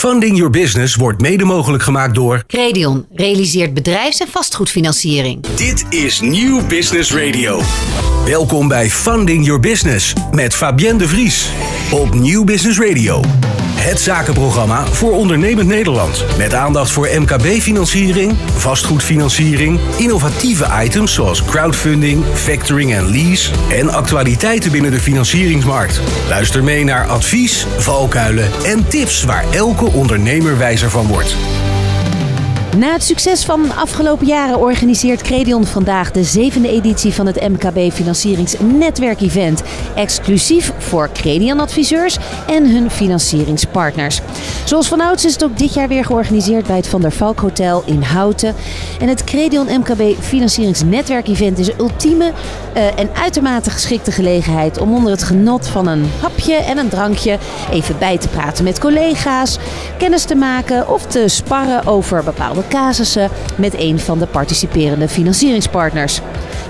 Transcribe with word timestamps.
Funding 0.00 0.36
Your 0.36 0.50
Business 0.50 0.94
wordt 0.94 1.20
mede 1.20 1.44
mogelijk 1.44 1.82
gemaakt 1.82 2.14
door. 2.14 2.42
Credion 2.46 3.06
realiseert 3.14 3.74
bedrijfs- 3.74 4.20
en 4.20 4.28
vastgoedfinanciering. 4.28 5.46
Dit 5.56 5.84
is 5.90 6.20
Nieuw 6.20 6.66
Business 6.66 7.12
Radio. 7.14 7.60
Welkom 8.24 8.68
bij 8.68 8.90
Funding 8.90 9.44
Your 9.44 9.60
Business 9.60 10.12
met 10.32 10.54
Fabienne 10.54 10.98
de 10.98 11.08
Vries 11.08 11.50
op 11.90 12.14
Nieuw 12.14 12.44
Business 12.44 12.78
Radio. 12.78 13.22
Het 13.80 14.00
zakenprogramma 14.00 14.86
voor 14.86 15.12
ondernemend 15.12 15.68
Nederland. 15.68 16.24
Met 16.38 16.54
aandacht 16.54 16.90
voor 16.90 17.08
MKB-financiering, 17.12 18.36
vastgoedfinanciering, 18.54 19.80
innovatieve 19.98 20.66
items 20.82 21.14
zoals 21.14 21.44
crowdfunding, 21.44 22.24
factoring 22.34 22.94
en 22.94 23.10
lease 23.10 23.50
en 23.70 23.88
actualiteiten 23.88 24.72
binnen 24.72 24.90
de 24.90 25.00
financieringsmarkt. 25.00 26.00
Luister 26.28 26.64
mee 26.64 26.84
naar 26.84 27.06
advies, 27.06 27.66
valkuilen 27.76 28.50
en 28.64 28.88
tips 28.88 29.22
waar 29.22 29.44
elke 29.50 29.86
ondernemer 29.92 30.58
wijzer 30.58 30.90
van 30.90 31.06
wordt. 31.06 31.36
Na 32.76 32.92
het 32.92 33.02
succes 33.02 33.44
van 33.44 33.76
afgelopen 33.76 34.26
jaren 34.26 34.58
organiseert 34.58 35.22
Credion 35.22 35.64
vandaag 35.64 36.10
de 36.10 36.24
zevende 36.24 36.68
editie 36.68 37.12
van 37.12 37.26
het 37.26 37.48
MKB 37.48 37.92
Financieringsnetwerkevent. 37.92 39.62
Exclusief 39.94 40.72
voor 40.78 41.10
Credion-adviseurs 41.12 42.18
en 42.46 42.70
hun 42.70 42.90
financieringspartners. 42.90 44.20
Zoals 44.64 44.88
vanouds 44.88 45.24
is 45.24 45.32
het 45.32 45.44
ook 45.44 45.58
dit 45.58 45.74
jaar 45.74 45.88
weer 45.88 46.04
georganiseerd 46.04 46.66
bij 46.66 46.76
het 46.76 46.86
Van 46.86 47.00
der 47.00 47.12
Valk 47.12 47.40
Hotel 47.40 47.82
in 47.86 48.02
Houten. 48.02 48.54
En 49.00 49.08
het 49.08 49.24
Credion 49.24 49.66
MKB 49.78 50.20
Financieringsnetwerkevent 50.20 51.58
is 51.58 51.68
een 51.68 51.78
ultieme 51.78 52.32
uh, 52.76 52.98
en 52.98 53.10
uitermate 53.14 53.70
geschikte 53.70 54.12
gelegenheid 54.12 54.78
om 54.78 54.94
onder 54.94 55.10
het 55.10 55.22
genot 55.22 55.66
van 55.66 55.86
een 55.86 56.10
hapje 56.20 56.54
en 56.54 56.78
een 56.78 56.88
drankje 56.88 57.38
even 57.70 57.98
bij 57.98 58.18
te 58.18 58.28
praten 58.28 58.64
met 58.64 58.78
collega's, 58.78 59.58
kennis 59.98 60.24
te 60.24 60.34
maken 60.34 60.88
of 60.88 61.06
te 61.06 61.28
sparren 61.28 61.86
over 61.86 62.24
bepaalde 62.24 62.59
casussen 62.68 63.30
met 63.56 63.78
een 63.78 63.98
van 63.98 64.18
de 64.18 64.26
participerende 64.26 65.08
financieringspartners. 65.08 66.20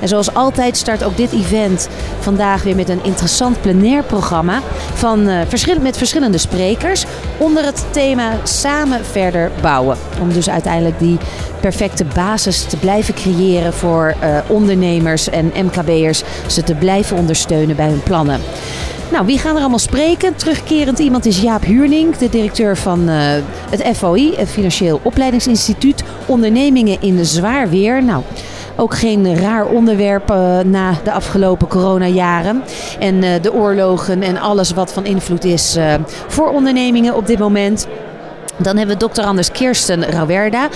En 0.01 0.09
zoals 0.09 0.35
altijd 0.35 0.77
start 0.77 1.05
ook 1.05 1.17
dit 1.17 1.33
event 1.33 1.89
vandaag 2.21 2.63
weer 2.63 2.77
met 2.77 2.89
een 2.89 3.05
interessant 3.05 3.61
plenair 3.61 4.03
programma 4.03 4.61
van, 4.95 5.29
verschil 5.49 5.81
met 5.81 5.97
verschillende 5.97 6.39
sprekers 6.39 7.05
onder 7.39 7.65
het 7.65 7.85
thema 7.91 8.33
samen 8.43 9.05
verder 9.05 9.51
bouwen. 9.61 9.97
Om 10.21 10.33
dus 10.33 10.51
uiteindelijk 10.51 10.99
die 10.99 11.19
perfecte 11.61 12.05
basis 12.05 12.63
te 12.63 12.77
blijven 12.77 13.15
creëren 13.15 13.73
voor 13.73 14.15
uh, 14.23 14.39
ondernemers 14.47 15.31
en 15.31 15.53
MKB'ers, 15.55 16.23
ze 16.47 16.63
te 16.63 16.75
blijven 16.75 17.17
ondersteunen 17.17 17.77
bij 17.77 17.89
hun 17.89 18.03
plannen. 18.03 18.41
Nou, 19.11 19.27
wie 19.27 19.39
gaan 19.39 19.55
er 19.55 19.61
allemaal 19.61 19.79
spreken? 19.79 20.37
Terugkerend 20.37 20.99
iemand 20.99 21.27
is 21.27 21.41
Jaap 21.41 21.65
Huurning, 21.65 22.17
de 22.17 22.29
directeur 22.29 22.77
van 22.77 23.09
uh, 23.09 23.15
het 23.71 23.97
FOI, 23.97 24.35
het 24.37 24.51
Financieel 24.51 25.01
Opleidingsinstituut. 25.03 26.03
Ondernemingen 26.27 27.03
in 27.03 27.25
zwaar 27.25 27.69
weer. 27.69 28.05
Nou, 28.05 28.23
ook 28.77 28.95
geen 28.95 29.37
raar 29.37 29.67
onderwerp 29.67 30.31
uh, 30.31 30.59
na 30.59 30.95
de 31.05 31.13
afgelopen 31.13 31.69
coronajaren. 31.69 32.63
En 32.99 33.15
uh, 33.15 33.31
de 33.43 33.53
oorlogen 33.53 34.23
en 34.23 34.41
alles 34.41 34.73
wat 34.73 34.93
van 34.93 35.05
invloed 35.05 35.45
is 35.45 35.79
voor 36.29 36.49
ondernemingen 36.49 37.17
op 37.17 37.27
dit 37.27 37.39
moment. 37.39 37.87
Dan 38.63 38.77
hebben 38.77 38.95
we 38.95 39.01
dokter 39.01 39.25
Anders 39.25 39.51
Kirsten 39.51 40.05
Rauwerda, 40.05 40.69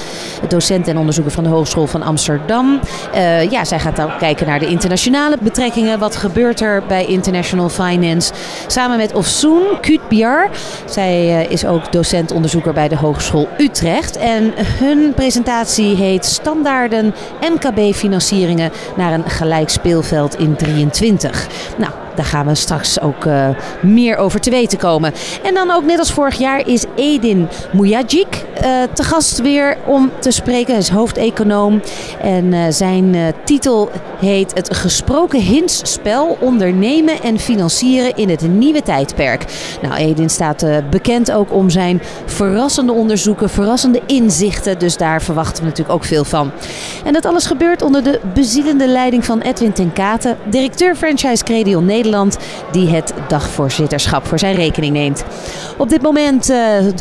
docent 0.48 0.88
en 0.88 0.98
onderzoeker 0.98 1.32
van 1.32 1.44
de 1.44 1.50
Hogeschool 1.50 1.86
van 1.86 2.02
Amsterdam. 2.02 2.80
Uh, 3.14 3.50
ja, 3.50 3.64
zij 3.64 3.78
gaat 3.78 3.96
dan 3.96 4.16
kijken 4.18 4.46
naar 4.46 4.58
de 4.58 4.66
internationale 4.66 5.36
betrekkingen. 5.40 5.98
Wat 5.98 6.16
gebeurt 6.16 6.60
er 6.60 6.82
bij 6.88 7.06
International 7.06 7.68
Finance? 7.68 8.32
Samen 8.66 8.96
met 8.96 9.14
Ofsoen 9.14 9.62
Kutbiar. 9.80 10.50
Zij 10.84 11.44
uh, 11.44 11.50
is 11.50 11.66
ook 11.66 11.92
docent-onderzoeker 11.92 12.72
bij 12.72 12.88
de 12.88 12.96
Hogeschool 12.96 13.48
Utrecht. 13.58 14.16
En 14.16 14.52
hun 14.56 15.12
presentatie 15.14 15.96
heet 15.96 16.24
Standaarden 16.24 17.14
MKB-financieringen 17.40 18.72
naar 18.96 19.12
een 19.12 19.30
gelijk 19.30 19.68
speelveld 19.68 20.38
in 20.38 20.56
23. 20.56 21.46
Nou, 21.76 21.92
daar 22.14 22.24
gaan 22.24 22.46
we 22.46 22.54
straks 22.54 23.00
ook 23.00 23.24
uh, 23.24 23.48
meer 23.82 24.16
over 24.16 24.40
te 24.40 24.50
weten 24.50 24.78
komen. 24.78 25.12
En 25.42 25.54
dan 25.54 25.70
ook 25.70 25.84
net 25.84 25.98
als 25.98 26.12
vorig 26.12 26.38
jaar 26.38 26.68
is 26.68 26.84
Edin 26.94 27.48
Mujagic 27.72 28.26
uh, 28.26 28.82
te 28.92 29.02
gast 29.02 29.40
weer 29.40 29.76
om 29.86 30.10
te 30.18 30.30
spreken. 30.30 30.72
Hij 30.72 30.82
is 30.82 30.88
hoofdeconoom 30.88 31.80
en 32.20 32.44
uh, 32.44 32.60
zijn 32.68 33.16
titel 33.44 33.90
heet 34.20 34.54
Het 34.54 34.76
gesproken 34.76 35.40
hintsspel 35.40 36.36
ondernemen 36.40 37.22
en 37.22 37.38
financieren 37.38 38.16
in 38.16 38.28
het 38.28 38.48
nieuwe 38.48 38.82
tijdperk. 38.82 39.44
Nou, 39.82 39.94
Edin 39.94 40.30
staat 40.30 40.66
bekend 40.90 41.32
ook 41.32 41.52
om 41.52 41.70
zijn 41.70 42.02
verrassende 42.26 42.92
onderzoeken, 42.92 43.50
verrassende 43.50 44.00
inzichten. 44.06 44.78
Dus 44.78 44.96
daar 44.96 45.22
verwachten 45.22 45.62
we 45.62 45.68
natuurlijk 45.68 45.96
ook 45.96 46.04
veel 46.04 46.24
van. 46.24 46.50
En 47.04 47.12
dat 47.12 47.24
alles 47.24 47.46
gebeurt 47.46 47.82
onder 47.82 48.02
de 48.02 48.20
bezielende 48.34 48.88
leiding 48.88 49.24
van 49.24 49.40
Edwin 49.40 49.72
ten 49.72 49.92
Katen, 49.92 50.36
directeur 50.44 50.96
franchise 50.96 51.44
Credion 51.44 51.84
Nederland. 51.84 52.03
Nederland 52.04 52.38
die 52.72 52.88
het 52.88 53.12
dagvoorzitterschap 53.28 54.26
voor 54.26 54.38
zijn 54.38 54.54
rekening 54.54 54.92
neemt. 54.92 55.24
Op 55.76 55.88
dit 55.88 56.02
moment 56.02 56.50
uh, 56.50 56.58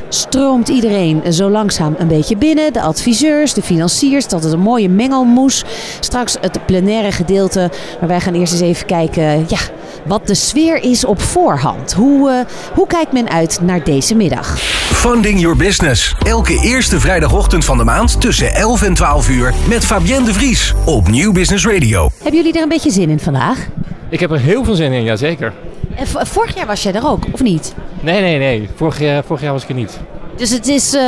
stroomt 0.09 0.67
iedereen 0.67 1.33
zo 1.33 1.49
langzaam 1.49 1.95
een 1.97 2.07
beetje 2.07 2.37
binnen. 2.37 2.73
De 2.73 2.81
adviseurs, 2.81 3.53
de 3.53 3.61
financiers, 3.61 4.27
dat 4.27 4.43
is 4.43 4.51
een 4.51 4.59
mooie 4.59 4.89
mengelmoes. 4.89 5.63
Straks 5.99 6.37
het 6.41 6.65
plenaire 6.65 7.11
gedeelte. 7.11 7.71
Maar 7.99 8.09
wij 8.09 8.19
gaan 8.19 8.33
eerst 8.33 8.53
eens 8.53 8.61
even 8.61 8.85
kijken 8.85 9.45
ja, 9.47 9.57
wat 10.05 10.27
de 10.27 10.35
sfeer 10.35 10.83
is 10.83 11.05
op 11.05 11.21
voorhand. 11.21 11.93
Hoe, 11.93 12.29
uh, 12.29 12.39
hoe 12.73 12.87
kijkt 12.87 13.11
men 13.11 13.29
uit 13.29 13.59
naar 13.61 13.83
deze 13.83 14.15
middag? 14.15 14.57
Funding 14.93 15.39
Your 15.39 15.57
Business. 15.57 16.15
Elke 16.19 16.61
eerste 16.61 16.99
vrijdagochtend 16.99 17.65
van 17.65 17.77
de 17.77 17.83
maand 17.83 18.21
tussen 18.21 18.53
11 18.53 18.81
en 18.81 18.93
12 18.93 19.29
uur 19.29 19.53
met 19.67 19.85
Fabienne 19.85 20.25
de 20.25 20.33
Vries 20.33 20.73
op 20.85 21.09
Nieuw 21.09 21.31
Business 21.31 21.65
Radio. 21.65 22.09
Hebben 22.15 22.35
jullie 22.35 22.53
er 22.53 22.61
een 22.63 22.69
beetje 22.69 22.91
zin 22.91 23.09
in 23.09 23.19
vandaag? 23.19 23.67
Ik 24.13 24.19
heb 24.19 24.31
er 24.31 24.39
heel 24.39 24.63
veel 24.63 24.75
zin 24.75 24.91
in, 24.91 25.03
jazeker. 25.03 25.53
En 25.95 26.07
vorig 26.07 26.55
jaar 26.55 26.65
was 26.65 26.83
jij 26.83 26.93
er 26.93 27.07
ook, 27.07 27.23
of 27.31 27.41
niet? 27.41 27.75
Nee, 27.99 28.21
nee, 28.21 28.37
nee. 28.37 28.69
Vorig 28.75 28.99
jaar, 28.99 29.23
vorig 29.23 29.41
jaar 29.41 29.51
was 29.51 29.63
ik 29.63 29.69
er 29.69 29.75
niet. 29.75 29.99
Dus 30.35 30.49
het 30.49 30.67
is 30.67 30.93
uh, 30.93 31.01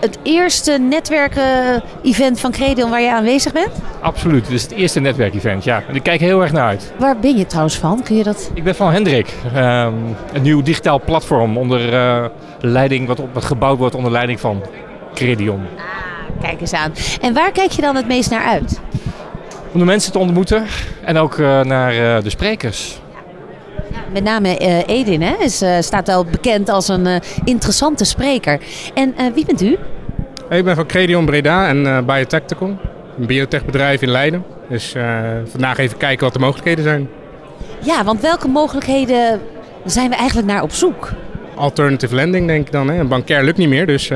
het 0.00 0.18
eerste 0.22 0.78
netwerken-event 0.78 2.40
van 2.40 2.50
Credion 2.50 2.90
waar 2.90 3.00
je 3.00 3.12
aanwezig 3.12 3.52
bent? 3.52 3.70
Absoluut. 4.00 4.44
Het 4.44 4.54
is 4.54 4.62
het 4.62 4.72
eerste 4.72 5.00
netwerkevent, 5.00 5.64
ja. 5.64 5.82
En 5.88 5.94
ik 5.94 6.02
kijk 6.02 6.20
heel 6.20 6.42
erg 6.42 6.52
naar 6.52 6.66
uit. 6.66 6.92
Waar 6.98 7.18
ben 7.18 7.36
je 7.36 7.46
trouwens 7.46 7.78
van? 7.78 8.02
Kun 8.02 8.16
je 8.16 8.22
dat... 8.22 8.50
Ik 8.54 8.64
ben 8.64 8.74
van 8.74 8.92
Hendrik. 8.92 9.34
Um, 9.56 10.16
een 10.32 10.42
nieuw 10.42 10.62
digitaal 10.62 11.00
platform 11.00 11.58
onder 11.58 11.92
uh, 11.92 12.24
leiding, 12.60 13.06
wat, 13.06 13.20
op, 13.20 13.34
wat 13.34 13.44
gebouwd 13.44 13.78
wordt 13.78 13.94
onder 13.94 14.12
leiding 14.12 14.40
van 14.40 14.62
Credion. 15.14 15.60
Ah, 15.76 16.42
kijk 16.42 16.60
eens 16.60 16.72
aan. 16.72 16.92
En 17.20 17.34
waar 17.34 17.52
kijk 17.52 17.70
je 17.70 17.82
dan 17.82 17.96
het 17.96 18.06
meest 18.06 18.30
naar 18.30 18.44
uit? 18.44 18.80
Om 19.72 19.78
de 19.78 19.84
mensen 19.84 20.12
te 20.12 20.18
ontmoeten 20.18 20.66
en 21.04 21.16
ook 21.16 21.36
uh, 21.36 21.60
naar 21.60 21.94
uh, 21.94 22.22
de 22.22 22.30
sprekers. 22.30 23.00
Ja, 23.92 23.98
met 24.12 24.24
name 24.24 24.60
uh, 24.60 24.78
Edin 24.86 25.22
hè, 25.22 25.34
is, 25.38 25.64
staat 25.80 26.06
wel 26.06 26.24
bekend 26.24 26.68
als 26.68 26.88
een 26.88 27.20
interessante 27.44 28.04
spreker. 28.04 28.60
En 28.94 29.14
wie 29.34 29.44
bent 29.44 29.62
u? 29.62 29.78
Ik 30.50 30.64
ben 30.64 30.76
van 30.76 30.86
Credion 30.86 31.24
Breda 31.24 31.68
en 31.68 32.04
Biotactical, 32.06 32.78
een 33.18 33.26
biotechbedrijf 33.26 34.02
in 34.02 34.10
Leiden. 34.10 34.44
Dus 34.68 34.94
vandaag 35.44 35.78
even 35.78 35.96
kijken 35.96 36.24
wat 36.24 36.32
de 36.32 36.38
mogelijkheden 36.38 36.84
zijn. 36.84 37.08
Ja, 37.78 38.04
want 38.04 38.20
welke 38.20 38.48
mogelijkheden 38.48 39.40
zijn 39.84 40.08
we 40.08 40.16
eigenlijk 40.16 40.48
naar 40.48 40.62
op 40.62 40.72
zoek? 40.72 41.12
Alternative 41.54 42.14
lending 42.14 42.46
denk 42.46 42.66
ik 42.66 42.72
dan. 42.72 42.88
Hè. 42.88 42.98
Een 42.98 43.08
bankair 43.08 43.44
lukt 43.44 43.58
niet 43.58 43.68
meer, 43.68 43.86
dus 43.86 44.10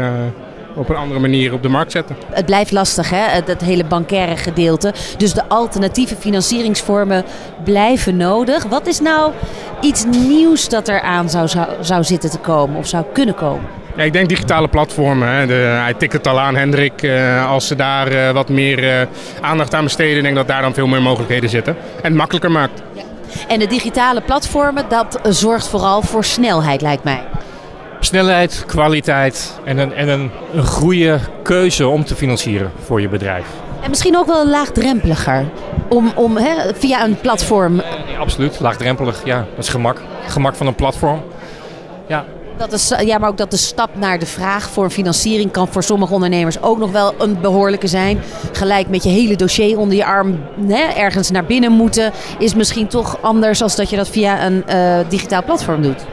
op 0.76 0.88
een 0.88 0.96
andere 0.96 1.20
manier 1.20 1.52
op 1.52 1.62
de 1.62 1.68
markt 1.68 1.92
zetten. 1.92 2.16
Het 2.30 2.46
blijft 2.46 2.72
lastig, 2.72 3.10
hè? 3.10 3.42
dat 3.44 3.60
hele 3.60 3.84
bankaire 3.84 4.36
gedeelte. 4.36 4.94
Dus 5.16 5.32
de 5.32 5.48
alternatieve 5.48 6.16
financieringsvormen 6.16 7.24
blijven 7.64 8.16
nodig. 8.16 8.64
Wat 8.64 8.86
is 8.86 9.00
nou 9.00 9.32
iets 9.80 10.04
nieuws 10.04 10.68
dat 10.68 10.88
eraan 10.88 11.30
zou, 11.30 11.48
zou, 11.48 11.66
zou 11.80 12.04
zitten 12.04 12.30
te 12.30 12.38
komen 12.38 12.78
of 12.78 12.86
zou 12.86 13.04
kunnen 13.12 13.34
komen? 13.34 13.64
Ja, 13.96 14.02
ik 14.02 14.12
denk 14.12 14.28
digitale 14.28 14.68
platformen. 14.68 15.28
Hè. 15.28 15.46
De, 15.46 15.52
hij 15.54 15.94
tikt 15.94 16.12
het 16.12 16.26
al 16.26 16.40
aan, 16.40 16.56
Hendrik. 16.56 17.02
Uh, 17.02 17.50
als 17.50 17.66
ze 17.66 17.74
daar 17.74 18.12
uh, 18.12 18.30
wat 18.30 18.48
meer 18.48 18.84
uh, 18.84 19.06
aandacht 19.40 19.74
aan 19.74 19.84
besteden, 19.84 20.22
denk 20.22 20.26
ik 20.26 20.34
dat 20.34 20.48
daar 20.48 20.62
dan 20.62 20.74
veel 20.74 20.86
meer 20.86 21.02
mogelijkheden 21.02 21.50
zitten. 21.50 21.76
En 21.96 22.02
het 22.02 22.14
makkelijker 22.14 22.50
maakt. 22.50 22.82
Ja. 22.92 23.02
En 23.48 23.58
de 23.58 23.66
digitale 23.66 24.20
platformen, 24.20 24.84
dat 24.88 25.20
zorgt 25.22 25.68
vooral 25.68 26.02
voor 26.02 26.24
snelheid, 26.24 26.80
lijkt 26.80 27.04
mij. 27.04 27.22
Snelheid, 28.06 28.64
kwaliteit 28.66 29.58
en 29.64 29.78
een, 29.78 29.94
en 29.94 30.08
een, 30.08 30.30
een 30.54 30.66
goede 30.66 31.18
keuze 31.42 31.88
om 31.88 32.04
te 32.04 32.14
financieren 32.14 32.72
voor 32.84 33.00
je 33.00 33.08
bedrijf. 33.08 33.46
En 33.82 33.90
misschien 33.90 34.16
ook 34.16 34.26
wel 34.26 34.46
laagdrempeliger 34.46 35.44
om, 35.88 36.12
om 36.14 36.36
hè, 36.36 36.74
via 36.74 37.04
een 37.04 37.20
platform. 37.20 37.76
Nee, 37.76 38.18
absoluut, 38.18 38.60
laagdrempelig. 38.60 39.24
Ja, 39.24 39.46
dat 39.54 39.64
is 39.64 39.70
gemak. 39.70 40.02
Gemak 40.26 40.54
van 40.54 40.66
een 40.66 40.74
platform. 40.74 41.22
Ja. 42.06 42.24
Dat 42.56 42.72
is, 42.72 42.92
ja, 43.00 43.18
maar 43.18 43.28
ook 43.28 43.36
dat 43.36 43.50
de 43.50 43.56
stap 43.56 43.90
naar 43.92 44.18
de 44.18 44.26
vraag 44.26 44.70
voor 44.70 44.90
financiering 44.90 45.50
kan 45.50 45.68
voor 45.68 45.82
sommige 45.82 46.14
ondernemers 46.14 46.62
ook 46.62 46.78
nog 46.78 46.90
wel 46.90 47.14
een 47.18 47.40
behoorlijke 47.40 47.86
zijn. 47.86 48.20
Gelijk 48.52 48.88
met 48.88 49.02
je 49.02 49.10
hele 49.10 49.36
dossier 49.36 49.78
onder 49.78 49.96
je 49.96 50.04
arm 50.04 50.40
hè, 50.66 50.82
ergens 50.96 51.30
naar 51.30 51.44
binnen 51.44 51.72
moeten, 51.72 52.12
is 52.38 52.54
misschien 52.54 52.86
toch 52.86 53.18
anders 53.20 53.62
als 53.62 53.76
dat 53.76 53.90
je 53.90 53.96
dat 53.96 54.08
via 54.08 54.46
een 54.46 54.64
uh, 54.68 54.98
digitaal 55.08 55.44
platform 55.44 55.82
doet. 55.82 56.04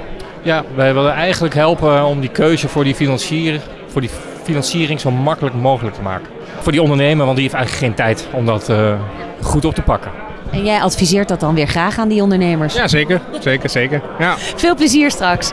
Ja, 0.43 0.63
wij 0.75 0.93
willen 0.93 1.13
eigenlijk 1.13 1.53
helpen 1.53 2.05
om 2.05 2.19
die 2.19 2.29
keuze 2.29 2.67
voor 2.67 2.83
die, 2.83 2.95
financier, 2.95 3.61
voor 3.87 4.01
die 4.01 4.09
financiering 4.43 4.99
zo 4.99 5.11
makkelijk 5.11 5.55
mogelijk 5.55 5.95
te 5.95 6.01
maken. 6.01 6.27
Voor 6.59 6.71
die 6.71 6.81
ondernemer, 6.81 7.25
want 7.25 7.37
die 7.37 7.45
heeft 7.49 7.55
eigenlijk 7.57 7.85
geen 7.85 8.05
tijd 8.05 8.27
om 8.31 8.45
dat 8.45 8.69
uh, 8.69 8.93
goed 9.41 9.65
op 9.65 9.75
te 9.75 9.81
pakken. 9.81 10.11
En 10.51 10.65
jij 10.65 10.81
adviseert 10.81 11.27
dat 11.27 11.39
dan 11.39 11.55
weer 11.55 11.67
graag 11.67 11.97
aan 11.99 12.07
die 12.07 12.21
ondernemers? 12.21 12.73
Ja, 12.73 12.87
zeker. 12.87 13.21
Zeker, 13.39 13.69
zeker. 13.69 14.01
Ja. 14.19 14.35
Veel 14.37 14.75
plezier 14.75 15.11
straks. 15.11 15.51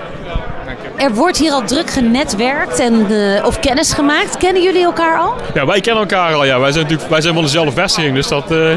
Er 0.97 1.15
wordt 1.15 1.39
hier 1.39 1.53
al 1.53 1.63
druk 1.63 1.91
genetwerkt 1.91 2.79
en, 2.79 3.07
uh, 3.11 3.47
of 3.47 3.61
kennis 3.61 3.93
gemaakt. 3.93 4.37
Kennen 4.37 4.63
jullie 4.63 4.85
elkaar 4.85 5.19
al? 5.19 5.35
Ja, 5.55 5.67
wij 5.67 5.81
kennen 5.81 6.03
elkaar 6.03 6.35
al. 6.35 6.45
Ja. 6.45 6.61
Wij, 6.61 6.73
zijn 6.73 6.83
natuurlijk, 6.83 7.11
wij 7.11 7.21
zijn 7.21 7.35
van 7.35 7.43
dezelfde 7.43 7.73
vestiging, 7.73 8.15
dus 8.15 8.29
dat... 8.29 8.51
Uh... 8.51 8.71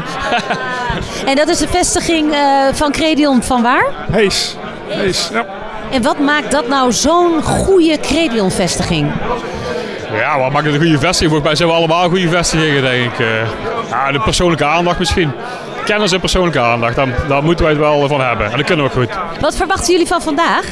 en 1.30 1.36
dat 1.36 1.48
is 1.48 1.58
de 1.58 1.68
vestiging 1.68 2.32
uh, 2.32 2.38
van 2.72 2.92
Credion 2.92 3.42
van 3.42 3.62
waar? 3.62 3.86
Hees. 4.10 4.56
Hees, 4.88 5.28
ja. 5.32 5.46
En 5.94 6.02
wat 6.02 6.18
maakt 6.18 6.50
dat 6.50 6.68
nou 6.68 6.92
zo'n 6.92 7.42
goede 7.42 7.98
Credion-vestiging? 8.00 9.12
Ja, 10.12 10.38
wat 10.38 10.52
maakt 10.52 10.64
het 10.64 10.74
een 10.74 10.80
goede 10.80 10.98
vestiging? 10.98 11.30
Volgens 11.30 11.42
mij 11.42 11.54
zijn 11.54 11.68
we 11.68 11.74
allemaal 11.74 12.08
goede 12.08 12.28
vestigingen, 12.28 12.82
denk 12.82 13.12
ik. 13.12 13.26
ja, 13.90 14.12
de 14.12 14.20
persoonlijke 14.20 14.64
aandacht 14.64 14.98
misschien 14.98 15.32
kennis 15.84 16.12
en 16.12 16.20
persoonlijke 16.20 16.60
aandacht. 16.60 16.96
Daar, 16.96 17.08
daar 17.28 17.42
moeten 17.42 17.64
wij 17.64 17.74
het 17.74 17.82
wel 17.82 18.08
van 18.08 18.20
hebben. 18.20 18.50
En 18.50 18.56
dat 18.56 18.66
kunnen 18.66 18.84
we 18.84 18.90
goed. 18.90 19.08
Wat 19.40 19.56
verwachten 19.56 19.92
jullie 19.92 20.06
van 20.06 20.22
vandaag? 20.22 20.64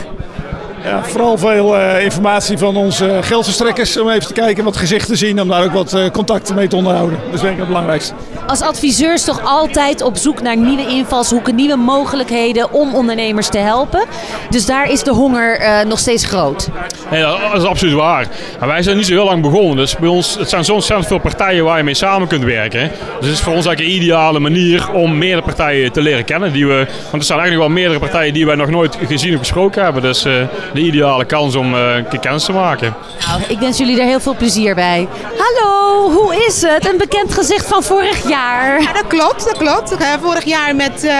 Ja, 0.85 1.05
vooral 1.05 1.39
veel 1.39 1.77
uh, 1.77 2.05
informatie 2.05 2.59
van 2.59 2.77
onze 2.77 3.19
geldverstrekkers. 3.21 3.99
Om 3.99 4.11
even 4.11 4.27
te 4.27 4.33
kijken 4.33 4.65
wat 4.65 4.77
gezichten 4.77 5.09
te 5.09 5.17
zien. 5.17 5.41
Om 5.41 5.49
daar 5.49 5.65
ook 5.65 5.73
wat 5.73 5.95
uh, 5.95 6.11
contacten 6.11 6.55
mee 6.55 6.69
te 6.69 6.77
onderhouden. 6.77 7.19
Dat 7.25 7.35
is 7.35 7.41
denk 7.41 7.53
ik 7.53 7.59
het 7.59 7.69
belangrijkste. 7.69 8.15
Als 8.47 8.61
adviseurs 8.61 9.25
toch 9.25 9.41
altijd 9.45 10.03
op 10.03 10.17
zoek 10.17 10.43
naar 10.43 10.57
nieuwe 10.57 10.87
invalshoeken, 10.87 11.55
nieuwe 11.55 11.77
mogelijkheden 11.77 12.73
om 12.73 12.95
ondernemers 12.95 13.49
te 13.49 13.59
helpen. 13.59 14.05
Dus 14.51 14.67
daar 14.67 14.91
is 14.91 15.03
de 15.03 15.11
honger 15.11 15.61
uh, 15.61 15.81
nog 15.81 15.99
steeds 15.99 16.25
groot. 16.25 16.69
Nee, 17.11 17.23
dat 17.23 17.39
is 17.57 17.65
absoluut 17.65 17.95
waar. 17.95 18.27
Maar 18.59 18.69
wij 18.69 18.83
zijn 18.83 18.97
niet 18.97 19.07
zo 19.07 19.13
heel 19.13 19.25
lang 19.25 19.43
begonnen. 19.43 19.77
Dus 19.77 19.97
bij 19.97 20.09
ons, 20.09 20.37
het 20.39 20.49
zijn 20.49 20.65
zo 20.65 20.75
ontzettend 20.75 21.09
veel 21.09 21.19
partijen 21.19 21.65
waar 21.65 21.77
je 21.77 21.85
mee 21.85 21.95
samen 21.95 22.29
kunt 22.29 22.45
werken. 22.45 22.91
Dus 23.19 23.29
het 23.29 23.39
is 23.39 23.41
voor 23.41 23.55
ons 23.55 23.67
eigenlijk 23.67 23.97
een 23.97 24.03
ideale 24.03 24.39
manier 24.39 24.93
om 24.93 25.19
meerdere 25.19 25.43
partijen 25.43 25.93
te 25.93 26.01
leren 26.01 26.25
kennen. 26.25 26.53
Die 26.53 26.67
we, 26.67 26.87
want 27.11 27.23
er 27.23 27.23
zijn 27.23 27.39
eigenlijk 27.39 27.69
wel 27.69 27.79
meerdere 27.79 28.01
partijen 28.01 28.35
die 28.35 28.47
wij 28.47 28.55
nog 28.55 28.71
nooit 28.71 28.99
gezien 29.07 29.33
of 29.33 29.39
gesproken 29.39 29.83
hebben. 29.83 30.03
Dus 30.03 30.27
de 30.75 30.81
ideale 30.81 31.25
kans 31.25 31.55
om 31.55 31.75
uh, 31.75 31.95
een 31.97 32.09
keer 32.09 32.19
kennis 32.21 32.45
te 32.45 32.53
maken. 32.53 32.95
Nou, 33.27 33.43
ik 33.49 33.59
wens 33.59 33.79
jullie 33.79 34.01
er 34.01 34.07
heel 34.07 34.21
veel 34.21 34.37
plezier 34.37 34.75
bij. 34.75 35.09
Hallo, 35.39 35.82
hoe 35.93 36.45
is 36.47 36.63
het? 36.63 36.89
Een 36.89 36.99
bekend 36.99 37.35
gezicht 37.35 37.67
van 37.67 37.83
vorig 37.83 38.29
jaar. 38.29 38.83
Ja, 38.83 38.93
dat 38.93 39.07
klopt, 39.07 39.45
dat 39.45 39.57
klopt. 39.57 39.95
vorig 40.23 40.45
jaar 40.45 40.77
met, 40.77 41.05
uh, 41.05 41.11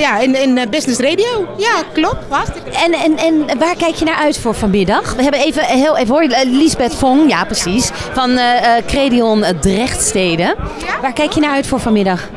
ja, 0.00 0.18
in, 0.18 0.34
in 0.34 0.70
Business 0.70 1.00
Radio. 1.00 1.48
Ja, 1.56 1.82
klopt. 1.92 2.24
Hartstikke. 2.28 2.70
En, 2.70 2.92
en, 2.92 3.18
en 3.18 3.58
waar 3.58 3.76
kijk 3.76 3.94
je 3.94 4.04
naar 4.04 4.16
uit 4.16 4.38
voor 4.38 4.54
vanmiddag? 4.54 5.14
We 5.14 5.22
hebben 5.22 5.40
even, 5.40 5.64
heel 5.64 5.96
even 5.96 6.14
hoor, 6.14 6.26
Lisbeth 6.44 6.94
Vong, 6.94 7.30
ja 7.30 7.44
precies, 7.44 7.90
van 8.12 8.30
uh, 8.30 8.44
Credion 8.86 9.44
Drechtsteden. 9.60 10.54
Ja? 10.86 11.00
Waar 11.00 11.12
kijk 11.12 11.32
je 11.32 11.40
naar 11.40 11.54
uit 11.54 11.66
voor 11.66 11.80
vanmiddag? 11.80 12.28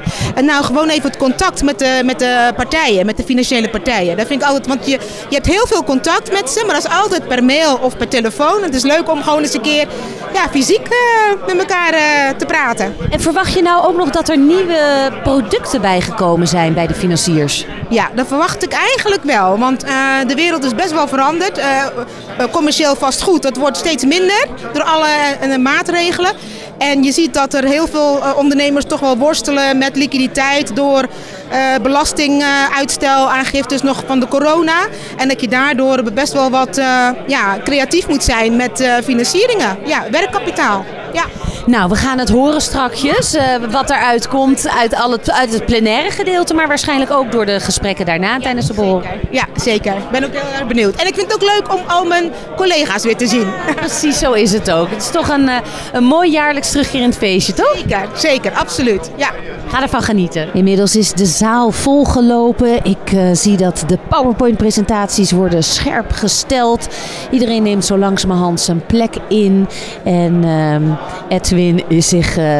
nou, 0.41 0.63
gewoon 0.63 0.89
even 0.89 1.09
het 1.09 1.17
contact 1.17 1.63
met 1.63 1.79
de, 1.79 2.01
met 2.05 2.19
de 2.19 2.51
partijen, 2.55 3.05
met 3.05 3.17
de 3.17 3.23
financiële 3.23 3.69
partijen. 3.69 4.17
Dat 4.17 4.27
vind 4.27 4.41
ik 4.41 4.47
altijd, 4.47 4.67
want 4.67 4.85
je, 4.85 4.99
je 5.29 5.35
hebt 5.35 5.45
heel 5.45 5.67
veel 5.67 5.83
contact 5.83 6.31
met 6.31 6.51
ze, 6.51 6.63
maar 6.65 6.75
dat 6.75 6.85
is 6.85 6.97
altijd 6.97 7.27
per 7.27 7.43
mail 7.43 7.77
of 7.81 7.97
per 7.97 8.07
telefoon. 8.07 8.63
Het 8.63 8.75
is 8.75 8.83
leuk 8.83 9.11
om 9.11 9.23
gewoon 9.23 9.41
eens 9.41 9.53
een 9.53 9.61
keer 9.61 9.87
ja, 10.33 10.49
fysiek 10.51 10.87
uh, 10.87 11.54
met 11.55 11.69
elkaar 11.69 11.93
uh, 11.93 12.37
te 12.37 12.45
praten. 12.45 12.95
En 13.09 13.21
verwacht 13.21 13.53
je 13.53 13.61
nou 13.61 13.85
ook 13.85 13.97
nog 13.97 14.09
dat 14.09 14.29
er 14.29 14.37
nieuwe 14.37 15.11
producten 15.23 15.81
bijgekomen 15.81 16.47
zijn 16.47 16.73
bij 16.73 16.87
de 16.87 16.93
financiers? 16.93 17.65
Ja, 17.89 18.09
dat 18.15 18.27
verwacht 18.27 18.63
ik 18.63 18.73
eigenlijk 18.73 19.23
wel. 19.23 19.57
Want 19.57 19.85
uh, 19.85 19.91
de 20.27 20.35
wereld 20.35 20.63
is 20.63 20.75
best 20.75 20.91
wel 20.91 21.07
veranderd. 21.07 21.61
commercieel 22.51 22.95
vastgoed, 22.95 23.41
dat 23.41 23.57
wordt 23.57 23.77
steeds 23.77 24.05
minder 24.05 24.47
door 24.73 24.83
alle 24.83 25.57
maatregelen. 25.57 26.31
En 26.77 27.03
je 27.03 27.11
ziet 27.11 27.33
dat 27.33 27.53
er 27.53 27.63
heel 27.63 27.87
veel 27.87 28.21
ondernemers 28.35 28.85
toch 28.85 28.99
wel 28.99 29.17
worstelen 29.17 29.77
met 29.77 29.95
liquiditeit 29.95 30.75
door 30.75 31.07
belastinguitstel, 31.81 33.29
aangiftes 33.29 33.81
nog 33.81 34.03
van 34.07 34.19
de 34.19 34.27
corona. 34.27 34.87
En 35.17 35.27
dat 35.27 35.41
je 35.41 35.47
daardoor 35.47 36.03
best 36.13 36.33
wel 36.33 36.49
wat 36.49 36.75
ja, 37.27 37.57
creatief 37.63 38.07
moet 38.07 38.23
zijn 38.23 38.55
met 38.55 38.89
financieringen. 39.03 39.77
Ja, 39.85 40.03
werkkapitaal. 40.11 40.85
Ja. 41.13 41.44
Nou, 41.65 41.89
we 41.89 41.95
gaan 41.95 42.19
het 42.19 42.29
horen 42.29 42.61
strakjes. 42.61 43.35
Uh, 43.35 43.41
wat 43.71 43.89
eruit 43.89 44.27
komt 44.27 44.69
uit, 44.69 44.95
al 44.95 45.11
het, 45.11 45.31
uit 45.31 45.53
het 45.53 45.65
plenaire 45.65 46.11
gedeelte. 46.11 46.53
Maar 46.53 46.67
waarschijnlijk 46.67 47.11
ook 47.11 47.31
door 47.31 47.45
de 47.45 47.59
gesprekken 47.59 48.05
daarna 48.05 48.33
ja, 48.33 48.39
tijdens 48.39 48.67
de 48.67 48.73
borrel. 48.73 49.01
Ja, 49.31 49.45
zeker. 49.55 49.93
Ik 49.93 50.09
ben 50.11 50.23
ook 50.23 50.31
heel 50.31 50.53
erg 50.53 50.67
benieuwd. 50.67 50.95
En 50.95 51.07
ik 51.07 51.15
vind 51.15 51.31
het 51.31 51.35
ook 51.35 51.49
leuk 51.49 51.73
om 51.73 51.79
al 51.87 52.05
mijn 52.05 52.31
collega's 52.55 53.03
weer 53.03 53.17
te 53.17 53.27
zien. 53.27 53.47
Precies, 53.75 54.19
zo 54.19 54.31
is 54.31 54.51
het 54.51 54.71
ook. 54.71 54.89
Het 54.89 55.01
is 55.01 55.11
toch 55.11 55.29
een, 55.29 55.49
een 55.93 56.03
mooi 56.03 56.31
jaarlijks 56.31 56.71
terugkerend 56.71 57.15
feestje, 57.15 57.53
toch? 57.53 57.77
Zeker, 57.77 58.07
zeker. 58.13 58.51
Absoluut. 58.51 59.11
Ja. 59.15 59.31
Ga 59.67 59.81
ervan 59.81 60.01
genieten. 60.01 60.47
Inmiddels 60.53 60.95
is 60.95 61.13
de 61.13 61.25
zaal 61.25 61.71
volgelopen. 61.71 62.83
Ik 62.83 63.11
uh, 63.13 63.29
zie 63.33 63.57
dat 63.57 63.83
de 63.87 63.97
PowerPoint-presentaties 64.09 65.31
worden 65.31 65.63
scherp 65.63 66.11
gesteld. 66.11 66.87
Iedereen 67.31 67.63
neemt 67.63 67.85
zo 67.85 67.97
langzamerhand 67.97 68.61
zijn 68.61 68.85
plek 68.85 69.15
in. 69.27 69.67
En 70.03 70.43
uh, 70.45 71.37
Edwin 71.37 71.54
is 71.87 72.07
zich. 72.07 72.37
Uh, 72.37 72.59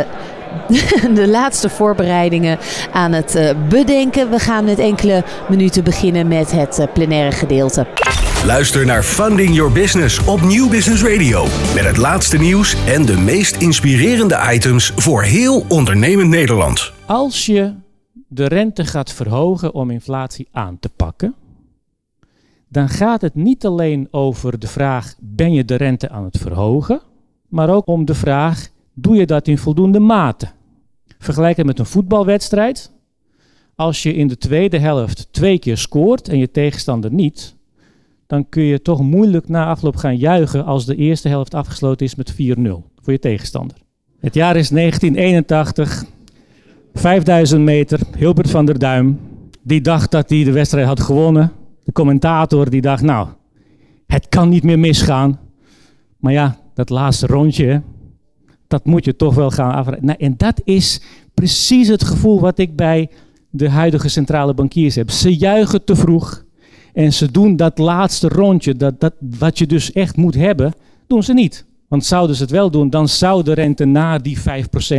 de 1.15 1.27
laatste 1.27 1.69
voorbereidingen 1.69 2.57
aan 2.92 3.12
het 3.12 3.36
uh, 3.36 3.50
bedenken. 3.69 4.30
We 4.30 4.39
gaan 4.39 4.65
met 4.65 4.80
enkele 4.80 5.24
minuten 5.50 5.83
beginnen 5.83 6.27
met 6.27 6.51
het 6.51 6.80
uh, 6.80 6.86
plenaire 6.94 7.31
gedeelte. 7.31 7.88
Luister 8.45 8.86
naar 8.86 9.03
Funding 9.03 9.56
Your 9.56 9.71
Business 9.71 10.25
op 10.25 10.42
Nieuw 10.42 10.69
Business 10.69 11.03
Radio. 11.03 11.44
Met 11.74 11.86
het 11.86 11.97
laatste 11.97 12.38
nieuws 12.38 12.75
en 12.86 13.06
de 13.06 13.18
meest 13.18 13.56
inspirerende 13.56 14.50
items 14.53 14.92
voor 14.95 15.24
heel 15.24 15.65
ondernemend 15.69 16.30
Nederland. 16.30 16.94
Als 17.06 17.45
je 17.45 17.74
de 18.27 18.48
rente 18.48 18.86
gaat 18.86 19.13
verhogen 19.13 19.74
om 19.74 19.91
inflatie 19.91 20.48
aan 20.51 20.80
te 20.80 20.89
pakken, 20.89 21.36
dan 22.69 22.89
gaat 22.89 23.21
het 23.21 23.36
niet 23.36 23.65
alleen 23.65 24.07
over 24.12 24.59
de 24.59 24.68
vraag: 24.68 25.15
ben 25.19 25.53
je 25.53 25.65
de 25.65 25.75
rente 25.75 26.09
aan 26.09 26.24
het 26.24 26.38
verhogen? 26.38 27.01
Maar 27.48 27.69
ook 27.69 27.88
om 27.88 28.06
de 28.06 28.15
vraag: 28.15 28.68
doe 28.95 29.15
je 29.15 29.25
dat 29.25 29.47
in 29.47 29.57
voldoende 29.57 30.00
mate? 30.00 30.47
Vergelijk 31.19 31.57
het 31.57 31.65
met 31.65 31.80
een 31.80 31.86
voetbalwedstrijd. 31.86 32.92
Als 33.75 34.03
je 34.03 34.13
in 34.13 34.27
de 34.27 34.38
tweede 34.38 34.80
helft 34.80 35.27
twee 35.31 35.59
keer 35.59 35.77
scoort 35.77 36.30
en 36.30 36.38
je 36.38 36.51
tegenstander 36.51 37.13
niet, 37.13 37.56
dan 38.27 38.50
kun 38.50 38.63
je 38.63 38.81
toch 38.81 39.01
moeilijk 39.01 39.47
na 39.47 39.65
afloop 39.65 39.95
gaan 39.95 40.18
juichen 40.18 40.65
als 40.65 40.86
de 40.86 40.95
eerste 40.95 41.27
helft 41.27 41.53
afgesloten 41.53 42.06
is 42.06 42.15
met 42.15 42.33
4-0 42.33 42.36
voor 43.01 43.13
je 43.13 43.19
tegenstander. 43.19 43.77
Het 44.19 44.34
jaar 44.34 44.55
is 44.55 44.69
1981. 44.69 46.05
5000 46.93 47.62
meter, 47.62 48.00
Hilbert 48.17 48.50
van 48.50 48.65
der 48.65 48.79
Duim, 48.79 49.19
die 49.62 49.81
dacht 49.81 50.12
dat 50.12 50.29
hij 50.29 50.43
de 50.43 50.51
wedstrijd 50.51 50.88
had 50.88 51.00
gewonnen. 51.00 51.51
De 51.84 51.91
commentator 51.91 52.69
die 52.69 52.81
dacht, 52.81 53.03
nou, 53.03 53.27
het 54.08 54.29
kan 54.29 54.50
niet 54.50 54.63
meer 54.63 54.79
misgaan. 54.79 55.39
Maar 56.17 56.31
ja, 56.31 56.58
dat 56.74 56.89
laatste 56.89 57.27
rondje, 57.27 57.81
dat 58.67 58.86
moet 58.86 59.05
je 59.05 59.15
toch 59.15 59.36
wel 59.36 59.51
gaan 59.51 59.74
afrijden. 59.74 60.05
Nou, 60.05 60.17
en 60.19 60.34
dat 60.38 60.62
is 60.63 61.01
precies 61.34 61.88
het 61.88 62.03
gevoel 62.03 62.39
wat 62.39 62.60
ik 62.60 62.75
bij 62.75 63.10
de 63.50 63.69
huidige 63.69 64.10
centrale 64.10 64.53
bankiers 64.53 64.95
heb. 64.95 65.12
Ze 65.12 65.36
juichen 65.36 65.84
te 65.84 65.95
vroeg 65.95 66.45
en 66.93 67.13
ze 67.13 67.31
doen 67.31 67.55
dat 67.55 67.77
laatste 67.77 68.27
rondje, 68.27 68.75
dat, 68.75 69.00
dat, 69.00 69.13
wat 69.19 69.57
je 69.57 69.67
dus 69.67 69.91
echt 69.91 70.17
moet 70.17 70.36
hebben, 70.36 70.74
doen 71.07 71.24
ze 71.24 71.34
niet. 71.34 71.65
Want 71.88 72.05
zouden 72.05 72.36
ze 72.36 72.41
het 72.41 72.51
wel 72.51 72.72
doen, 72.72 72.89
dan 72.89 73.07
zou 73.07 73.43
de 73.43 73.53
rente 73.53 73.86
naar 73.86 74.22
die 74.22 74.38
5% 74.38 74.41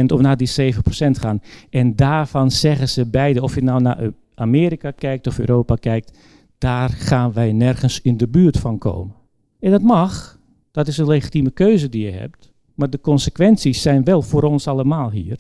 of 0.07 0.21
naar 0.21 0.37
die 0.37 0.75
7% 0.75 0.77
gaan. 1.11 1.41
En 1.71 1.97
daarvan 1.97 2.51
zeggen 2.51 2.89
ze 2.89 3.07
beide, 3.07 3.43
of 3.43 3.55
je 3.55 3.63
nou 3.63 3.83
naar 3.83 4.11
Amerika 4.35 4.91
kijkt 4.91 5.27
of 5.27 5.39
Europa 5.39 5.75
kijkt, 5.75 6.19
daar 6.59 6.91
gaan 6.91 7.33
wij 7.33 7.53
nergens 7.53 8.01
in 8.01 8.17
de 8.17 8.29
buurt 8.29 8.59
van 8.59 8.79
komen. 8.79 9.15
En 9.61 9.71
dat 9.71 9.83
mag, 9.83 10.39
dat 10.71 10.89
is 10.89 10.99
een 10.99 11.07
legitieme 11.07 11.51
keuze 11.51 11.89
die 11.89 12.05
je 12.05 12.13
hebt. 12.13 12.46
Maar 12.77 12.91
de 12.91 13.01
consequenties 13.01 13.83
zijn 13.83 14.05
wel 14.05 14.23
voor 14.23 14.43
ons 14.43 14.67
allemaal 14.67 15.11
hier. 15.11 15.39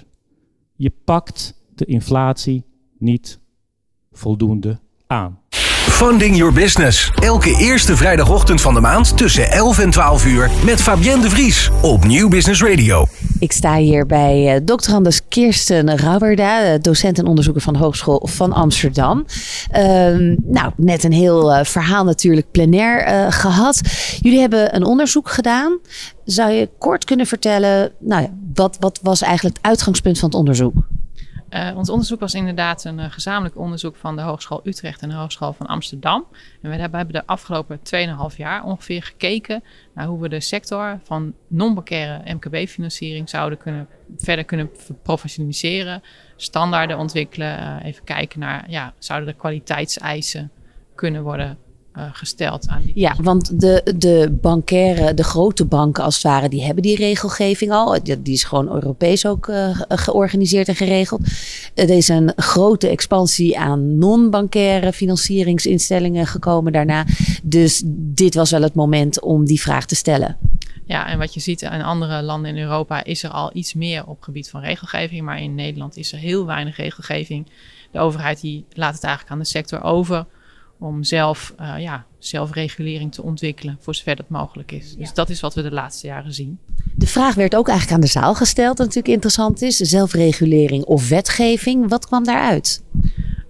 Je 0.74 0.92
pakt 1.04 1.62
de 1.74 1.84
inflatie 1.84 2.64
niet 2.98 3.38
voldoende 4.12 4.78
aan. 5.06 5.40
Funding 5.90 6.36
Your 6.36 6.52
Business. 6.52 7.10
Elke 7.14 7.56
eerste 7.58 7.96
vrijdagochtend 7.96 8.60
van 8.60 8.74
de 8.74 8.80
maand 8.80 9.16
tussen 9.16 9.50
11 9.50 9.78
en 9.78 9.90
12 9.90 10.26
uur 10.26 10.50
met 10.64 10.80
Fabienne 10.80 11.22
de 11.22 11.30
Vries 11.30 11.70
op 11.82 12.04
Nieuw 12.04 12.28
Business 12.28 12.62
Radio. 12.62 13.06
Ik 13.38 13.52
sta 13.52 13.76
hier 13.76 14.06
bij 14.06 14.54
uh, 14.54 14.76
Dr. 14.76 14.92
Anders 14.92 15.20
Kirsten 15.28 15.96
Rauwerda, 15.96 16.62
eh, 16.62 16.80
docent 16.80 17.18
en 17.18 17.26
onderzoeker 17.26 17.62
van 17.62 17.72
de 17.72 17.78
Hogeschool 17.78 18.28
van 18.30 18.52
Amsterdam. 18.52 19.24
Uh, 19.76 19.82
nou, 20.44 20.72
net 20.76 21.04
een 21.04 21.12
heel 21.12 21.52
uh, 21.52 21.64
verhaal 21.64 22.04
natuurlijk 22.04 22.50
plenair 22.50 23.32
gehad. 23.32 23.80
Jullie 24.20 24.40
hebben 24.40 24.76
een 24.76 24.84
onderzoek 24.84 25.28
gedaan. 25.28 25.78
Zou 26.24 26.50
je 26.50 26.68
kort 26.78 27.04
kunnen 27.04 27.26
vertellen, 27.26 27.92
nou 27.98 28.22
ja, 28.22 28.28
wat, 28.54 28.76
wat 28.80 28.98
was 29.02 29.22
eigenlijk 29.22 29.56
het 29.56 29.66
uitgangspunt 29.66 30.18
van 30.18 30.28
het 30.28 30.38
onderzoek? 30.38 30.74
Uh, 31.50 31.76
ons 31.76 31.90
onderzoek 31.90 32.20
was 32.20 32.34
inderdaad 32.34 32.84
een 32.84 32.98
uh, 32.98 33.04
gezamenlijk 33.10 33.56
onderzoek 33.56 33.96
van 33.96 34.16
de 34.16 34.22
Hogeschool 34.22 34.60
Utrecht 34.64 35.02
en 35.02 35.08
de 35.08 35.14
Hogeschool 35.14 35.52
van 35.52 35.66
Amsterdam. 35.66 36.26
En 36.62 36.70
we 36.70 36.76
hebben 36.76 37.12
de 37.12 37.26
afgelopen 37.26 37.78
2,5 37.78 38.36
jaar 38.36 38.64
ongeveer 38.64 39.02
gekeken 39.02 39.62
naar 39.94 40.06
hoe 40.06 40.20
we 40.20 40.28
de 40.28 40.40
sector 40.40 41.00
van 41.02 41.34
non-bankaire 41.46 42.34
MKB-financiering 42.34 43.28
zouden 43.28 43.58
kunnen, 43.58 43.88
verder 44.16 44.44
kunnen 44.44 44.70
professionaliseren, 45.02 46.02
standaarden 46.36 46.98
ontwikkelen, 46.98 47.58
uh, 47.58 47.84
even 47.84 48.04
kijken 48.04 48.40
naar, 48.40 48.70
ja, 48.70 48.94
zouden 48.98 49.28
er 49.28 49.34
kwaliteitseisen 49.34 50.50
kunnen 50.94 51.22
worden 51.22 51.58
gesteld 52.12 52.68
aan 52.68 52.82
die. 52.82 52.92
Ja, 52.94 53.14
want 53.22 53.60
de, 53.60 53.94
de 53.96 54.38
bankaire, 54.40 55.14
de 55.14 55.24
grote 55.24 55.64
banken 55.64 56.04
als 56.04 56.14
het 56.14 56.24
ware, 56.24 56.48
die 56.48 56.64
hebben 56.64 56.82
die 56.82 56.96
regelgeving 56.96 57.70
al. 57.70 57.98
Die, 58.02 58.18
is 58.22 58.44
gewoon 58.44 58.72
Europees 58.72 59.26
ook 59.26 59.48
uh, 59.48 59.80
georganiseerd 59.88 60.68
en 60.68 60.76
geregeld. 60.76 61.20
Er 61.74 61.90
is 61.90 62.08
een 62.08 62.32
grote 62.36 62.88
expansie 62.88 63.58
aan 63.58 63.98
non-bankaire 63.98 64.92
financieringsinstellingen 64.92 66.26
gekomen 66.26 66.72
daarna. 66.72 67.04
Dus 67.42 67.82
dit 67.86 68.34
was 68.34 68.50
wel 68.50 68.62
het 68.62 68.74
moment 68.74 69.20
om 69.20 69.44
die 69.44 69.60
vraag 69.60 69.86
te 69.86 69.94
stellen. 69.94 70.36
Ja, 70.84 71.06
en 71.06 71.18
wat 71.18 71.34
je 71.34 71.40
ziet 71.40 71.62
in 71.62 71.82
andere 71.82 72.22
landen 72.22 72.56
in 72.56 72.62
Europa 72.62 73.04
is 73.04 73.22
er 73.22 73.30
al 73.30 73.50
iets 73.52 73.74
meer 73.74 74.06
op 74.06 74.22
gebied 74.22 74.50
van 74.50 74.60
regelgeving. 74.60 75.22
Maar 75.22 75.42
in 75.42 75.54
Nederland 75.54 75.96
is 75.96 76.12
er 76.12 76.18
heel 76.18 76.46
weinig 76.46 76.76
regelgeving. 76.76 77.46
De 77.90 77.98
overheid 77.98 78.40
die 78.40 78.64
laat 78.72 78.94
het 78.94 79.02
eigenlijk 79.02 79.32
aan 79.32 79.38
de 79.38 79.44
sector 79.44 79.82
over 79.82 80.26
om 80.78 81.04
zelf 81.04 81.54
uh, 81.60 81.74
ja, 81.78 82.06
zelfregulering 82.18 83.12
te 83.12 83.22
ontwikkelen, 83.22 83.76
voor 83.80 83.94
zover 83.94 84.16
dat 84.16 84.28
mogelijk 84.28 84.72
is. 84.72 84.96
Dus 84.96 85.14
dat 85.14 85.30
is 85.30 85.40
wat 85.40 85.54
we 85.54 85.62
de 85.62 85.70
laatste 85.70 86.06
jaren 86.06 86.32
zien. 86.32 86.58
De 86.94 87.06
vraag 87.06 87.34
werd 87.34 87.56
ook 87.56 87.68
eigenlijk 87.68 87.96
aan 87.96 88.06
de 88.06 88.12
zaal 88.20 88.34
gesteld, 88.34 88.76
dat 88.76 88.86
natuurlijk 88.86 89.14
interessant 89.14 89.62
is. 89.62 89.76
Zelfregulering 89.76 90.84
of 90.84 91.08
wetgeving, 91.08 91.88
wat 91.88 92.06
kwam 92.06 92.24
daaruit? 92.24 92.82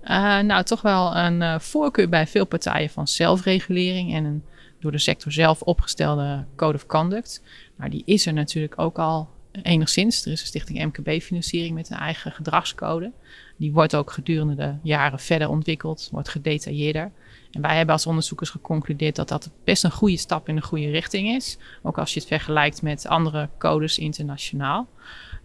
Uh, 0.04 0.38
nou, 0.38 0.64
toch 0.64 0.82
wel 0.82 1.16
een 1.16 1.40
uh, 1.40 1.58
voorkeur 1.58 2.08
bij 2.08 2.26
veel 2.26 2.46
partijen 2.46 2.90
van 2.90 3.08
zelfregulering 3.08 4.14
en 4.14 4.24
een 4.24 4.42
door 4.80 4.92
de 4.92 4.98
sector 4.98 5.32
zelf 5.32 5.62
opgestelde 5.62 6.44
Code 6.56 6.74
of 6.74 6.86
Conduct. 6.86 7.42
Maar 7.76 7.90
die 7.90 8.02
is 8.04 8.26
er 8.26 8.32
natuurlijk 8.32 8.80
ook 8.80 8.98
al 8.98 9.28
enigszins. 9.62 10.24
Er 10.24 10.32
is 10.32 10.40
een 10.40 10.46
stichting 10.46 10.84
MKB-financiering 10.84 11.74
met 11.74 11.90
een 11.90 11.96
eigen 11.96 12.32
gedragscode. 12.32 13.12
Die 13.56 13.72
wordt 13.72 13.96
ook 13.96 14.10
gedurende 14.12 14.54
de 14.54 14.74
jaren 14.82 15.18
verder 15.18 15.48
ontwikkeld, 15.48 16.08
wordt 16.12 16.28
gedetailleerder. 16.28 17.12
En 17.50 17.60
wij 17.60 17.76
hebben 17.76 17.94
als 17.94 18.06
onderzoekers 18.06 18.50
geconcludeerd 18.50 19.16
dat 19.16 19.28
dat 19.28 19.50
best 19.64 19.84
een 19.84 19.90
goede 19.90 20.16
stap 20.16 20.48
in 20.48 20.54
de 20.54 20.62
goede 20.62 20.90
richting 20.90 21.28
is. 21.28 21.58
Ook 21.82 21.98
als 21.98 22.14
je 22.14 22.20
het 22.20 22.28
vergelijkt 22.28 22.82
met 22.82 23.06
andere 23.06 23.48
codes 23.58 23.98
internationaal. 23.98 24.88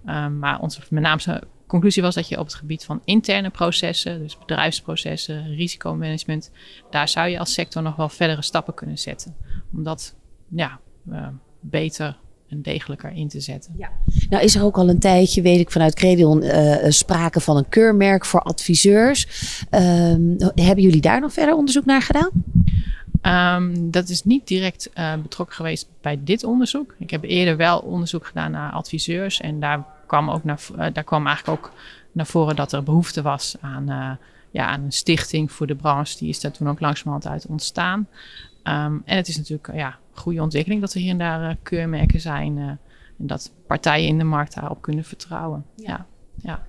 Um, 0.05 0.39
maar 0.39 0.59
onze 0.59 0.81
met 0.89 1.03
name 1.03 1.43
conclusie 1.67 2.01
was 2.01 2.15
dat 2.15 2.27
je 2.27 2.39
op 2.39 2.45
het 2.45 2.55
gebied 2.55 2.85
van 2.85 3.01
interne 3.05 3.49
processen, 3.49 4.19
dus 4.19 4.37
bedrijfsprocessen, 4.37 5.55
risicomanagement, 5.55 6.51
daar 6.89 7.07
zou 7.07 7.27
je 7.27 7.39
als 7.39 7.53
sector 7.53 7.81
nog 7.81 7.95
wel 7.95 8.09
verdere 8.09 8.41
stappen 8.41 8.73
kunnen 8.73 8.97
zetten. 8.97 9.35
Om 9.73 9.83
dat 9.83 10.15
ja, 10.49 10.79
uh, 11.09 11.27
beter 11.59 12.17
en 12.51 12.62
degelijker 12.62 13.12
in 13.12 13.27
te 13.27 13.39
zetten. 13.39 13.74
Ja. 13.77 13.89
Nou 14.29 14.43
is 14.43 14.55
er 14.55 14.63
ook 14.63 14.77
al 14.77 14.89
een 14.89 15.00
tijdje, 15.00 15.41
weet 15.41 15.60
ik 15.60 15.72
vanuit 15.72 15.96
Credion, 15.96 16.43
uh, 16.43 16.75
sprake 16.88 17.39
van 17.39 17.58
een 17.58 17.70
keurmerk 17.70 18.25
voor 18.25 18.41
adviseurs. 18.41 19.27
Um, 19.70 20.36
hebben 20.55 20.84
jullie 20.84 21.01
daar 21.01 21.22
nog 21.22 21.34
verder 21.34 21.55
onderzoek 21.55 21.86
naar 21.86 22.01
gedaan? 22.01 22.31
Um, 23.22 23.91
dat 23.91 24.10
is 24.10 24.24
niet 24.24 24.48
direct 24.48 24.89
uh, 24.96 25.13
betrokken 25.22 25.55
geweest 25.55 25.88
bij 26.01 26.20
dit 26.24 26.43
onderzoek. 26.43 26.96
Ik 26.98 27.10
heb 27.10 27.24
eerder 27.24 27.58
wel 27.58 27.79
onderzoek 27.79 28.25
gedaan 28.25 28.51
naar 28.51 28.72
adviseurs. 28.72 29.39
En 29.39 29.60
daar 29.60 29.86
kwam, 30.08 30.29
ook 30.29 30.43
naar, 30.43 30.60
uh, 30.72 30.86
daar 30.93 31.03
kwam 31.03 31.27
eigenlijk 31.27 31.60
ook 31.60 31.72
naar 32.12 32.25
voren 32.25 32.55
dat 32.55 32.72
er 32.72 32.84
behoefte 32.84 33.22
was 33.22 33.55
aan, 33.62 33.89
uh, 33.89 34.12
ja, 34.51 34.65
aan 34.65 34.84
een 34.84 34.91
stichting 34.91 35.51
voor 35.51 35.67
de 35.67 35.75
branche. 35.75 36.17
Die 36.17 36.29
is 36.29 36.39
daar 36.39 36.51
toen 36.51 36.70
ook 36.70 36.79
langzamerhand 36.79 37.27
uit 37.27 37.46
ontstaan. 37.46 38.08
Um, 38.63 39.01
en 39.05 39.15
het 39.17 39.27
is 39.27 39.37
natuurlijk 39.37 39.73
ja, 39.73 39.97
goede 40.13 40.41
ontwikkeling 40.41 40.81
dat 40.81 40.93
er 40.93 40.99
hier 40.99 41.11
en 41.11 41.17
daar 41.17 41.49
uh, 41.49 41.55
keurmerken 41.63 42.21
zijn. 42.21 42.57
Uh, 42.57 42.65
en 42.65 43.27
dat 43.27 43.51
partijen 43.67 44.07
in 44.07 44.17
de 44.17 44.23
markt 44.23 44.53
daarop 44.55 44.81
kunnen 44.81 45.03
vertrouwen. 45.03 45.65
Ja. 45.75 46.05
ja. 46.41 46.63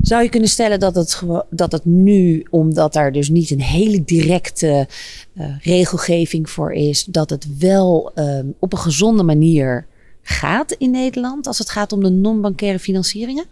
Zou 0.00 0.22
je 0.22 0.28
kunnen 0.28 0.48
stellen 0.48 0.80
dat 0.80 0.94
het, 0.94 1.22
dat 1.50 1.72
het 1.72 1.84
nu, 1.84 2.46
omdat 2.50 2.96
er 2.96 3.12
dus 3.12 3.28
niet 3.28 3.50
een 3.50 3.60
hele 3.60 4.04
directe 4.04 4.88
uh, 5.34 5.58
regelgeving 5.60 6.50
voor 6.50 6.72
is, 6.72 7.04
dat 7.04 7.30
het 7.30 7.58
wel 7.58 8.12
um, 8.14 8.54
op 8.58 8.72
een 8.72 8.78
gezonde 8.78 9.22
manier 9.22 9.86
gaat 10.22 10.72
in 10.72 10.90
Nederland 10.90 11.46
als 11.46 11.58
het 11.58 11.70
gaat 11.70 11.92
om 11.92 12.02
de 12.02 12.10
non-bankaire 12.10 12.78
financieringen? 12.78 13.44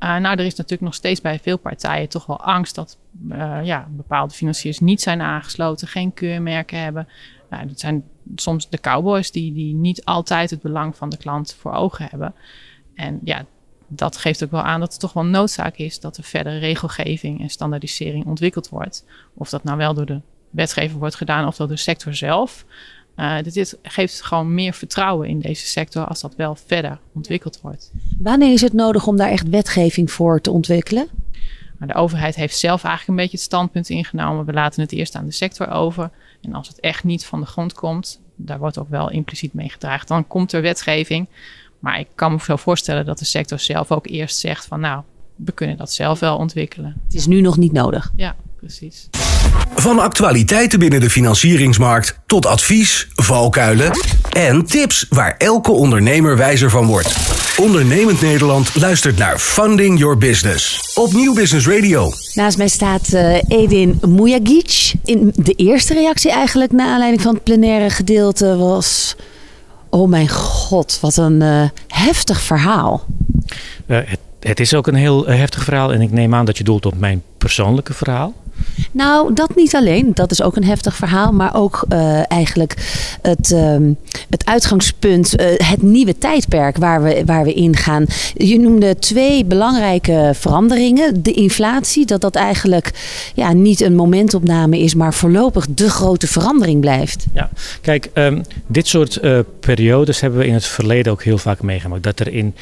Uh, 0.00 0.16
nou, 0.16 0.38
er 0.38 0.44
is 0.44 0.54
natuurlijk 0.54 0.82
nog 0.82 0.94
steeds 0.94 1.20
bij 1.20 1.38
veel 1.42 1.58
partijen 1.58 2.08
toch 2.08 2.26
wel 2.26 2.40
angst 2.40 2.74
dat 2.74 2.96
uh, 3.30 3.58
ja, 3.62 3.88
bepaalde 3.90 4.34
financiers 4.34 4.80
niet 4.80 5.00
zijn 5.00 5.20
aangesloten, 5.20 5.88
geen 5.88 6.14
keurmerken 6.14 6.78
hebben. 6.78 7.08
Nou, 7.50 7.66
dat 7.66 7.80
zijn 7.80 8.04
soms 8.36 8.68
de 8.68 8.80
cowboys 8.80 9.30
die, 9.30 9.52
die 9.52 9.74
niet 9.74 10.04
altijd 10.04 10.50
het 10.50 10.62
belang 10.62 10.96
van 10.96 11.08
de 11.08 11.16
klant 11.16 11.54
voor 11.58 11.72
ogen 11.72 12.06
hebben. 12.10 12.34
En 12.94 13.20
ja, 13.24 13.44
dat 13.88 14.16
geeft 14.16 14.44
ook 14.44 14.50
wel 14.50 14.62
aan 14.62 14.80
dat 14.80 14.92
het 14.92 15.00
toch 15.00 15.12
wel 15.12 15.24
noodzaak 15.24 15.76
is 15.76 16.00
dat 16.00 16.16
er 16.16 16.24
verder 16.24 16.58
regelgeving 16.58 17.40
en 17.40 17.48
standaardisering 17.48 18.26
ontwikkeld 18.26 18.68
wordt. 18.68 19.04
Of 19.34 19.48
dat 19.48 19.64
nou 19.64 19.76
wel 19.78 19.94
door 19.94 20.06
de 20.06 20.20
wetgever 20.50 20.98
wordt 20.98 21.14
gedaan 21.14 21.46
of 21.46 21.56
door 21.56 21.68
de 21.68 21.76
sector 21.76 22.14
zelf. 22.14 22.64
Uh, 23.16 23.42
dit 23.42 23.78
geeft 23.82 24.22
gewoon 24.22 24.54
meer 24.54 24.72
vertrouwen 24.72 25.28
in 25.28 25.40
deze 25.40 25.66
sector 25.66 26.06
als 26.06 26.20
dat 26.20 26.36
wel 26.36 26.54
verder 26.54 26.98
ontwikkeld 27.12 27.60
wordt. 27.60 27.92
Wanneer 28.18 28.52
is 28.52 28.60
het 28.60 28.72
nodig 28.72 29.06
om 29.06 29.16
daar 29.16 29.30
echt 29.30 29.48
wetgeving 29.48 30.10
voor 30.10 30.40
te 30.40 30.50
ontwikkelen? 30.50 31.08
Maar 31.78 31.88
de 31.88 31.94
overheid 31.94 32.34
heeft 32.34 32.58
zelf 32.58 32.84
eigenlijk 32.84 33.08
een 33.08 33.24
beetje 33.24 33.36
het 33.36 33.46
standpunt 33.46 33.88
ingenomen. 33.88 34.44
We 34.44 34.52
laten 34.52 34.82
het 34.82 34.92
eerst 34.92 35.14
aan 35.14 35.26
de 35.26 35.32
sector 35.32 35.68
over. 35.68 36.10
En 36.40 36.54
als 36.54 36.68
het 36.68 36.80
echt 36.80 37.04
niet 37.04 37.24
van 37.24 37.40
de 37.40 37.46
grond 37.46 37.72
komt, 37.72 38.20
daar 38.36 38.58
wordt 38.58 38.78
ook 38.78 38.88
wel 38.88 39.10
impliciet 39.10 39.54
mee 39.54 39.68
gedraagd, 39.68 40.08
dan 40.08 40.26
komt 40.26 40.52
er 40.52 40.62
wetgeving. 40.62 41.28
Maar 41.78 41.98
ik 41.98 42.08
kan 42.14 42.32
me 42.32 42.38
zo 42.40 42.56
voorstellen 42.56 43.04
dat 43.04 43.18
de 43.18 43.24
sector 43.24 43.58
zelf 43.58 43.92
ook 43.92 44.06
eerst 44.06 44.38
zegt 44.38 44.66
van 44.66 44.80
nou, 44.80 45.02
we 45.36 45.52
kunnen 45.52 45.76
dat 45.76 45.92
zelf 45.92 46.20
wel 46.20 46.36
ontwikkelen. 46.36 47.00
Het 47.04 47.14
is 47.14 47.26
nu 47.26 47.40
nog 47.40 47.56
niet 47.56 47.72
nodig. 47.72 48.12
Ja, 48.16 48.36
precies. 48.64 49.08
Van 49.74 49.98
actualiteiten 49.98 50.78
binnen 50.78 51.00
de 51.00 51.10
financieringsmarkt 51.10 52.18
tot 52.26 52.46
advies, 52.46 53.08
valkuilen 53.14 53.90
en 54.32 54.66
tips 54.66 55.06
waar 55.08 55.34
elke 55.38 55.72
ondernemer 55.72 56.36
wijzer 56.36 56.70
van 56.70 56.86
wordt. 56.86 57.16
Ondernemend 57.60 58.20
Nederland 58.20 58.74
luistert 58.74 59.18
naar 59.18 59.38
Funding 59.38 59.98
Your 59.98 60.18
Business 60.18 60.92
op 60.94 61.12
Nieuw 61.12 61.34
Business 61.34 61.66
Radio. 61.66 62.10
Naast 62.34 62.56
mij 62.56 62.68
staat 62.68 63.12
uh, 63.12 63.42
Edin 63.48 63.98
Mujagic. 64.06 64.92
In 65.04 65.32
de 65.36 65.52
eerste 65.52 65.94
reactie 65.94 66.30
eigenlijk, 66.30 66.72
na 66.72 66.86
aanleiding 66.86 67.22
van 67.22 67.34
het 67.34 67.42
plenaire 67.42 67.90
gedeelte, 67.90 68.56
was... 68.56 69.16
Oh 69.90 70.08
mijn 70.08 70.28
god, 70.28 70.98
wat 71.00 71.16
een 71.16 71.40
uh, 71.40 71.68
heftig 71.88 72.40
verhaal. 72.40 73.04
Uh, 73.86 73.98
het, 74.04 74.18
het, 74.40 74.60
is 74.60 74.74
ook 74.74 74.86
een 74.86 74.94
heel 74.94 75.26
heftig 75.26 75.64
verhaal 75.64 75.92
en 75.92 76.00
ik 76.00 76.10
neem 76.10 76.34
aan 76.34 76.44
dat 76.44 76.58
je 76.58 76.64
doelt 76.64 76.86
op 76.86 76.98
mijn 76.98 77.22
persoonlijke 77.38 77.94
verhaal. 77.94 78.34
Nou, 78.90 79.34
dat 79.34 79.56
niet 79.56 79.74
alleen. 79.74 80.10
Dat 80.14 80.30
is 80.30 80.42
ook 80.42 80.56
een 80.56 80.64
heftig 80.64 80.96
verhaal. 80.96 81.32
Maar 81.32 81.54
ook 81.54 81.84
uh, 81.88 82.30
eigenlijk 82.30 82.74
het, 83.22 83.50
uh, 83.50 83.76
het 84.30 84.46
uitgangspunt, 84.46 85.40
uh, 85.40 85.46
het 85.56 85.82
nieuwe 85.82 86.18
tijdperk 86.18 86.76
waar 86.76 87.02
we, 87.02 87.22
waar 87.26 87.44
we 87.44 87.52
ingaan. 87.52 88.06
Je 88.34 88.58
noemde 88.58 88.98
twee 88.98 89.44
belangrijke 89.44 90.30
veranderingen. 90.34 91.22
De 91.22 91.32
inflatie, 91.32 92.06
dat 92.06 92.20
dat 92.20 92.34
eigenlijk 92.34 92.90
ja, 93.34 93.52
niet 93.52 93.80
een 93.80 93.94
momentopname 93.94 94.78
is, 94.78 94.94
maar 94.94 95.14
voorlopig 95.14 95.66
de 95.74 95.90
grote 95.90 96.26
verandering 96.26 96.80
blijft. 96.80 97.26
Ja, 97.34 97.50
kijk, 97.80 98.10
um, 98.14 98.42
dit 98.66 98.86
soort 98.86 99.18
uh, 99.22 99.38
periodes 99.60 100.20
hebben 100.20 100.38
we 100.38 100.46
in 100.46 100.54
het 100.54 100.66
verleden 100.66 101.12
ook 101.12 101.22
heel 101.22 101.38
vaak 101.38 101.62
meegemaakt. 101.62 102.02
Dat 102.02 102.20
er 102.20 102.32
in, 102.32 102.54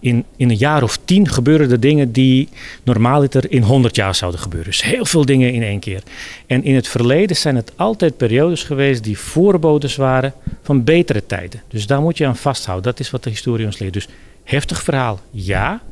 in, 0.00 0.24
in 0.36 0.50
een 0.50 0.56
jaar 0.56 0.82
of 0.82 0.98
tien 1.04 1.28
gebeuren 1.28 1.70
er 1.70 1.80
dingen 1.80 2.12
die 2.12 2.48
normaaliter 2.82 3.52
in 3.52 3.62
honderd 3.62 3.96
jaar 3.96 4.14
zouden 4.14 4.40
gebeuren. 4.40 4.70
Dus 4.70 4.82
heel 4.82 5.04
veel 5.04 5.24
dingen 5.24 5.52
in 5.52 5.62
keer. 5.78 6.02
En 6.46 6.64
in 6.64 6.74
het 6.74 6.88
verleden 6.88 7.36
zijn 7.36 7.56
het 7.56 7.72
altijd 7.76 8.16
periodes 8.16 8.62
geweest 8.62 9.04
die 9.04 9.18
voorbodes 9.18 9.96
waren 9.96 10.34
van 10.62 10.84
betere 10.84 11.26
tijden. 11.26 11.62
Dus 11.68 11.86
daar 11.86 12.00
moet 12.00 12.18
je 12.18 12.26
aan 12.26 12.36
vasthouden. 12.36 12.90
Dat 12.90 13.00
is 13.00 13.10
wat 13.10 13.22
de 13.22 13.30
historie 13.30 13.66
ons 13.66 13.78
leert. 13.78 13.92
Dus 13.92 14.08
heftig 14.44 14.82
verhaal, 14.82 15.20
ja. 15.30 15.82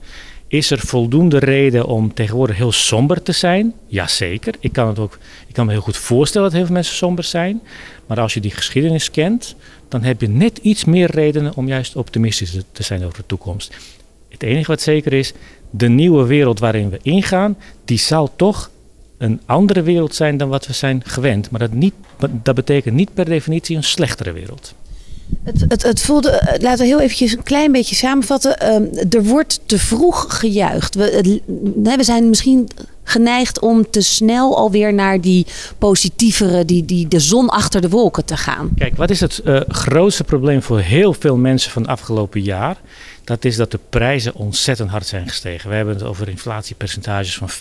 Is 0.47 0.71
er 0.71 0.79
voldoende 0.79 1.39
reden 1.39 1.87
om 1.87 2.15
tegenwoordig 2.15 2.57
heel 2.57 2.73
somber 2.73 3.23
te 3.23 3.33
zijn? 3.33 3.75
Jazeker. 3.87 4.55
Ik 4.61 4.73
kan, 4.73 4.89
het 4.89 4.99
ook, 4.99 5.19
ik 5.47 5.55
kan 5.55 5.67
me 5.67 5.73
heel 5.73 5.81
goed 5.81 5.97
voorstellen 5.97 6.47
dat 6.47 6.57
heel 6.57 6.67
veel 6.67 6.75
mensen 6.75 6.97
somber 6.97 7.25
zijn. 7.25 7.63
Maar 8.07 8.21
als 8.21 8.35
je 8.35 8.41
die 8.41 8.51
geschiedenis 8.51 9.11
kent, 9.11 9.57
dan 9.89 10.03
heb 10.03 10.21
je 10.21 10.29
net 10.29 10.59
iets 10.59 10.85
meer 10.85 11.11
redenen 11.11 11.57
om 11.57 11.69
juist 11.69 11.97
optimistisch 11.97 12.57
te 12.73 12.83
zijn 12.83 13.05
over 13.05 13.19
de 13.19 13.27
toekomst. 13.27 13.75
Het 14.29 14.43
enige 14.43 14.71
wat 14.71 14.81
zeker 14.81 15.13
is, 15.13 15.33
de 15.71 15.89
nieuwe 15.89 16.27
wereld 16.27 16.59
waarin 16.59 16.91
we 16.91 16.99
ingaan, 17.03 17.57
die 17.85 17.99
zal 17.99 18.33
toch 18.37 18.71
een 19.23 19.41
andere 19.47 19.83
wereld 19.83 20.15
zijn 20.15 20.37
dan 20.37 20.49
wat 20.49 20.67
we 20.67 20.73
zijn 20.73 21.03
gewend. 21.05 21.51
Maar 21.51 21.61
dat, 21.61 21.73
niet, 21.73 21.95
dat 22.43 22.55
betekent 22.55 22.95
niet 22.95 23.15
per 23.15 23.25
definitie 23.25 23.77
een 23.77 23.85
slechtere 23.85 24.33
wereld. 24.33 24.75
Het, 25.43 25.65
het, 25.69 25.83
het 25.83 26.01
voelde, 26.01 26.31
eh, 26.31 26.61
laten 26.63 26.79
we 26.79 26.85
heel 26.87 27.01
eventjes 27.01 27.33
een 27.33 27.43
klein 27.43 27.73
beetje 27.73 27.95
samenvatten. 27.95 28.59
Ehm, 28.59 28.85
er 29.11 29.25
wordt 29.25 29.61
te 29.67 29.79
vroeg 29.79 30.39
gejuicht. 30.39 30.95
We, 30.95 31.03
het- 31.03 31.97
we 31.97 32.05
zijn 32.05 32.29
misschien 32.29 32.69
geneigd 33.05 33.59
om 33.61 33.91
te 33.91 34.01
snel 34.01 34.57
alweer 34.57 34.95
naar 34.95 35.21
die 35.21 35.47
positievere, 35.79 36.65
die, 36.65 36.85
die, 36.85 37.09
de 37.09 37.21
zon 37.21 37.49
achter 37.49 37.81
de 37.81 37.89
wolken 37.89 38.25
te 38.25 38.37
gaan. 38.37 38.71
Kijk, 38.77 38.97
wat 38.97 39.11
is 39.11 39.21
het 39.21 39.39
eh, 39.39 39.61
grootste 39.69 40.25
probleem 40.25 40.63
voor 40.63 40.81
heel 40.81 41.13
veel 41.13 41.37
mensen 41.37 41.71
van 41.71 41.83
het 41.83 41.91
afgelopen 41.91 42.41
jaar? 42.43 42.77
Dat 43.25 43.45
is 43.45 43.57
dat 43.57 43.71
de 43.71 43.79
prijzen 43.89 44.35
ontzettend 44.35 44.91
hard 44.91 45.07
zijn 45.07 45.29
gestegen. 45.29 45.71
We 45.71 45.77
hebben 45.77 45.95
het 45.95 46.03
over 46.03 46.29
inflatiepercentages 46.29 47.35
van 47.35 47.51
15% 47.51 47.55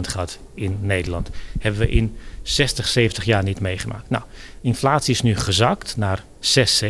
gehad 0.00 0.38
in 0.54 0.78
Nederland. 0.80 1.30
Hebben 1.58 1.80
we 1.80 1.88
in 1.88 2.16
60, 2.42 2.88
70 2.88 3.24
jaar 3.24 3.42
niet 3.42 3.60
meegemaakt. 3.60 4.10
Nou, 4.10 4.22
inflatie 4.60 5.14
is 5.14 5.22
nu 5.22 5.36
gezakt 5.36 5.96
naar 5.96 6.24
6, 6.40 6.84
7%. 6.84 6.88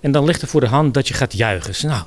En 0.00 0.12
dan 0.12 0.24
ligt 0.24 0.42
er 0.42 0.48
voor 0.48 0.60
de 0.60 0.66
hand 0.66 0.94
dat 0.94 1.08
je 1.08 1.14
gaat 1.14 1.32
juichen. 1.32 1.88
Nou, 1.88 2.04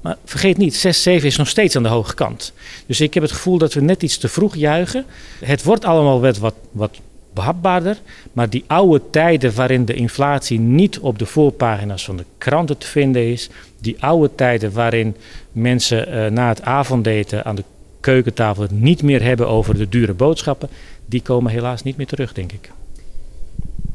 maar 0.00 0.16
vergeet 0.24 0.56
niet, 0.56 0.74
6, 0.74 1.02
7 1.02 1.28
is 1.28 1.36
nog 1.36 1.48
steeds 1.48 1.76
aan 1.76 1.82
de 1.82 1.88
hoge 1.88 2.14
kant. 2.14 2.52
Dus 2.86 3.00
ik 3.00 3.14
heb 3.14 3.22
het 3.22 3.32
gevoel 3.32 3.58
dat 3.58 3.72
we 3.72 3.80
net 3.80 4.02
iets 4.02 4.18
te 4.18 4.28
vroeg 4.28 4.56
juichen. 4.56 5.04
Het 5.40 5.62
wordt 5.62 5.84
allemaal 5.84 6.20
wat, 6.20 6.38
wat, 6.38 6.54
wat 6.70 6.98
behapbaarder. 7.34 7.98
Maar 8.32 8.50
die 8.50 8.64
oude 8.66 9.02
tijden 9.10 9.54
waarin 9.54 9.84
de 9.84 9.94
inflatie 9.94 10.58
niet 10.58 10.98
op 10.98 11.18
de 11.18 11.26
voorpagina's 11.26 12.04
van 12.04 12.16
de 12.16 12.24
kranten 12.38 12.78
te 12.78 12.86
vinden 12.86 13.30
is. 13.30 13.48
Die 13.84 13.96
oude 14.02 14.34
tijden 14.34 14.72
waarin 14.72 15.16
mensen 15.52 16.06
eh, 16.06 16.30
na 16.30 16.48
het 16.48 16.62
avondeten 16.62 17.44
aan 17.44 17.54
de 17.54 17.64
keukentafel 18.00 18.62
het 18.62 18.70
niet 18.70 19.02
meer 19.02 19.22
hebben 19.22 19.48
over 19.48 19.76
de 19.76 19.88
dure 19.88 20.14
boodschappen. 20.14 20.68
Die 21.06 21.22
komen 21.22 21.52
helaas 21.52 21.82
niet 21.82 21.96
meer 21.96 22.06
terug, 22.06 22.32
denk 22.32 22.52
ik. 22.52 22.70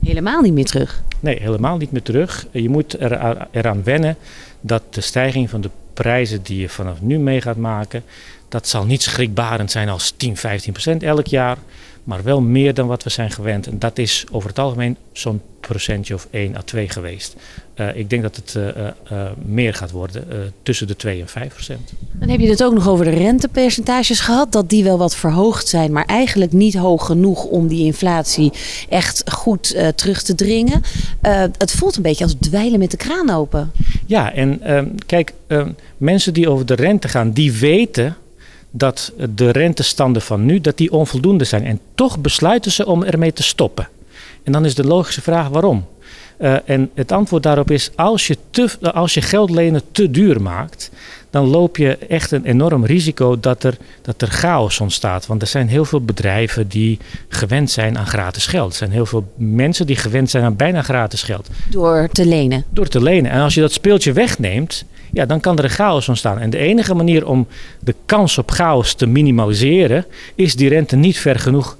Helemaal 0.03 0.41
niet 0.41 0.53
meer 0.53 0.65
terug. 0.65 1.03
Nee, 1.19 1.39
helemaal 1.41 1.77
niet 1.77 1.91
meer 1.91 2.01
terug. 2.01 2.47
Je 2.51 2.69
moet 2.69 3.01
er, 3.01 3.47
eraan 3.51 3.83
wennen 3.83 4.15
dat 4.61 4.83
de 4.89 5.01
stijging 5.01 5.49
van 5.49 5.61
de 5.61 5.69
prijzen 5.93 6.43
die 6.43 6.59
je 6.59 6.69
vanaf 6.69 7.01
nu 7.01 7.19
mee 7.19 7.41
gaat 7.41 7.57
maken, 7.57 8.03
dat 8.49 8.67
zal 8.67 8.85
niet 8.85 9.01
schrikbarend 9.01 9.71
zijn 9.71 9.89
als 9.89 10.13
10, 10.17 10.37
15 10.37 10.71
procent 10.71 11.03
elk 11.03 11.27
jaar, 11.27 11.57
maar 12.03 12.23
wel 12.23 12.41
meer 12.41 12.73
dan 12.73 12.87
wat 12.87 13.03
we 13.03 13.09
zijn 13.09 13.31
gewend. 13.31 13.67
En 13.67 13.79
dat 13.79 13.97
is 13.97 14.25
over 14.31 14.49
het 14.49 14.59
algemeen 14.59 14.97
zo'n 15.11 15.41
procentje 15.59 16.13
of 16.13 16.27
1 16.31 16.55
à 16.55 16.61
2 16.61 16.89
geweest. 16.89 17.35
Uh, 17.75 17.95
ik 17.95 18.09
denk 18.09 18.21
dat 18.21 18.35
het 18.35 18.53
uh, 18.57 18.67
uh, 19.11 19.29
meer 19.45 19.73
gaat 19.73 19.91
worden, 19.91 20.53
tussen 20.63 20.87
de 20.87 20.95
2 20.95 21.21
en 21.21 21.27
5 21.27 21.53
procent. 21.53 21.93
Dan 22.11 22.29
heb 22.29 22.39
je 22.39 22.49
het 22.49 22.63
ook 22.63 22.73
nog 22.73 22.87
over 22.87 23.05
de 23.05 23.11
rentepercentages 23.11 24.19
gehad, 24.19 24.51
dat 24.51 24.69
die 24.69 24.83
wel 24.83 24.97
wat 24.97 25.15
verhoogd 25.15 25.67
zijn, 25.67 25.91
maar 25.91 26.05
eigenlijk 26.05 26.51
niet 26.51 26.75
hoog 26.75 27.05
genoeg 27.05 27.43
om 27.43 27.67
die 27.67 27.85
inflatie 27.85 28.51
echt 28.89 29.31
goed 29.31 29.75
terug 29.95 30.21
te 30.21 30.35
dringen. 30.35 30.81
het 31.57 31.71
voelt 31.71 31.95
een 31.95 32.01
beetje 32.01 32.23
als 32.23 32.35
dweilen 32.39 32.79
met 32.79 32.91
de 32.91 32.97
kraan 32.97 33.29
open. 33.29 33.71
Ja, 34.05 34.33
en 34.33 34.61
ehm, 34.61 34.87
kijk, 35.05 35.33
ehm, 35.47 35.71
mensen 35.97 36.33
die 36.33 36.49
over 36.49 36.65
de 36.65 36.75
rente 36.75 37.07
gaan, 37.07 37.31
die 37.31 37.51
weten 37.51 38.15
dat 38.71 39.13
de 39.35 39.49
rentestanden 39.49 40.21
van 40.21 40.45
nu 40.45 40.61
dat 40.61 40.77
die 40.77 40.91
onvoldoende 40.91 41.43
zijn. 41.43 41.65
En 41.65 41.79
toch 41.95 42.19
besluiten 42.19 42.71
ze 42.71 42.85
om 42.85 43.03
ermee 43.03 43.33
te 43.33 43.43
stoppen. 43.43 43.89
En 44.43 44.51
dan 44.51 44.65
is 44.65 44.75
de 44.75 44.83
logische 44.83 45.21
vraag 45.21 45.47
waarom. 45.47 45.85
Uh, 46.41 46.55
en 46.65 46.91
het 46.93 47.11
antwoord 47.11 47.43
daarop 47.43 47.71
is: 47.71 47.91
als 47.95 48.27
je, 48.27 48.37
te, 48.49 48.91
als 48.91 49.13
je 49.13 49.21
geld 49.21 49.49
lenen 49.49 49.81
te 49.91 50.11
duur 50.11 50.41
maakt, 50.41 50.91
dan 51.29 51.47
loop 51.47 51.77
je 51.77 51.97
echt 51.97 52.31
een 52.31 52.45
enorm 52.45 52.85
risico 52.85 53.39
dat 53.39 53.63
er, 53.63 53.77
dat 54.01 54.21
er 54.21 54.27
chaos 54.27 54.79
ontstaat. 54.79 55.27
Want 55.27 55.41
er 55.41 55.47
zijn 55.47 55.67
heel 55.67 55.85
veel 55.85 56.01
bedrijven 56.01 56.67
die 56.67 56.99
gewend 57.27 57.71
zijn 57.71 57.97
aan 57.97 58.07
gratis 58.07 58.45
geld. 58.45 58.71
Er 58.71 58.77
zijn 58.77 58.91
heel 58.91 59.05
veel 59.05 59.31
mensen 59.35 59.85
die 59.85 59.95
gewend 59.95 60.29
zijn 60.29 60.43
aan 60.43 60.55
bijna 60.55 60.81
gratis 60.81 61.23
geld. 61.23 61.49
Door 61.69 62.09
te 62.11 62.25
lenen. 62.25 62.63
Door 62.69 62.87
te 62.87 63.01
lenen. 63.01 63.31
En 63.31 63.41
als 63.41 63.53
je 63.53 63.61
dat 63.61 63.71
speeltje 63.71 64.13
wegneemt, 64.13 64.85
ja, 65.11 65.25
dan 65.25 65.39
kan 65.39 65.57
er 65.57 65.63
een 65.63 65.69
chaos 65.69 66.09
ontstaan. 66.09 66.39
En 66.39 66.49
de 66.49 66.57
enige 66.57 66.93
manier 66.93 67.27
om 67.27 67.47
de 67.79 67.95
kans 68.05 68.37
op 68.37 68.51
chaos 68.51 68.93
te 68.93 69.05
minimaliseren, 69.05 70.05
is 70.35 70.55
die 70.55 70.69
rente 70.69 70.95
niet 70.95 71.17
ver 71.17 71.39
genoeg 71.39 71.77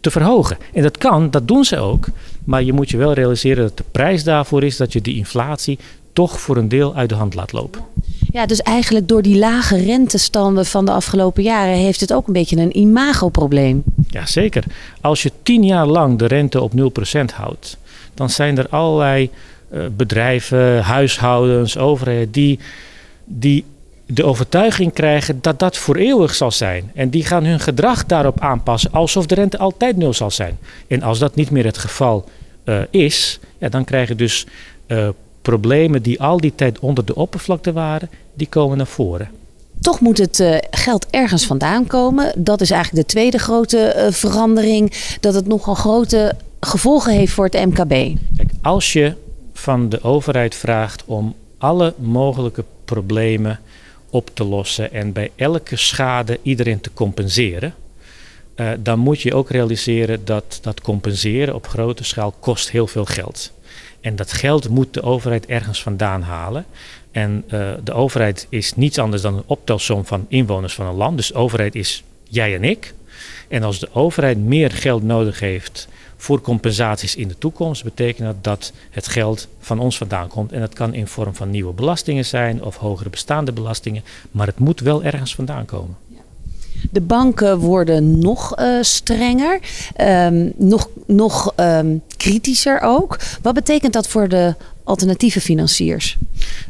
te 0.00 0.10
verhogen. 0.10 0.56
En 0.72 0.82
dat 0.82 0.98
kan, 0.98 1.30
dat 1.30 1.48
doen 1.48 1.64
ze 1.64 1.78
ook. 1.78 2.06
Maar 2.44 2.62
je 2.62 2.72
moet 2.72 2.90
je 2.90 2.96
wel 2.96 3.12
realiseren 3.12 3.64
dat 3.64 3.76
de 3.76 3.84
prijs 3.90 4.24
daarvoor 4.24 4.64
is 4.64 4.76
dat 4.76 4.92
je 4.92 5.00
die 5.00 5.16
inflatie 5.16 5.78
toch 6.12 6.40
voor 6.40 6.56
een 6.56 6.68
deel 6.68 6.94
uit 6.94 7.08
de 7.08 7.14
hand 7.14 7.34
laat 7.34 7.52
lopen. 7.52 7.80
Ja, 8.36 8.46
dus 8.46 8.62
eigenlijk 8.62 9.08
door 9.08 9.22
die 9.22 9.38
lage 9.38 9.76
rentestanden 9.76 10.66
van 10.66 10.84
de 10.84 10.90
afgelopen 10.90 11.42
jaren 11.42 11.74
heeft 11.76 12.00
het 12.00 12.12
ook 12.12 12.26
een 12.26 12.32
beetje 12.32 12.56
een 12.56 12.78
imagoprobleem. 12.78 13.82
Ja, 14.08 14.26
zeker. 14.26 14.64
Als 15.00 15.22
je 15.22 15.32
tien 15.42 15.64
jaar 15.64 15.86
lang 15.86 16.18
de 16.18 16.26
rente 16.26 16.60
op 16.60 16.72
0% 16.72 17.34
houdt, 17.34 17.76
dan 18.14 18.30
zijn 18.30 18.58
er 18.58 18.68
allerlei 18.68 19.30
uh, 19.70 19.84
bedrijven, 19.96 20.82
huishoudens, 20.82 21.78
overheden 21.78 22.30
die, 22.30 22.58
die 23.24 23.64
de 24.06 24.24
overtuiging 24.24 24.92
krijgen 24.92 25.38
dat 25.40 25.58
dat 25.58 25.76
voor 25.76 25.96
eeuwig 25.96 26.34
zal 26.34 26.50
zijn. 26.50 26.90
En 26.94 27.10
die 27.10 27.24
gaan 27.24 27.44
hun 27.44 27.60
gedrag 27.60 28.06
daarop 28.06 28.40
aanpassen 28.40 28.92
alsof 28.92 29.26
de 29.26 29.34
rente 29.34 29.58
altijd 29.58 29.96
nul 29.96 30.14
zal 30.14 30.30
zijn. 30.30 30.58
En 30.88 31.02
als 31.02 31.18
dat 31.18 31.34
niet 31.34 31.50
meer 31.50 31.64
het 31.64 31.78
geval 31.78 32.24
uh, 32.64 32.80
is, 32.90 33.38
ja, 33.58 33.68
dan 33.68 33.84
krijgen 33.84 34.16
dus 34.16 34.46
uh, 34.86 35.08
problemen 35.50 36.02
die 36.02 36.22
al 36.22 36.40
die 36.40 36.54
tijd 36.54 36.78
onder 36.78 37.04
de 37.04 37.14
oppervlakte 37.14 37.72
waren, 37.72 38.10
die 38.34 38.46
komen 38.48 38.76
naar 38.76 38.86
voren. 38.86 39.30
Toch 39.80 40.00
moet 40.00 40.18
het 40.18 40.38
uh, 40.38 40.56
geld 40.70 41.06
ergens 41.10 41.46
vandaan 41.46 41.86
komen. 41.86 42.32
Dat 42.36 42.60
is 42.60 42.70
eigenlijk 42.70 43.06
de 43.06 43.12
tweede 43.12 43.38
grote 43.38 44.08
verandering. 44.10 44.92
Dat 45.20 45.34
het 45.34 45.46
nogal 45.46 45.74
grote 45.74 46.36
gevolgen 46.60 47.12
heeft 47.12 47.32
voor 47.32 47.44
het 47.44 47.66
MKB. 47.66 47.88
Kijk, 48.36 48.50
als 48.62 48.92
je 48.92 49.14
van 49.52 49.88
de 49.88 50.02
overheid 50.02 50.54
vraagt 50.54 51.02
om 51.04 51.34
alle 51.58 51.94
mogelijke 51.98 52.64
problemen 52.84 53.60
op 54.10 54.30
te 54.34 54.44
lossen 54.44 54.92
en 54.92 55.12
bij 55.12 55.30
elke 55.36 55.76
schade 55.76 56.38
iedereen 56.42 56.80
te 56.80 56.90
compenseren, 56.94 57.74
uh, 58.56 58.70
dan 58.78 58.98
moet 58.98 59.20
je 59.20 59.34
ook 59.34 59.50
realiseren 59.50 60.24
dat 60.24 60.58
dat 60.62 60.80
compenseren 60.80 61.54
op 61.54 61.66
grote 61.66 62.04
schaal 62.04 62.34
kost 62.40 62.70
heel 62.70 62.86
veel 62.86 63.04
geld. 63.04 63.52
En 64.06 64.16
dat 64.16 64.32
geld 64.32 64.68
moet 64.68 64.94
de 64.94 65.02
overheid 65.02 65.46
ergens 65.46 65.82
vandaan 65.82 66.22
halen. 66.22 66.66
En 67.10 67.44
uh, 67.46 67.70
de 67.84 67.92
overheid 67.92 68.46
is 68.48 68.74
niets 68.74 68.98
anders 68.98 69.22
dan 69.22 69.36
een 69.36 69.42
optelsom 69.46 70.04
van 70.04 70.26
inwoners 70.28 70.74
van 70.74 70.86
een 70.86 70.94
land. 70.94 71.16
Dus 71.16 71.28
de 71.28 71.34
overheid 71.34 71.74
is 71.74 72.04
jij 72.28 72.54
en 72.54 72.64
ik. 72.64 72.94
En 73.48 73.62
als 73.62 73.78
de 73.78 73.88
overheid 73.92 74.38
meer 74.38 74.70
geld 74.70 75.02
nodig 75.02 75.40
heeft 75.40 75.88
voor 76.16 76.40
compensaties 76.40 77.16
in 77.16 77.28
de 77.28 77.38
toekomst, 77.38 77.84
betekent 77.84 78.26
dat 78.26 78.44
dat 78.44 78.72
het 78.90 79.08
geld 79.08 79.48
van 79.60 79.78
ons 79.78 79.96
vandaan 79.96 80.28
komt. 80.28 80.52
En 80.52 80.60
dat 80.60 80.74
kan 80.74 80.94
in 80.94 81.06
vorm 81.06 81.34
van 81.34 81.50
nieuwe 81.50 81.72
belastingen 81.72 82.24
zijn 82.24 82.62
of 82.62 82.76
hogere 82.76 83.10
bestaande 83.10 83.52
belastingen. 83.52 84.04
Maar 84.30 84.46
het 84.46 84.58
moet 84.58 84.80
wel 84.80 85.04
ergens 85.04 85.34
vandaan 85.34 85.64
komen. 85.64 85.96
De 86.90 87.00
banken 87.00 87.58
worden 87.58 88.18
nog 88.18 88.58
uh, 88.58 88.82
strenger, 88.82 89.60
um, 90.00 90.52
nog, 90.56 90.88
nog 91.06 91.52
um, 91.56 92.02
kritischer 92.16 92.80
ook. 92.80 93.18
Wat 93.42 93.54
betekent 93.54 93.92
dat 93.92 94.08
voor 94.08 94.28
de 94.28 94.54
alternatieve 94.84 95.40
financiers? 95.40 96.16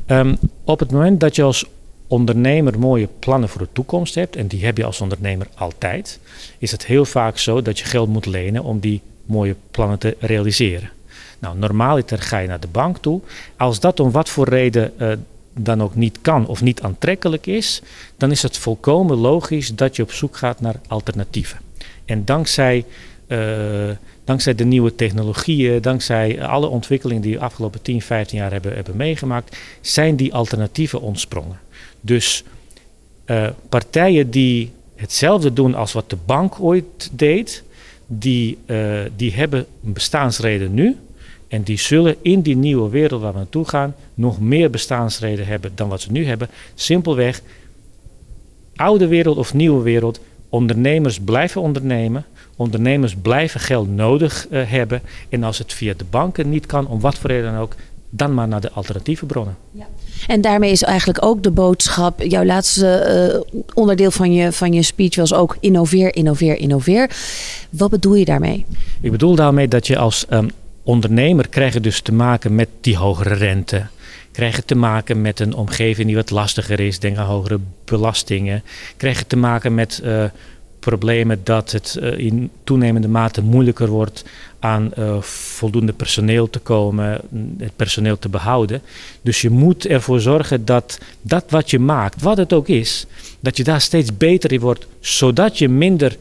Um, 0.07 0.39
op 0.65 0.79
het 0.79 0.91
moment 0.91 1.21
dat 1.21 1.37
je 1.37 1.43
als 1.43 1.65
ondernemer 2.07 2.79
mooie 2.79 3.09
plannen 3.19 3.49
voor 3.49 3.61
de 3.61 3.69
toekomst 3.73 4.15
hebt, 4.15 4.37
en 4.37 4.47
die 4.47 4.65
heb 4.65 4.77
je 4.77 4.85
als 4.85 5.01
ondernemer 5.01 5.47
altijd, 5.55 6.19
is 6.59 6.71
het 6.73 6.87
heel 6.87 7.05
vaak 7.05 7.39
zo 7.39 7.63
dat 7.63 7.79
je 7.79 7.85
geld 7.85 8.09
moet 8.09 8.27
lenen 8.27 8.65
om 8.65 8.79
die 8.79 9.01
mooie 9.25 9.57
plannen 9.71 9.99
te 9.99 10.17
realiseren. 10.21 10.91
Nou, 11.39 11.59
normaaliter 11.59 12.19
ga 12.19 12.39
je 12.39 12.49
naar 12.49 12.61
de 12.61 12.69
bank 12.73 12.99
toe. 12.99 13.21
Als 13.57 13.81
dat 13.81 14.01
om 14.01 14.11
wat 14.11 14.29
voor 14.29 14.49
reden 14.49 14.93
uh, 14.99 15.13
dan 15.59 15.83
ook 15.83 15.95
niet 15.95 16.19
kan 16.21 16.47
of 16.47 16.63
niet 16.63 16.83
aantrekkelijk 16.83 17.47
is, 17.47 17.83
dan 18.17 18.31
is 18.31 18.43
het 18.43 18.57
volkomen 18.57 19.17
logisch 19.17 19.75
dat 19.75 19.97
je 19.97 20.03
op 20.03 20.13
zoek 20.13 20.37
gaat 20.37 20.61
naar 20.61 20.81
alternatieven. 20.87 21.59
En 22.05 22.25
dankzij, 22.25 22.85
uh, 23.29 23.91
dankzij 24.25 24.55
de 24.55 24.65
nieuwe 24.65 24.95
technologieën, 24.95 25.83
dankzij 25.83 26.43
alle 26.43 26.67
ontwikkelingen 26.67 27.23
die 27.23 27.33
we 27.33 27.39
de 27.39 27.45
afgelopen 27.45 27.83
10, 27.83 28.03
15 28.03 28.39
jaar 28.39 28.53
hebben, 28.53 28.75
hebben 28.75 28.97
meegemaakt, 28.97 29.57
zijn 29.81 30.17
die 30.17 30.35
alternatieven 30.35 31.01
ontsprongen. 31.01 31.59
Dus 32.01 32.45
uh, 33.27 33.49
partijen 33.69 34.31
die 34.31 34.73
hetzelfde 34.97 35.53
doen 35.53 35.75
als 35.75 35.93
wat 35.93 36.11
de 36.11 36.19
bank 36.27 36.61
ooit 36.61 37.11
deed, 37.13 37.63
die, 38.07 38.59
uh, 38.67 39.01
die 39.17 39.33
hebben 39.35 39.67
een 39.85 39.93
bestaansreden 39.93 40.75
nu. 40.75 40.97
En 41.49 41.63
die 41.63 41.79
zullen 41.79 42.17
in 42.23 42.41
die 42.41 42.57
nieuwe 42.57 42.89
wereld 42.89 43.23
waar 43.23 43.33
we 43.33 43.39
naartoe 43.39 43.69
gaan 43.69 43.95
nog 44.15 44.41
meer 44.41 44.71
bestaansreden 44.71 45.47
hebben 45.47 45.73
dan 45.75 45.89
wat 45.89 46.01
ze 46.01 46.13
nu 46.13 46.27
hebben. 46.27 46.49
Simpelweg, 46.75 47.43
oude 48.77 49.07
wereld 49.07 49.37
of 49.37 49.55
nieuwe 49.55 49.83
wereld, 49.83 50.21
ondernemers 50.49 51.21
blijven 51.21 51.61
ondernemen. 51.61 52.25
Ondernemers 52.57 53.15
blijven 53.23 53.61
geld 53.61 53.89
nodig 53.89 54.47
uh, 54.51 54.63
hebben. 54.71 55.03
En 55.29 55.43
als 55.43 55.59
het 55.59 55.73
via 55.73 55.95
de 55.97 56.05
banken 56.11 56.49
niet 56.49 56.67
kan, 56.67 56.87
om 56.89 57.01
wat 57.01 57.19
voor 57.19 57.31
reden 57.31 57.53
dan 57.53 57.61
ook, 57.61 57.75
dan 58.11 58.35
maar 58.35 58.49
naar 58.49 58.61
de 58.61 58.71
alternatieve 58.71 59.27
bronnen. 59.27 59.57
Ja. 59.71 59.87
En 60.27 60.41
daarmee 60.41 60.71
is 60.71 60.83
eigenlijk 60.83 61.25
ook 61.25 61.43
de 61.43 61.51
boodschap, 61.51 62.23
jouw 62.23 62.45
laatste 62.45 63.43
uh, 63.49 63.61
onderdeel 63.75 64.11
van 64.11 64.33
je, 64.33 64.53
van 64.53 64.73
je 64.73 64.83
speech 64.83 65.17
was 65.17 65.35
ook 65.35 65.57
innoveer, 65.61 66.15
innoveer, 66.15 66.59
innoveer. 66.59 67.11
Wat 67.71 67.91
bedoel 67.91 68.15
je 68.15 68.25
daarmee? 68.25 68.65
Ik 69.01 69.11
bedoel 69.11 69.35
daarmee 69.35 69.69
dat 69.69 69.87
je 69.87 69.99
als 69.99 70.27
um, 70.31 70.51
ondernemer 70.87 71.49
krijg 71.49 71.73
je 71.73 71.81
dus 71.81 72.01
te 72.01 72.13
maken 72.13 72.55
met 72.55 72.69
die 72.81 72.97
hogere 72.97 73.35
rente. 73.35 73.87
Krijg 74.33 74.57
je 74.57 74.65
te 74.65 74.75
maken 74.75 75.21
met 75.21 75.41
een 75.41 75.55
omgeving 75.55 76.07
die 76.07 76.17
wat 76.17 76.31
lastiger 76.31 76.81
is. 76.81 76.99
Denk 76.99 77.17
aan 77.17 77.27
hogere 77.27 77.59
belastingen. 77.85 78.63
Krijg 78.97 79.19
je 79.19 79.27
te 79.27 79.37
maken 79.37 79.75
met 79.75 80.01
uh, 80.05 80.25
problemen 80.79 81.41
dat 81.45 81.73
het 81.73 81.99
uh, 82.01 82.19
in 82.19 82.51
toenemende 82.65 83.09
mate 83.09 83.43
moeilijker 83.43 83.89
wordt 83.89 84.25
aan 84.59 84.93
uh, 84.99 85.21
voldoende 85.21 85.93
personeel 85.93 86.51
te 86.51 86.59
komen, 86.59 87.21
het 87.59 87.77
personeel 87.77 88.19
te 88.19 88.29
behouden. 88.29 88.83
Dus 89.23 89.41
je 89.41 89.51
moet 89.51 89.87
ervoor 89.87 90.21
zorgen 90.21 90.65
dat 90.65 90.99
dat 91.23 91.45
wat 91.49 91.71
je 91.71 91.79
maakt, 91.79 92.23
wat 92.23 92.37
het 92.37 92.53
ook 92.53 92.69
is, 92.69 93.07
dat 93.41 93.57
je 93.57 93.65
daar 93.65 93.81
steeds 93.81 94.17
beter 94.17 94.53
in 94.53 94.61
wordt, 94.61 94.87
zodat 95.01 95.59
je 95.59 95.69
minder 95.69 96.17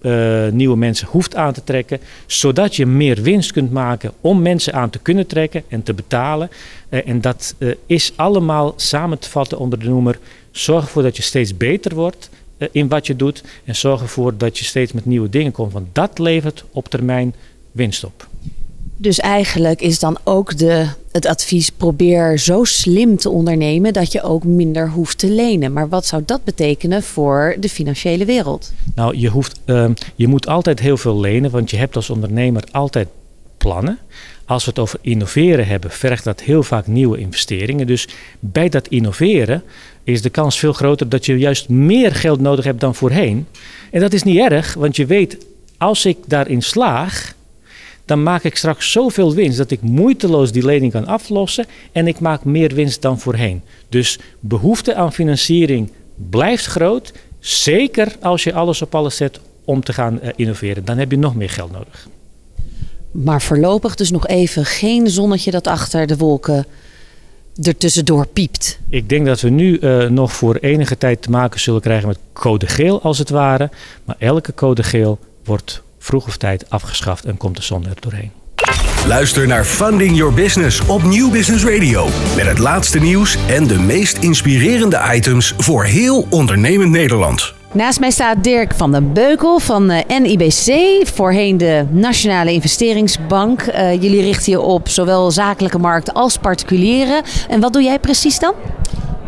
uh, 0.00 0.48
nieuwe 0.48 0.76
mensen 0.76 1.08
hoeft 1.10 1.36
aan 1.36 1.52
te 1.52 1.64
trekken, 1.64 2.00
zodat 2.26 2.76
je 2.76 2.86
meer 2.86 3.22
winst 3.22 3.52
kunt 3.52 3.72
maken 3.72 4.12
om 4.20 4.42
mensen 4.42 4.72
aan 4.72 4.90
te 4.90 4.98
kunnen 4.98 5.26
trekken 5.26 5.62
en 5.68 5.82
te 5.82 5.94
betalen. 5.94 6.50
Uh, 6.88 7.08
en 7.08 7.20
dat 7.20 7.54
uh, 7.58 7.74
is 7.86 8.12
allemaal 8.16 8.72
samen 8.76 9.18
te 9.18 9.30
vatten 9.30 9.58
onder 9.58 9.78
de 9.78 9.88
noemer: 9.88 10.18
zorg 10.50 10.84
ervoor 10.84 11.02
dat 11.02 11.16
je 11.16 11.22
steeds 11.22 11.56
beter 11.56 11.94
wordt 11.94 12.30
in 12.72 12.88
wat 12.88 13.06
je 13.06 13.16
doet 13.16 13.44
en 13.64 13.76
zorg 13.76 14.00
ervoor 14.00 14.36
dat 14.36 14.58
je 14.58 14.64
steeds 14.64 14.92
met 14.92 15.04
nieuwe 15.04 15.28
dingen 15.28 15.52
komt, 15.52 15.72
want 15.72 15.86
dat 15.92 16.18
levert 16.18 16.64
op 16.72 16.88
termijn 16.88 17.34
winst 17.72 18.04
op. 18.04 18.28
Dus 19.04 19.20
eigenlijk 19.20 19.80
is 19.80 19.98
dan 19.98 20.18
ook 20.22 20.58
de, 20.58 20.86
het 21.12 21.26
advies: 21.26 21.70
probeer 21.70 22.38
zo 22.38 22.64
slim 22.64 23.16
te 23.16 23.28
ondernemen 23.28 23.92
dat 23.92 24.12
je 24.12 24.22
ook 24.22 24.44
minder 24.44 24.90
hoeft 24.90 25.18
te 25.18 25.30
lenen. 25.30 25.72
Maar 25.72 25.88
wat 25.88 26.06
zou 26.06 26.22
dat 26.26 26.44
betekenen 26.44 27.02
voor 27.02 27.56
de 27.60 27.68
financiële 27.68 28.24
wereld? 28.24 28.72
Nou, 28.94 29.16
je, 29.16 29.28
hoeft, 29.28 29.60
uh, 29.66 29.90
je 30.14 30.26
moet 30.26 30.46
altijd 30.46 30.80
heel 30.80 30.96
veel 30.96 31.20
lenen, 31.20 31.50
want 31.50 31.70
je 31.70 31.76
hebt 31.76 31.96
als 31.96 32.10
ondernemer 32.10 32.64
altijd 32.70 33.08
plannen. 33.56 33.98
Als 34.44 34.64
we 34.64 34.70
het 34.70 34.78
over 34.78 34.98
innoveren 35.00 35.66
hebben, 35.66 35.90
vergt 35.90 36.24
dat 36.24 36.40
heel 36.40 36.62
vaak 36.62 36.86
nieuwe 36.86 37.18
investeringen. 37.18 37.86
Dus 37.86 38.08
bij 38.40 38.68
dat 38.68 38.88
innoveren 38.88 39.62
is 40.04 40.22
de 40.22 40.30
kans 40.30 40.58
veel 40.58 40.72
groter 40.72 41.08
dat 41.08 41.26
je 41.26 41.38
juist 41.38 41.68
meer 41.68 42.14
geld 42.14 42.40
nodig 42.40 42.64
hebt 42.64 42.80
dan 42.80 42.94
voorheen. 42.94 43.46
En 43.90 44.00
dat 44.00 44.12
is 44.12 44.22
niet 44.22 44.38
erg, 44.38 44.74
want 44.74 44.96
je 44.96 45.06
weet, 45.06 45.36
als 45.78 46.06
ik 46.06 46.16
daarin 46.26 46.62
slaag, 46.62 47.34
dan 48.04 48.22
maak 48.22 48.42
ik 48.42 48.56
straks 48.56 48.92
zoveel 48.92 49.34
winst 49.34 49.58
dat 49.58 49.70
ik 49.70 49.80
moeiteloos 49.80 50.52
die 50.52 50.64
lening 50.64 50.92
kan 50.92 51.06
aflossen 51.06 51.66
en 51.92 52.06
ik 52.06 52.20
maak 52.20 52.44
meer 52.44 52.74
winst 52.74 53.02
dan 53.02 53.18
voorheen. 53.18 53.62
Dus 53.88 54.18
behoefte 54.40 54.94
aan 54.94 55.12
financiering 55.12 55.90
blijft 56.30 56.66
groot, 56.66 57.12
zeker 57.38 58.16
als 58.20 58.44
je 58.44 58.52
alles 58.52 58.82
op 58.82 58.94
alles 58.94 59.16
zet 59.16 59.40
om 59.64 59.82
te 59.84 59.92
gaan 59.92 60.20
uh, 60.22 60.28
innoveren. 60.36 60.84
Dan 60.84 60.98
heb 60.98 61.10
je 61.10 61.18
nog 61.18 61.34
meer 61.34 61.50
geld 61.50 61.72
nodig. 61.72 62.08
Maar 63.10 63.42
voorlopig 63.42 63.94
dus 63.94 64.10
nog 64.10 64.26
even 64.26 64.64
geen 64.64 65.10
zonnetje 65.10 65.50
dat 65.50 65.66
achter 65.66 66.06
de 66.06 66.16
wolken 66.16 66.66
ertussendoor 67.62 68.26
piept. 68.26 68.78
Ik 68.88 69.08
denk 69.08 69.26
dat 69.26 69.40
we 69.40 69.48
nu 69.48 69.78
uh, 69.78 70.08
nog 70.08 70.32
voor 70.32 70.56
enige 70.56 70.98
tijd 70.98 71.22
te 71.22 71.30
maken 71.30 71.60
zullen 71.60 71.80
krijgen 71.80 72.08
met 72.08 72.18
code 72.32 72.66
geel 72.66 73.02
als 73.02 73.18
het 73.18 73.30
ware. 73.30 73.70
Maar 74.04 74.16
elke 74.18 74.54
code 74.54 74.82
geel 74.82 75.18
wordt 75.44 75.82
vroeg 76.04 76.26
of 76.26 76.36
tijd 76.36 76.70
afgeschaft 76.70 77.24
en 77.24 77.36
komt 77.36 77.56
de 77.56 77.62
zon 77.62 77.86
er 77.86 78.00
doorheen. 78.00 78.30
Luister 79.06 79.46
naar 79.46 79.64
Funding 79.64 80.16
Your 80.16 80.34
Business 80.34 80.86
op 80.86 81.02
Nieuw 81.02 81.30
Business 81.30 81.64
Radio. 81.64 82.08
Met 82.36 82.46
het 82.46 82.58
laatste 82.58 82.98
nieuws 82.98 83.36
en 83.48 83.66
de 83.66 83.78
meest 83.78 84.16
inspirerende 84.16 85.00
items 85.12 85.54
voor 85.56 85.84
heel 85.84 86.26
ondernemend 86.30 86.90
Nederland. 86.90 87.54
Naast 87.72 88.00
mij 88.00 88.10
staat 88.10 88.44
Dirk 88.44 88.74
van 88.74 88.92
den 88.92 89.12
Beukel 89.12 89.58
van 89.58 89.90
uh, 89.90 89.98
NIBC, 90.20 91.00
voorheen 91.08 91.56
de 91.56 91.86
Nationale 91.90 92.52
Investeringsbank. 92.52 93.62
Uh, 93.66 93.92
jullie 93.92 94.22
richten 94.22 94.52
je 94.52 94.60
op 94.60 94.88
zowel 94.88 95.30
zakelijke 95.30 95.78
markt 95.78 96.14
als 96.14 96.36
particulieren. 96.36 97.22
En 97.48 97.60
wat 97.60 97.72
doe 97.72 97.82
jij 97.82 97.98
precies 97.98 98.38
dan? 98.38 98.54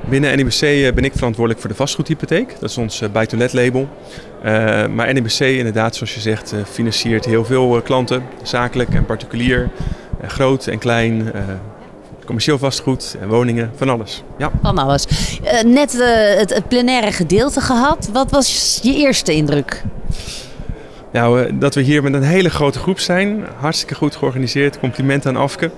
Binnen 0.09 0.37
NIBC 0.37 0.61
eh, 0.61 0.93
ben 0.93 1.05
ik 1.05 1.12
verantwoordelijk 1.15 1.61
voor 1.61 1.71
de 1.71 1.77
vastgoedhypotheek. 1.77 2.57
Dat 2.61 2.71
is 2.71 2.79
ons 2.79 3.03
buy-to-let 3.12 3.53
label. 3.53 3.89
Uh, 4.47 4.87
maar 4.87 5.13
NIBC 5.13 5.41
inderdaad, 5.41 5.97
zoals 5.97 6.15
je 6.15 6.21
zegt, 6.21 6.53
uh, 6.53 6.61
financiert 6.65 7.25
heel 7.25 7.45
veel 7.45 7.77
uh, 7.77 7.83
klanten. 7.83 8.23
Zakelijk 8.43 8.95
en 8.95 9.07
particulier, 9.07 9.71
groot 10.27 10.67
en 10.67 10.79
klein, 10.79 11.33
commercieel 12.25 12.59
vastgoed 12.59 13.17
en 13.21 13.29
woningen, 13.29 13.71
van 13.77 13.89
alles. 13.89 14.23
Ja. 14.39 14.51
Van 14.63 14.79
alles. 14.79 15.07
net 15.65 15.93
het, 16.39 16.55
het 16.55 16.69
plenaire 16.69 17.13
gedeelte 17.13 17.61
gehad. 17.61 18.09
Wat 18.13 18.31
was 18.31 18.79
je 18.83 18.95
eerste 18.95 19.35
indruk? 19.35 19.83
Nou, 21.13 21.59
dat 21.59 21.75
we 21.75 21.81
hier 21.81 22.03
met 22.03 22.15
een 22.15 22.23
hele 22.23 22.51
grote 22.51 22.79
groep 22.79 22.99
zijn. 22.99 23.45
Hartstikke 23.57 23.95
goed 23.95 24.17
georganiseerd. 24.17 24.79
Complimenten 24.79 25.31
aan 25.31 25.43
Afke. 25.43 25.71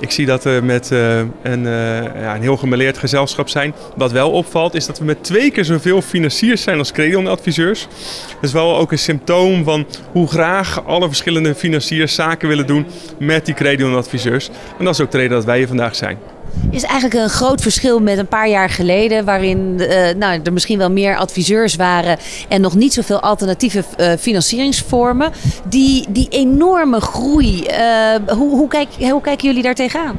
Ik 0.00 0.10
zie 0.10 0.26
dat 0.26 0.44
we 0.44 0.60
met 0.62 0.90
uh, 0.90 1.18
een, 1.42 1.64
uh, 1.64 2.02
ja, 2.02 2.34
een 2.34 2.42
heel 2.42 2.56
gemeleerd 2.56 2.98
gezelschap 2.98 3.48
zijn. 3.48 3.74
Wat 3.96 4.12
wel 4.12 4.30
opvalt 4.30 4.74
is 4.74 4.86
dat 4.86 4.98
we 4.98 5.04
met 5.04 5.24
twee 5.24 5.50
keer 5.50 5.64
zoveel 5.64 6.02
financiers 6.02 6.62
zijn 6.62 6.78
als 6.78 6.92
creditadviseurs. 6.92 7.86
Dat 8.34 8.42
is 8.42 8.52
wel 8.52 8.76
ook 8.76 8.92
een 8.92 8.98
symptoom 8.98 9.64
van 9.64 9.86
hoe 10.12 10.28
graag 10.28 10.84
alle 10.86 11.06
verschillende 11.06 11.54
financiers 11.54 12.14
zaken 12.14 12.48
willen 12.48 12.66
doen 12.66 12.86
met 13.18 13.46
die 13.46 13.54
creditadviseurs. 13.54 14.48
En 14.78 14.84
dat 14.84 14.94
is 14.94 15.00
ook 15.00 15.10
de 15.10 15.16
reden 15.16 15.36
dat 15.36 15.44
wij 15.44 15.58
hier 15.58 15.66
vandaag 15.66 15.96
zijn 15.96 16.37
is 16.70 16.82
eigenlijk 16.82 17.22
een 17.22 17.28
groot 17.28 17.60
verschil 17.60 18.00
met 18.00 18.18
een 18.18 18.26
paar 18.26 18.48
jaar 18.48 18.70
geleden, 18.70 19.24
waarin 19.24 19.74
uh, 19.78 19.88
nou, 20.16 20.40
er 20.44 20.52
misschien 20.52 20.78
wel 20.78 20.90
meer 20.90 21.16
adviseurs 21.16 21.76
waren 21.76 22.18
en 22.48 22.60
nog 22.60 22.74
niet 22.74 22.92
zoveel 22.92 23.20
alternatieve 23.20 23.84
uh, 24.00 24.12
financieringsvormen. 24.18 25.32
Die, 25.68 26.06
die 26.08 26.28
enorme 26.30 27.00
groei, 27.00 27.66
uh, 27.70 28.36
hoe, 28.36 28.50
hoe, 28.50 28.68
kijk, 28.68 28.88
hoe 28.98 29.20
kijken 29.20 29.46
jullie 29.46 29.62
daar 29.62 29.74
tegenaan? 29.74 30.18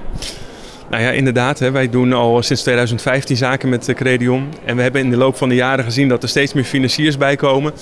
Nou 0.89 1.03
ja, 1.03 1.11
inderdaad. 1.11 1.59
Hè, 1.59 1.71
wij 1.71 1.89
doen 1.89 2.13
al 2.13 2.43
sinds 2.43 2.61
2015 2.61 3.37
zaken 3.37 3.69
met 3.69 3.93
Credion. 3.95 4.53
En 4.65 4.75
we 4.75 4.81
hebben 4.81 5.01
in 5.01 5.09
de 5.09 5.17
loop 5.17 5.37
van 5.37 5.49
de 5.49 5.55
jaren 5.55 5.83
gezien 5.83 6.07
dat 6.07 6.23
er 6.23 6.29
steeds 6.29 6.53
meer 6.53 6.63
financiers 6.63 7.17
bij 7.17 7.35
komen. 7.35 7.73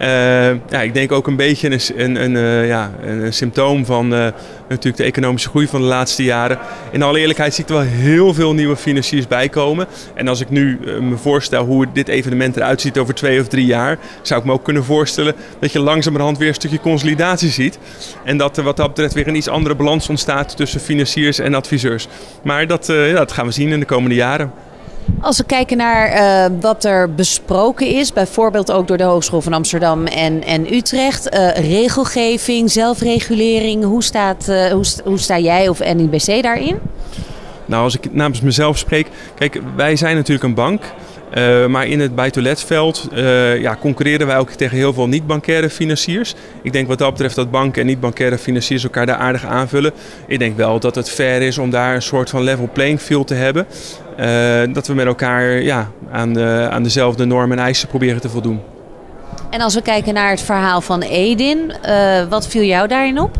Uh, 0.00 0.06
ja, 0.48 0.82
ik 0.82 0.94
denk 0.94 1.12
ook 1.12 1.26
een 1.26 1.36
beetje 1.36 1.70
een, 1.70 1.80
een, 1.96 2.22
een, 2.22 2.34
uh, 2.34 2.66
ja, 2.68 2.90
een, 3.02 3.32
symptoom 3.32 3.84
van 3.84 4.12
uh, 4.14 4.26
natuurlijk 4.68 4.96
de 4.96 5.04
economische 5.04 5.48
groei 5.48 5.66
van 5.66 5.80
de 5.80 5.86
laatste 5.86 6.24
jaren. 6.24 6.58
In 6.92 7.02
alle 7.02 7.18
eerlijkheid 7.18 7.54
zie 7.54 7.64
ik 7.64 7.70
er 7.70 7.76
wel 7.76 7.84
heel 7.84 8.34
veel 8.34 8.54
nieuwe 8.54 8.76
financiers 8.76 9.26
bijkomen. 9.26 9.86
En 10.14 10.28
als 10.28 10.40
ik 10.40 10.50
nu 10.50 10.78
me 11.00 11.16
voorstel 11.16 11.64
hoe 11.64 11.86
dit 11.92 12.08
evenement 12.08 12.56
eruit 12.56 12.80
ziet 12.80 12.98
over 12.98 13.14
twee 13.14 13.40
of 13.40 13.48
drie 13.48 13.66
jaar, 13.66 13.98
zou 14.22 14.40
ik 14.40 14.46
me 14.46 14.52
ook 14.52 14.64
kunnen 14.64 14.84
voorstellen 14.84 15.34
dat 15.58 15.72
je 15.72 15.80
langzamerhand 15.80 16.38
weer 16.38 16.48
een 16.48 16.54
stukje 16.54 16.80
consolidatie 16.80 17.50
ziet. 17.50 17.78
En 18.24 18.36
dat 18.36 18.56
er 18.56 18.62
wat 18.64 18.76
dat 18.76 18.88
betreft 18.88 19.14
weer 19.14 19.28
een 19.28 19.36
iets 19.36 19.48
andere 19.48 19.74
balans 19.74 20.08
ontstaat 20.08 20.56
tussen 20.56 20.80
financiers 20.80 21.38
en 21.38 21.54
adviseurs. 21.54 22.08
Maar 22.42 22.66
dat, 22.66 22.86
ja, 22.86 23.12
dat 23.12 23.32
gaan 23.32 23.46
we 23.46 23.52
zien 23.52 23.68
in 23.68 23.80
de 23.80 23.86
komende 23.86 24.14
jaren. 24.14 24.52
Als 25.20 25.36
we 25.38 25.44
kijken 25.44 25.76
naar 25.76 26.12
uh, 26.12 26.60
wat 26.60 26.84
er 26.84 27.14
besproken 27.14 27.86
is, 27.86 28.12
bijvoorbeeld 28.12 28.72
ook 28.72 28.88
door 28.88 28.96
de 28.96 29.04
Hogeschool 29.04 29.40
van 29.40 29.52
Amsterdam 29.52 30.06
en, 30.06 30.44
en 30.44 30.74
Utrecht, 30.74 31.34
uh, 31.34 31.56
regelgeving, 31.56 32.70
zelfregulering, 32.70 33.84
hoe, 33.84 34.02
staat, 34.02 34.46
uh, 34.48 34.66
hoe, 34.66 34.84
hoe 35.04 35.18
sta 35.18 35.38
jij 35.38 35.68
of 35.68 35.94
NIBC 35.94 36.42
daarin? 36.42 36.78
Nou, 37.66 37.82
als 37.82 37.98
ik 37.98 38.12
namens 38.12 38.40
mezelf 38.40 38.78
spreek, 38.78 39.08
kijk, 39.34 39.60
wij 39.76 39.96
zijn 39.96 40.16
natuurlijk 40.16 40.44
een 40.44 40.54
bank. 40.54 40.82
Maar 41.68 41.86
in 41.86 42.00
het 42.00 42.14
buy-to-let-veld 42.14 43.08
uh, 43.12 43.60
ja, 43.60 43.76
concurreren 43.80 44.26
wij 44.26 44.38
ook 44.38 44.50
tegen 44.50 44.76
heel 44.76 44.92
veel 44.92 45.08
niet-bankaire 45.08 45.70
financiers. 45.70 46.34
Ik 46.62 46.72
denk 46.72 46.88
wat 46.88 46.98
dat 46.98 47.10
betreft 47.10 47.34
dat 47.34 47.50
banken 47.50 47.80
en 47.80 47.86
niet-bankaire 47.86 48.38
financiers 48.38 48.84
elkaar 48.84 49.06
daar 49.06 49.16
aardig 49.16 49.44
aanvullen. 49.44 49.92
Ik 50.26 50.38
denk 50.38 50.56
wel 50.56 50.80
dat 50.80 50.94
het 50.94 51.10
fair 51.10 51.42
is 51.42 51.58
om 51.58 51.70
daar 51.70 51.94
een 51.94 52.02
soort 52.02 52.30
van 52.30 52.42
level 52.42 52.68
playing 52.72 53.00
field 53.00 53.26
te 53.26 53.34
hebben. 53.34 53.66
Uh, 54.18 54.74
dat 54.74 54.86
we 54.86 54.94
met 54.94 55.06
elkaar 55.06 55.62
ja, 55.62 55.90
aan, 56.10 56.32
de, 56.34 56.68
aan 56.70 56.82
dezelfde 56.82 57.24
normen 57.24 57.58
en 57.58 57.64
eisen 57.64 57.88
proberen 57.88 58.20
te 58.20 58.28
voldoen. 58.28 58.60
En 59.50 59.60
als 59.60 59.74
we 59.74 59.82
kijken 59.82 60.14
naar 60.14 60.30
het 60.30 60.42
verhaal 60.42 60.80
van 60.80 61.02
Edin, 61.02 61.72
wat 62.28 62.48
viel 62.48 62.62
jou 62.62 62.88
daarin 62.88 63.20
op? 63.20 63.36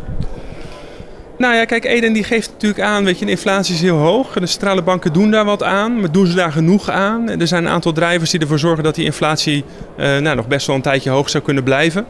Nou 1.38 1.54
ja, 1.54 1.64
kijk, 1.64 1.84
Eden 1.84 2.12
die 2.12 2.24
geeft 2.24 2.50
natuurlijk 2.52 2.82
aan, 2.82 3.04
weet 3.04 3.18
je, 3.18 3.24
de 3.24 3.30
inflatie 3.30 3.74
is 3.74 3.80
heel 3.80 3.96
hoog. 3.96 4.32
De 4.32 4.46
centrale 4.46 4.82
banken 4.82 5.12
doen 5.12 5.30
daar 5.30 5.44
wat 5.44 5.62
aan, 5.62 6.00
maar 6.00 6.12
doen 6.12 6.26
ze 6.26 6.34
daar 6.34 6.52
genoeg 6.52 6.90
aan? 6.90 7.28
Er 7.28 7.46
zijn 7.46 7.64
een 7.64 7.70
aantal 7.70 7.92
drijvers 7.92 8.30
die 8.30 8.40
ervoor 8.40 8.58
zorgen 8.58 8.84
dat 8.84 8.94
die 8.94 9.04
inflatie 9.04 9.64
uh, 9.98 10.18
nou, 10.18 10.36
nog 10.36 10.48
best 10.48 10.66
wel 10.66 10.76
een 10.76 10.82
tijdje 10.82 11.10
hoog 11.10 11.30
zou 11.30 11.44
kunnen 11.44 11.64
blijven. 11.64 12.06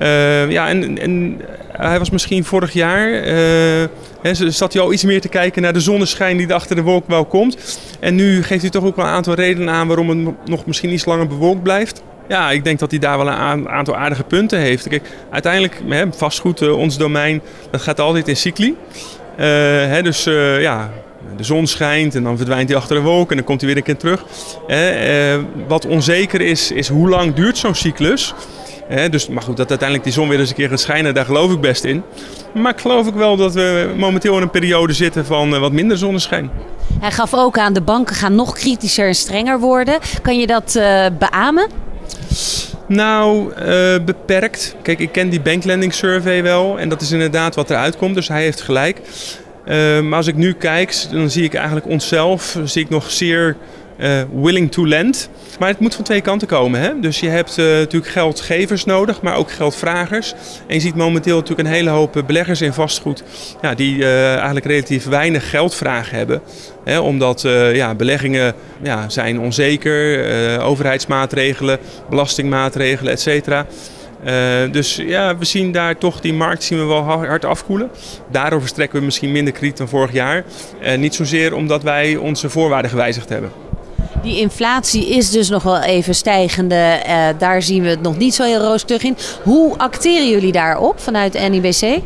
Uh, 0.00 0.50
ja, 0.50 0.68
en, 0.68 0.98
en, 0.98 1.40
hij 1.72 1.98
was 1.98 2.10
misschien 2.10 2.44
vorig 2.44 2.72
jaar, 2.72 3.26
uh, 4.22 4.48
zat 4.48 4.72
hij 4.72 4.82
al 4.82 4.92
iets 4.92 5.04
meer 5.04 5.20
te 5.20 5.28
kijken 5.28 5.62
naar 5.62 5.72
de 5.72 5.80
zonneschijn 5.80 6.36
die 6.36 6.48
er 6.48 6.54
achter 6.54 6.76
de 6.76 6.82
wolk 6.82 7.04
wel 7.06 7.24
komt. 7.24 7.80
En 8.00 8.14
nu 8.14 8.42
geeft 8.42 8.62
hij 8.62 8.70
toch 8.70 8.84
ook 8.84 8.96
wel 8.96 9.04
een 9.04 9.10
aantal 9.10 9.34
redenen 9.34 9.74
aan 9.74 9.86
waarom 9.86 10.08
het 10.08 10.46
nog 10.46 10.66
misschien 10.66 10.92
iets 10.92 11.04
langer 11.04 11.26
bewolkt 11.26 11.62
blijft. 11.62 12.02
Ja, 12.28 12.50
ik 12.50 12.64
denk 12.64 12.78
dat 12.78 12.90
hij 12.90 13.00
daar 13.00 13.18
wel 13.18 13.26
een 13.28 13.68
aantal 13.68 13.96
aardige 13.96 14.24
punten 14.24 14.58
heeft. 14.58 14.88
Kijk, 14.88 15.08
uiteindelijk, 15.30 15.82
vastgoed, 16.16 16.62
uh, 16.62 16.78
ons 16.78 16.98
domein, 16.98 17.42
dat 17.70 17.80
gaat 17.80 18.00
altijd 18.00 18.28
in 18.28 18.36
cycli. 18.36 18.76
Dus 20.02 20.24
ja, 20.60 20.90
de 21.36 21.44
zon 21.44 21.66
schijnt 21.66 22.14
en 22.14 22.22
dan 22.22 22.36
verdwijnt 22.36 22.68
hij 22.68 22.78
achter 22.78 22.96
de 22.96 23.02
wolk 23.02 23.30
en 23.30 23.36
dan 23.36 23.44
komt 23.44 23.60
hij 23.60 23.68
weer 23.68 23.78
een 23.78 23.96
keer 23.96 23.96
terug. 23.96 24.24
wat 25.68 25.86
onzeker 25.86 26.40
is, 26.40 26.70
is 26.70 26.88
hoe 26.88 27.08
lang 27.08 27.34
duurt 27.34 27.58
zo'n 27.58 27.74
cyclus. 27.74 28.34
Dus, 29.10 29.28
maar 29.28 29.42
goed, 29.42 29.56
dat 29.56 29.68
uiteindelijk 29.68 30.08
die 30.08 30.18
zon 30.18 30.28
weer 30.28 30.38
eens 30.38 30.48
een 30.48 30.54
keer 30.54 30.68
gaat 30.68 30.80
schijnen, 30.80 31.14
daar 31.14 31.24
geloof 31.24 31.52
ik 31.52 31.60
best 31.60 31.84
in. 31.84 32.02
Maar 32.54 32.72
ik 32.72 32.80
geloof 32.80 33.06
ook 33.06 33.14
wel 33.14 33.36
dat 33.36 33.54
we 33.54 33.92
momenteel 33.96 34.36
in 34.36 34.42
een 34.42 34.50
periode 34.50 34.92
zitten 34.92 35.26
van 35.26 35.54
eh, 35.54 35.60
wat 35.60 35.72
minder 35.72 35.98
zonneschijn. 35.98 36.50
Hij 37.00 37.10
gaf 37.10 37.34
ook 37.34 37.58
aan 37.58 37.72
de 37.72 37.80
banken 37.80 38.14
gaan 38.14 38.34
nog 38.34 38.54
kritischer 38.54 39.06
en 39.06 39.14
strenger 39.14 39.60
worden. 39.60 39.98
Kan 40.22 40.38
je 40.38 40.46
dat 40.46 40.74
uh, 40.76 41.06
beamen? 41.18 41.68
Nou, 42.86 43.52
uh, 43.52 44.04
beperkt. 44.04 44.74
Kijk, 44.82 44.98
ik 44.98 45.12
ken 45.12 45.28
die 45.28 45.40
banklending 45.40 45.94
survey 45.94 46.42
wel 46.42 46.78
en 46.78 46.88
dat 46.88 47.00
is 47.00 47.10
inderdaad 47.10 47.54
wat 47.54 47.70
eruit 47.70 47.96
komt, 47.96 48.14
dus 48.14 48.28
hij 48.28 48.42
heeft 48.42 48.60
gelijk. 48.60 49.00
Uh, 49.66 50.00
maar 50.00 50.16
als 50.16 50.26
ik 50.26 50.36
nu 50.36 50.52
kijk, 50.52 51.06
dan 51.10 51.30
zie 51.30 51.44
ik 51.44 51.54
eigenlijk 51.54 51.86
onszelf, 51.86 52.58
zie 52.64 52.82
ik 52.82 52.88
nog 52.88 53.10
zeer 53.10 53.56
uh, 54.00 54.22
willing 54.42 54.72
to 54.72 54.86
lend. 54.86 55.30
Maar 55.58 55.68
het 55.68 55.78
moet 55.78 55.94
van 55.94 56.04
twee 56.04 56.20
kanten 56.20 56.48
komen. 56.48 56.80
Hè? 56.80 57.00
Dus 57.00 57.20
je 57.20 57.28
hebt 57.28 57.58
uh, 57.58 57.64
natuurlijk 57.64 58.12
geldgevers 58.12 58.84
nodig, 58.84 59.22
maar 59.22 59.36
ook 59.36 59.50
geldvragers. 59.50 60.34
En 60.66 60.74
je 60.74 60.80
ziet 60.80 60.94
momenteel 60.94 61.36
natuurlijk 61.36 61.68
een 61.68 61.74
hele 61.74 61.90
hoop 61.90 62.22
beleggers 62.26 62.60
in 62.60 62.72
vastgoed 62.72 63.22
ja, 63.62 63.74
die 63.74 64.04
eigenlijk 64.14 64.66
relatief 64.66 65.04
weinig 65.04 65.50
geldvraag 65.50 66.10
hebben. 66.10 66.42
Hè? 66.84 66.98
Omdat 66.98 67.40
ja, 67.72 67.94
beleggingen 67.94 68.54
ja, 68.82 69.08
zijn 69.08 69.40
onzeker, 69.40 70.60
overheidsmaatregelen, 70.60 71.78
belastingmaatregelen, 72.10 73.12
et 73.12 73.20
cetera. 73.20 73.66
Dus 74.70 74.96
ja, 74.96 75.36
we 75.36 75.44
zien 75.44 75.72
daar 75.72 75.98
toch 75.98 76.20
die 76.20 76.32
markt 76.32 76.62
zien 76.62 76.78
we 76.78 76.84
wel 76.84 77.02
hard 77.02 77.44
afkoelen. 77.44 77.90
Daarover 78.30 78.60
verstrekken 78.60 78.98
we 78.98 79.04
misschien 79.04 79.32
minder 79.32 79.52
krediet 79.52 79.76
dan 79.76 79.88
vorig 79.88 80.12
jaar. 80.12 80.44
Niet 80.96 81.14
zozeer 81.14 81.54
omdat 81.54 81.82
wij 81.82 82.16
onze 82.16 82.50
voorwaarden 82.50 82.90
gewijzigd 82.90 83.28
hebben. 83.28 83.50
Die 84.22 84.40
inflatie 84.40 85.08
is 85.08 85.30
dus 85.30 85.48
nog 85.48 85.62
wel 85.62 85.82
even 85.82 86.14
stijgende. 86.14 87.00
Uh, 87.06 87.28
daar 87.38 87.62
zien 87.62 87.82
we 87.82 87.88
het 87.88 88.02
nog 88.02 88.18
niet 88.18 88.34
zo 88.34 88.44
heel 88.44 88.60
roostig 88.60 89.02
in. 89.02 89.16
Hoe 89.42 89.78
acteren 89.78 90.28
jullie 90.28 90.52
daarop 90.52 91.00
vanuit 91.00 91.48
NIBC? 91.48 92.02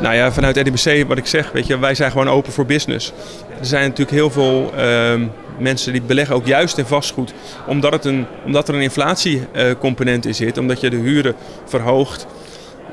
Nou 0.00 0.14
ja, 0.14 0.32
vanuit 0.32 0.64
NIBC, 0.64 1.08
wat 1.08 1.18
ik 1.18 1.26
zeg, 1.26 1.52
weet 1.52 1.66
je, 1.66 1.78
wij 1.78 1.94
zijn 1.94 2.10
gewoon 2.10 2.28
open 2.28 2.52
voor 2.52 2.66
business. 2.66 3.12
Er 3.58 3.66
zijn 3.66 3.82
natuurlijk 3.82 4.10
heel 4.10 4.30
veel 4.30 4.72
uh, 4.76 5.12
mensen 5.58 5.92
die 5.92 6.02
beleggen 6.02 6.34
ook 6.34 6.46
juist 6.46 6.78
in 6.78 6.86
vastgoed. 6.86 7.32
Omdat, 7.66 7.92
het 7.92 8.04
een, 8.04 8.26
omdat 8.44 8.68
er 8.68 8.74
een 8.74 8.80
inflatiecomponent 8.80 10.26
in 10.26 10.34
zit, 10.34 10.58
omdat 10.58 10.80
je 10.80 10.90
de 10.90 10.96
huren 10.96 11.34
verhoogt. 11.64 12.26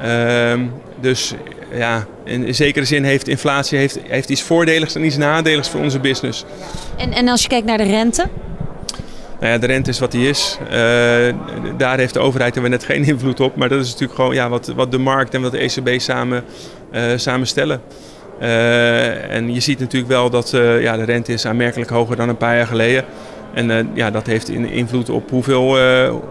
Uh, 0.05 0.53
dus 0.99 1.33
ja, 1.73 2.05
in 2.23 2.55
zekere 2.55 2.85
zin 2.85 3.03
heeft 3.03 3.27
inflatie 3.27 3.77
heeft, 3.77 3.99
heeft 4.07 4.29
iets 4.29 4.41
voordeligs 4.41 4.95
en 4.95 5.05
iets 5.05 5.17
nadeligs 5.17 5.69
voor 5.69 5.81
onze 5.81 5.99
business. 5.99 6.45
En, 6.97 7.11
en 7.11 7.27
als 7.27 7.41
je 7.41 7.47
kijkt 7.47 7.65
naar 7.65 7.77
de 7.77 7.83
rente? 7.83 8.25
Nou 9.39 9.53
ja, 9.53 9.59
de 9.59 9.67
rente 9.67 9.89
is 9.89 9.99
wat 9.99 10.11
die 10.11 10.29
is. 10.29 10.57
Uh, 10.63 10.69
daar 11.77 11.97
heeft 11.97 12.13
de 12.13 12.19
overheid 12.19 12.55
er 12.55 12.69
net 12.69 12.83
geen 12.83 13.03
invloed 13.03 13.39
op. 13.39 13.55
Maar 13.55 13.69
dat 13.69 13.81
is 13.81 13.91
natuurlijk 13.91 14.19
gewoon 14.19 14.33
ja, 14.33 14.49
wat, 14.49 14.67
wat 14.67 14.91
de 14.91 14.97
markt 14.97 15.33
en 15.33 15.41
wat 15.41 15.51
de 15.51 15.57
ECB 15.57 15.99
samen, 15.99 16.43
uh, 16.93 17.01
samen 17.15 17.47
stellen. 17.47 17.81
Uh, 18.41 19.33
en 19.33 19.53
je 19.53 19.59
ziet 19.59 19.79
natuurlijk 19.79 20.11
wel 20.11 20.29
dat 20.29 20.49
ja, 20.79 20.97
de 20.97 21.03
rente 21.03 21.33
is 21.33 21.45
aanmerkelijk 21.45 21.89
hoger 21.89 22.15
dan 22.15 22.29
een 22.29 22.37
paar 22.37 22.55
jaar 22.55 22.67
geleden. 22.67 23.05
En 23.53 23.89
ja, 23.93 24.11
dat 24.11 24.25
heeft 24.25 24.49
invloed 24.49 25.09
op 25.09 25.29
hoeveel, 25.29 25.77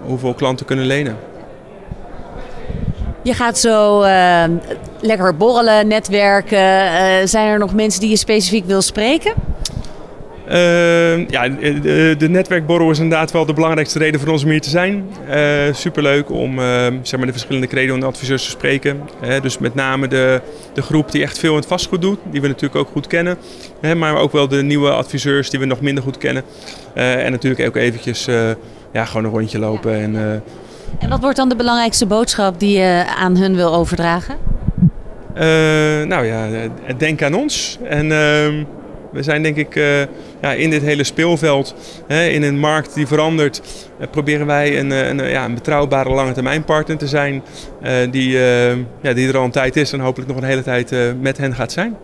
hoeveel 0.03 0.35
klanten 0.35 0.67
kunnen 0.67 0.87
lenen. 0.87 1.17
Je 3.23 3.35
gaat 3.35 3.59
zo 3.59 4.03
uh, 4.03 4.45
lekker 5.01 5.37
borrelen, 5.37 5.87
netwerken. 5.89 6.59
Uh, 6.59 7.15
zijn 7.25 7.49
er 7.49 7.59
nog 7.59 7.75
mensen 7.75 8.01
die 8.01 8.11
je 8.11 8.17
specifiek 8.17 8.65
wil 8.65 8.83
spreken? 8.83 9.33
Uh, 10.49 11.29
ja, 11.29 11.49
de, 11.49 12.15
de 12.19 12.29
netwerkborrel 12.29 12.91
is 12.91 12.99
inderdaad 12.99 13.31
wel 13.31 13.47
de 13.47 13.53
belangrijkste 13.53 13.99
reden 13.99 14.21
voor 14.21 14.29
ons 14.29 14.45
om 14.45 14.51
hier 14.51 14.61
te 14.61 14.71
zijn. 14.71 15.11
superleuk 15.73 16.31
om 16.31 16.59
zeg 17.03 17.17
maar 17.17 17.27
de 17.27 17.33
verschillende 17.33 17.67
credo-adviseurs 17.67 18.45
te 18.45 18.51
spreken. 18.51 19.01
dus 19.43 19.59
met 19.59 19.75
name 19.75 20.09
de, 20.09 20.41
de 20.75 20.83
groep 20.83 21.13
die 21.13 21.23
echt 21.23 21.39
veel 21.39 21.51
in 21.51 21.59
het 21.59 21.67
vastgoed 21.67 22.01
doet, 22.01 22.19
die 22.31 22.41
we 22.41 22.47
natuurlijk 22.47 22.81
ook 22.81 22.89
goed 22.93 23.07
kennen. 23.07 23.39
maar 23.97 24.17
ook 24.17 24.33
wel 24.33 24.49
de 24.49 24.63
nieuwe 24.63 24.91
adviseurs 24.91 25.51
die 25.51 25.61
we 25.61 25.67
nog 25.67 25.81
minder 25.81 26.03
goed 26.03 26.19
kennen. 26.19 26.43
en 26.95 27.31
natuurlijk 27.31 27.67
ook 27.67 27.77
eventjes 27.77 28.25
ja, 28.93 29.05
gewoon 29.05 29.25
een 29.25 29.31
rondje 29.31 29.59
lopen 29.59 29.95
en 29.95 30.43
en 30.99 31.09
wat 31.09 31.21
wordt 31.21 31.37
dan 31.37 31.49
de 31.49 31.57
belangrijkste 31.57 32.07
boodschap 32.07 32.61
die 32.61 32.79
je 32.79 33.05
aan 33.17 33.37
hun 33.37 33.55
wil 33.55 33.75
overdragen? 33.75 34.37
Uh, 35.35 35.43
nou 36.07 36.27
ja, 36.27 36.49
denk 36.97 37.23
aan 37.23 37.35
ons. 37.35 37.79
En 37.83 38.05
uh, 38.05 38.11
we 39.13 39.23
zijn 39.23 39.43
denk 39.43 39.57
ik 39.57 39.75
uh, 39.75 39.99
ja, 40.41 40.53
in 40.53 40.71
dit 40.71 40.83
hele 40.83 41.05
speelveld, 41.05 41.75
hè, 42.07 42.27
in 42.27 42.43
een 42.43 42.59
markt 42.59 42.95
die 42.95 43.07
verandert, 43.07 43.63
uh, 44.01 44.07
proberen 44.11 44.47
wij 44.47 44.79
een, 44.79 44.91
een, 44.91 45.31
ja, 45.31 45.45
een 45.45 45.55
betrouwbare 45.55 46.11
lange 46.11 46.33
termijn 46.33 46.65
partner 46.65 46.97
te 46.97 47.09
zijn. 47.09 47.43
die, 48.11 48.39
ja, 49.01 49.13
die 49.13 49.29
er 49.29 49.37
al 49.37 49.45
een 49.45 49.51
tijd 49.51 49.77
is 49.77 49.93
en 49.93 50.01
hopelijk 50.01 50.31
nog 50.31 50.41
een 50.41 50.49
hele 50.49 50.63
tijd 50.63 50.95
met 51.21 51.39
hen 51.39 51.55
gaat 51.55 51.73
zijn. 51.73 51.97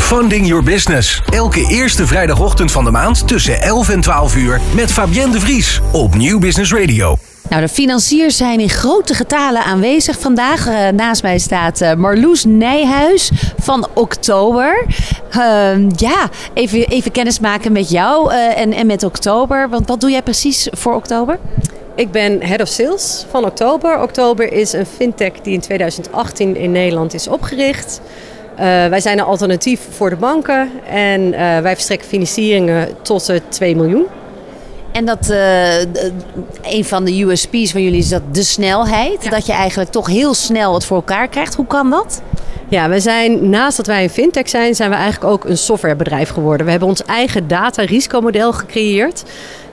Funding 0.00 0.46
Your 0.46 0.62
Business. 0.62 1.22
Elke 1.30 1.66
eerste 1.68 2.06
vrijdagochtend 2.06 2.72
van 2.72 2.84
de 2.84 2.90
maand 2.90 3.28
tussen 3.28 3.62
11 3.62 3.88
en 3.88 4.00
12 4.00 4.36
uur 4.36 4.60
met 4.74 4.92
Fabienne 4.92 5.32
de 5.32 5.40
Vries 5.40 5.80
op 5.92 6.14
Nieuw 6.14 6.38
Business 6.38 6.72
Radio. 6.72 7.16
Nou, 7.50 7.62
de 7.62 7.68
financiers 7.68 8.36
zijn 8.36 8.60
in 8.60 8.68
grote 8.68 9.14
getalen 9.14 9.64
aanwezig 9.64 10.18
vandaag. 10.18 10.68
Uh, 10.68 10.88
naast 10.88 11.22
mij 11.22 11.38
staat 11.38 11.80
uh, 11.80 11.94
Marloes 11.94 12.44
Nijhuis 12.44 13.30
van 13.58 13.86
Oktober. 13.94 14.86
Uh, 15.36 15.88
ja, 15.96 16.28
even, 16.54 16.88
even 16.88 17.10
kennis 17.10 17.40
maken 17.40 17.72
met 17.72 17.90
jou 17.90 18.32
uh, 18.32 18.58
en, 18.58 18.72
en 18.72 18.86
met 18.86 19.02
Oktober. 19.02 19.68
Want 19.68 19.88
wat 19.88 20.00
doe 20.00 20.10
jij 20.10 20.22
precies 20.22 20.68
voor 20.70 20.94
Oktober? 20.94 21.38
Ik 21.94 22.10
ben 22.10 22.42
Head 22.42 22.60
of 22.60 22.68
Sales 22.68 23.26
van 23.30 23.44
Oktober. 23.44 24.02
Oktober 24.02 24.52
is 24.52 24.72
een 24.72 24.86
fintech 24.86 25.32
die 25.42 25.54
in 25.54 25.60
2018 25.60 26.56
in 26.56 26.72
Nederland 26.72 27.14
is 27.14 27.28
opgericht. 27.28 28.00
Wij 28.56 29.00
zijn 29.00 29.18
een 29.18 29.24
alternatief 29.24 29.80
voor 29.90 30.10
de 30.10 30.16
banken 30.16 30.70
en 30.90 31.30
wij 31.62 31.74
verstrekken 31.74 32.08
financieringen 32.08 32.88
tot 33.02 33.30
uh, 33.30 33.36
2 33.48 33.76
miljoen. 33.76 34.06
En 34.92 35.04
dat 35.04 35.30
uh, 35.30 35.78
een 36.62 36.84
van 36.84 37.04
de 37.04 37.22
USP's 37.22 37.70
van 37.70 37.82
jullie 37.82 37.98
is 37.98 38.08
dat 38.08 38.22
de 38.32 38.42
snelheid. 38.42 39.24
Ja. 39.24 39.30
Dat 39.30 39.46
je 39.46 39.52
eigenlijk 39.52 39.90
toch 39.90 40.06
heel 40.06 40.34
snel 40.34 40.74
het 40.74 40.84
voor 40.84 40.96
elkaar 40.96 41.28
krijgt. 41.28 41.54
Hoe 41.54 41.66
kan 41.66 41.90
dat? 41.90 42.22
Ja, 42.68 42.88
we 42.88 43.00
zijn 43.00 43.50
naast 43.50 43.76
dat 43.76 43.86
wij 43.86 44.02
een 44.02 44.10
fintech 44.10 44.48
zijn, 44.48 44.74
zijn 44.74 44.90
we 44.90 44.96
eigenlijk 44.96 45.32
ook 45.32 45.44
een 45.44 45.58
softwarebedrijf 45.58 46.30
geworden. 46.30 46.64
We 46.64 46.70
hebben 46.70 46.88
ons 46.88 47.04
eigen 47.04 47.48
data-risicomodel 47.48 48.52
gecreëerd. 48.52 49.24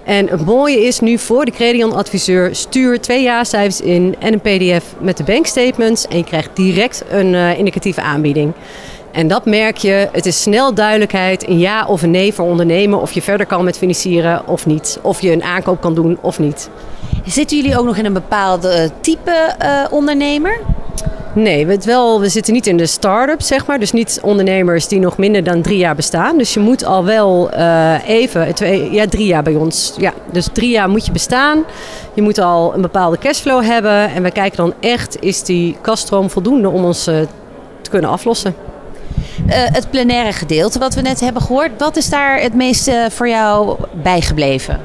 En 0.03 0.27
het 0.27 0.45
mooie 0.45 0.85
is 0.85 0.99
nu 0.99 1.17
voor 1.17 1.45
de 1.45 1.51
Credion-adviseur, 1.51 2.55
stuur 2.55 3.01
twee 3.01 3.23
jaarcijfers 3.23 3.81
in 3.81 4.15
en 4.19 4.33
een 4.33 4.39
pdf 4.39 4.85
met 4.99 5.17
de 5.17 5.23
bankstatements. 5.23 6.07
En 6.07 6.17
je 6.17 6.23
krijgt 6.23 6.49
direct 6.53 7.03
een 7.09 7.33
uh, 7.33 7.57
indicatieve 7.57 8.01
aanbieding. 8.01 8.53
En 9.17 9.27
dat 9.27 9.45
merk 9.45 9.77
je, 9.77 10.09
het 10.11 10.25
is 10.25 10.41
snel 10.41 10.73
duidelijkheid, 10.73 11.47
een 11.47 11.59
ja 11.59 11.85
of 11.85 12.01
een 12.01 12.11
nee 12.11 12.33
voor 12.33 12.45
ondernemen. 12.45 13.01
Of 13.01 13.11
je 13.11 13.21
verder 13.21 13.45
kan 13.45 13.63
met 13.63 13.77
financieren 13.77 14.47
of 14.47 14.65
niet. 14.65 14.99
Of 15.01 15.21
je 15.21 15.31
een 15.31 15.43
aankoop 15.43 15.81
kan 15.81 15.95
doen 15.95 16.17
of 16.21 16.39
niet. 16.39 16.69
Zitten 17.25 17.57
jullie 17.57 17.77
ook 17.77 17.85
nog 17.85 17.97
in 17.97 18.05
een 18.05 18.13
bepaalde 18.13 18.89
type 19.01 19.55
uh, 19.61 19.85
ondernemer? 19.89 20.59
Nee, 21.33 21.65
we, 21.65 21.77
wel, 21.85 22.19
we 22.19 22.29
zitten 22.29 22.53
niet 22.53 22.67
in 22.67 22.77
de 22.77 22.85
start-up, 22.85 23.41
zeg 23.41 23.65
maar. 23.65 23.79
Dus 23.79 23.91
niet 23.91 24.19
ondernemers 24.23 24.87
die 24.87 24.99
nog 24.99 25.17
minder 25.17 25.43
dan 25.43 25.61
drie 25.61 25.77
jaar 25.77 25.95
bestaan. 25.95 26.37
Dus 26.37 26.53
je 26.53 26.59
moet 26.59 26.85
al 26.85 27.05
wel 27.05 27.49
uh, 27.53 28.07
even, 28.07 28.55
twee, 28.55 28.91
ja, 28.91 29.07
drie 29.07 29.27
jaar 29.27 29.43
bij 29.43 29.55
ons. 29.55 29.93
Ja, 29.97 30.13
dus 30.31 30.49
drie 30.53 30.69
jaar 30.69 30.89
moet 30.89 31.05
je 31.05 31.11
bestaan. 31.11 31.63
Je 32.13 32.21
moet 32.21 32.39
al 32.39 32.73
een 32.73 32.81
bepaalde 32.81 33.17
cashflow 33.17 33.63
hebben. 33.63 34.09
En 34.09 34.23
we 34.23 34.31
kijken 34.31 34.57
dan 34.57 34.73
echt, 34.79 35.17
is 35.21 35.43
die 35.43 35.77
kaststroom 35.81 36.29
voldoende 36.29 36.69
om 36.69 36.85
ons 36.85 37.07
uh, 37.07 37.15
te 37.81 37.89
kunnen 37.89 38.09
aflossen? 38.09 38.75
Uh, 39.47 39.53
het 39.53 39.89
plenaire 39.89 40.33
gedeelte 40.33 40.79
wat 40.79 40.95
we 40.95 41.01
net 41.01 41.19
hebben 41.19 41.41
gehoord. 41.41 41.71
Wat 41.77 41.95
is 41.95 42.09
daar 42.09 42.41
het 42.41 42.53
meeste 42.53 43.07
voor 43.11 43.29
jou 43.29 43.77
bijgebleven? 44.03 44.79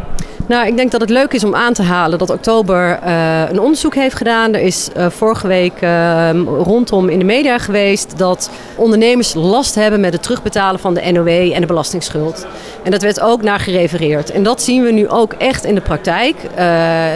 Nou, 0.47 0.67
ik 0.67 0.77
denk 0.77 0.91
dat 0.91 1.01
het 1.01 1.11
leuk 1.11 1.33
is 1.33 1.45
om 1.45 1.55
aan 1.55 1.73
te 1.73 1.83
halen 1.83 2.19
dat 2.19 2.31
Oktober 2.31 2.99
uh, 3.05 3.43
een 3.51 3.61
onderzoek 3.61 3.95
heeft 3.95 4.17
gedaan. 4.17 4.55
Er 4.55 4.61
is 4.61 4.89
vorige 5.09 5.47
week 5.47 5.73
uh, 5.81 6.31
rondom 6.45 7.09
in 7.09 7.19
de 7.19 7.25
media 7.25 7.59
geweest 7.59 8.19
dat 8.19 8.51
ondernemers 8.77 9.35
last 9.35 9.75
hebben 9.75 10.01
met 10.01 10.13
het 10.13 10.23
terugbetalen 10.23 10.81
van 10.81 10.95
de 10.95 11.13
NOW 11.13 11.29
en 11.29 11.61
de 11.61 11.67
belastingsschuld. 11.67 12.47
En 12.83 12.91
dat 12.91 13.03
werd 13.03 13.21
ook 13.21 13.43
naar 13.43 13.61
gerefereerd. 13.61 14.31
En 14.31 14.43
dat 14.43 14.63
zien 14.63 14.83
we 14.83 14.91
nu 14.91 15.09
ook 15.09 15.33
echt 15.33 15.65
in 15.65 15.75
de 15.75 15.81
praktijk. 15.81 16.37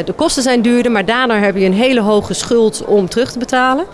de 0.05 0.13
kosten 0.17 0.43
zijn 0.43 0.63
duurder, 0.63 0.93
maar 0.93 1.05
daarna 1.05 1.39
heb 1.39 1.57
je 1.57 1.65
een 1.65 1.73
hele 1.73 2.01
hoge 2.01 2.35
schuld 2.35 2.85
om 2.85 3.09
terug 3.09 3.33
te 3.33 3.39
betalen. 3.39 3.85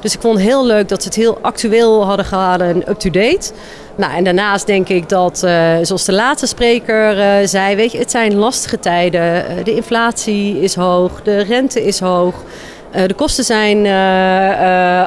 Dus 0.00 0.14
ik 0.14 0.20
vond 0.20 0.38
het 0.38 0.46
heel 0.46 0.66
leuk 0.66 0.88
dat 0.88 1.02
ze 1.02 1.08
het 1.08 1.16
heel 1.16 1.38
actueel 1.42 2.04
hadden 2.04 2.24
gehouden 2.24 2.66
en 2.66 2.90
up-to-date. 2.90 3.52
Nou, 3.98 4.14
en 4.14 4.24
daarnaast 4.24 4.66
denk 4.66 4.88
ik 4.88 5.08
dat, 5.08 5.42
uh, 5.44 5.76
zoals 5.82 6.04
de 6.04 6.12
laatste 6.12 6.46
spreker 6.46 7.18
uh, 7.18 7.46
zei, 7.46 7.76
weet 7.76 7.92
je, 7.92 7.98
het 7.98 8.10
zijn 8.10 8.34
lastige 8.34 8.80
tijden. 8.80 9.20
Uh, 9.20 9.64
de 9.64 9.74
inflatie 9.74 10.60
is 10.60 10.74
hoog, 10.74 11.22
de 11.22 11.38
rente 11.38 11.84
is 11.84 12.00
hoog. 12.00 12.34
de 13.06 13.14
kosten 13.14 13.44
zijn 13.44 13.76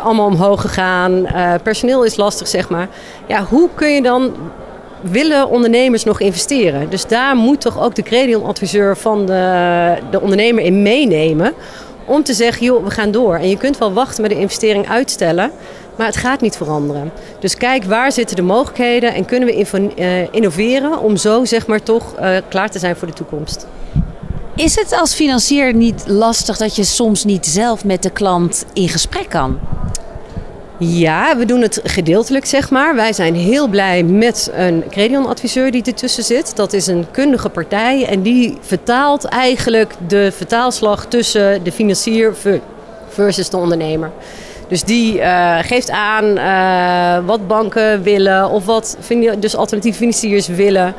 allemaal 0.04 0.26
omhoog 0.26 0.62
gegaan. 0.62 1.28
personeel 1.64 2.04
is 2.04 2.16
lastig, 2.16 2.48
zeg 2.48 2.70
maar. 2.70 2.88
Ja, 3.28 3.44
hoe 3.44 3.70
kun 3.76 3.90
je 3.90 4.02
dan 4.02 4.32
willen 5.02 5.50
ondernemers 5.50 6.04
nog 6.04 6.20
investeren? 6.20 6.90
Dus 6.90 7.08
daar 7.08 7.36
moet 7.36 7.62
toch 7.62 7.84
ook 7.84 7.96
de 7.96 8.04
credion-adviseur 8.04 8.98
van 8.98 9.26
de 9.26 10.20
ondernemer 10.22 10.64
in 10.64 10.82
meenemen 10.82 11.54
om 12.06 12.24
te 12.24 12.34
zeggen, 12.34 12.66
joh, 12.66 12.84
we 12.84 12.92
gaan 12.92 13.12
door. 13.12 13.36
En 13.36 13.50
je 13.50 13.58
kunt 13.58 13.78
wel 13.78 13.94
wachten 13.94 14.22
met 14.22 14.32
de 14.32 14.40
investering 14.40 14.90
uitstellen, 14.90 15.52
maar 15.96 16.08
het 16.08 16.16
gaat 16.16 16.42
niet 16.42 16.56
veranderen. 16.56 17.12
Dus 17.40 17.56
kijk, 17.56 17.84
waar 17.84 18.12
zitten 18.12 18.36
de 18.36 18.42
mogelijkheden 18.42 19.14
en 19.14 19.26
kunnen 19.26 19.48
we 19.48 19.92
eh, 19.96 20.34
innoveren 20.34 21.00
om 21.00 21.18
zo 21.18 21.46
zeg 21.46 21.68
maar 21.68 21.84
toch 21.84 22.20
uh, 22.20 22.38
klaar 22.50 22.70
te 22.70 22.80
zijn 22.80 22.96
voor 22.96 23.08
de 23.08 23.14
toekomst. 23.14 23.68
Is 24.56 24.76
het 24.76 24.94
als 24.94 25.14
financier 25.14 25.74
niet 25.74 26.04
lastig 26.08 26.58
dat 26.58 26.76
je 26.76 26.84
soms 26.84 27.24
niet 27.24 27.46
zelf 27.46 27.84
met 27.84 28.04
de 28.04 28.10
klant 28.10 28.66
in 28.74 28.90
gesprek 28.90 29.30
kan? 29.30 29.60
Ja, 30.84 31.38
we 31.38 31.46
doen 31.46 31.62
het 31.62 31.82
gedeeltelijk, 31.84 32.46
zeg 32.46 32.70
maar. 32.70 32.96
Wij 32.96 33.14
zijn 33.14 33.36
heel 33.36 33.68
blij 33.68 34.04
met 34.04 34.52
een 34.56 34.84
Credion-adviseur 34.90 35.72
die 35.72 35.84
ertussen 35.84 36.24
zit. 36.24 36.56
Dat 36.56 36.74
is 36.74 36.88
een 36.88 37.06
kundige 37.12 37.50
partij 37.50 38.06
en 38.06 38.22
die 38.22 38.58
vertaalt 38.62 39.26
eigenlijk 39.26 39.94
de 40.08 40.32
vertaalslag 40.32 41.06
tussen 41.06 41.64
de 41.64 41.72
financier 41.72 42.34
versus 43.10 43.50
de 43.50 43.58
ondernemer. 43.58 44.12
Dus 44.68 44.84
die 44.84 45.18
uh, 45.18 45.58
geeft 45.62 45.90
aan 45.90 46.26
uh, 46.26 47.28
wat 47.28 47.48
banken 47.48 48.04
willen 48.04 48.50
of 48.50 48.66
wat 48.66 48.98
dus 49.40 49.56
alternatieve 49.56 49.98
financiers 49.98 50.48
willen. 50.48 50.94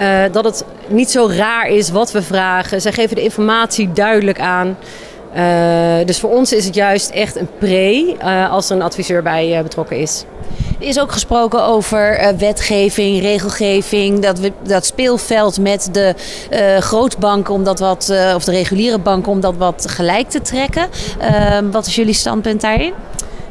Uh, 0.00 0.22
dat 0.32 0.44
het 0.44 0.64
niet 0.88 1.10
zo 1.10 1.28
raar 1.36 1.68
is 1.68 1.90
wat 1.90 2.12
we 2.12 2.22
vragen. 2.22 2.80
Zij 2.80 2.92
geven 2.92 3.16
de 3.16 3.22
informatie 3.22 3.92
duidelijk 3.92 4.40
aan. 4.40 4.76
Uh, 5.36 5.96
dus 6.04 6.20
voor 6.20 6.30
ons 6.30 6.52
is 6.52 6.64
het 6.64 6.74
juist 6.74 7.10
echt 7.10 7.36
een 7.36 7.48
pre 7.58 8.16
uh, 8.22 8.50
als 8.50 8.70
er 8.70 8.76
een 8.76 8.82
adviseur 8.82 9.22
bij 9.22 9.56
uh, 9.56 9.62
betrokken 9.62 9.96
is. 9.96 10.24
Er 10.80 10.86
is 10.86 11.00
ook 11.00 11.12
gesproken 11.12 11.64
over 11.64 12.34
wetgeving, 12.38 13.20
regelgeving, 13.20 14.22
dat, 14.22 14.38
we, 14.38 14.52
dat 14.62 14.86
speelveld 14.86 15.58
met 15.58 15.88
de 15.92 16.14
grootbanken 16.80 17.54
om 17.54 17.64
dat 17.64 17.78
wat, 17.78 18.12
of 18.34 18.44
de 18.44 18.50
reguliere 18.50 18.98
banken 18.98 19.32
om 19.32 19.40
dat 19.40 19.56
wat 19.56 19.84
gelijk 19.90 20.28
te 20.28 20.40
trekken. 20.40 20.88
wat 21.70 21.86
is 21.86 21.94
jullie 21.94 22.14
standpunt 22.14 22.60
daarin? 22.60 22.92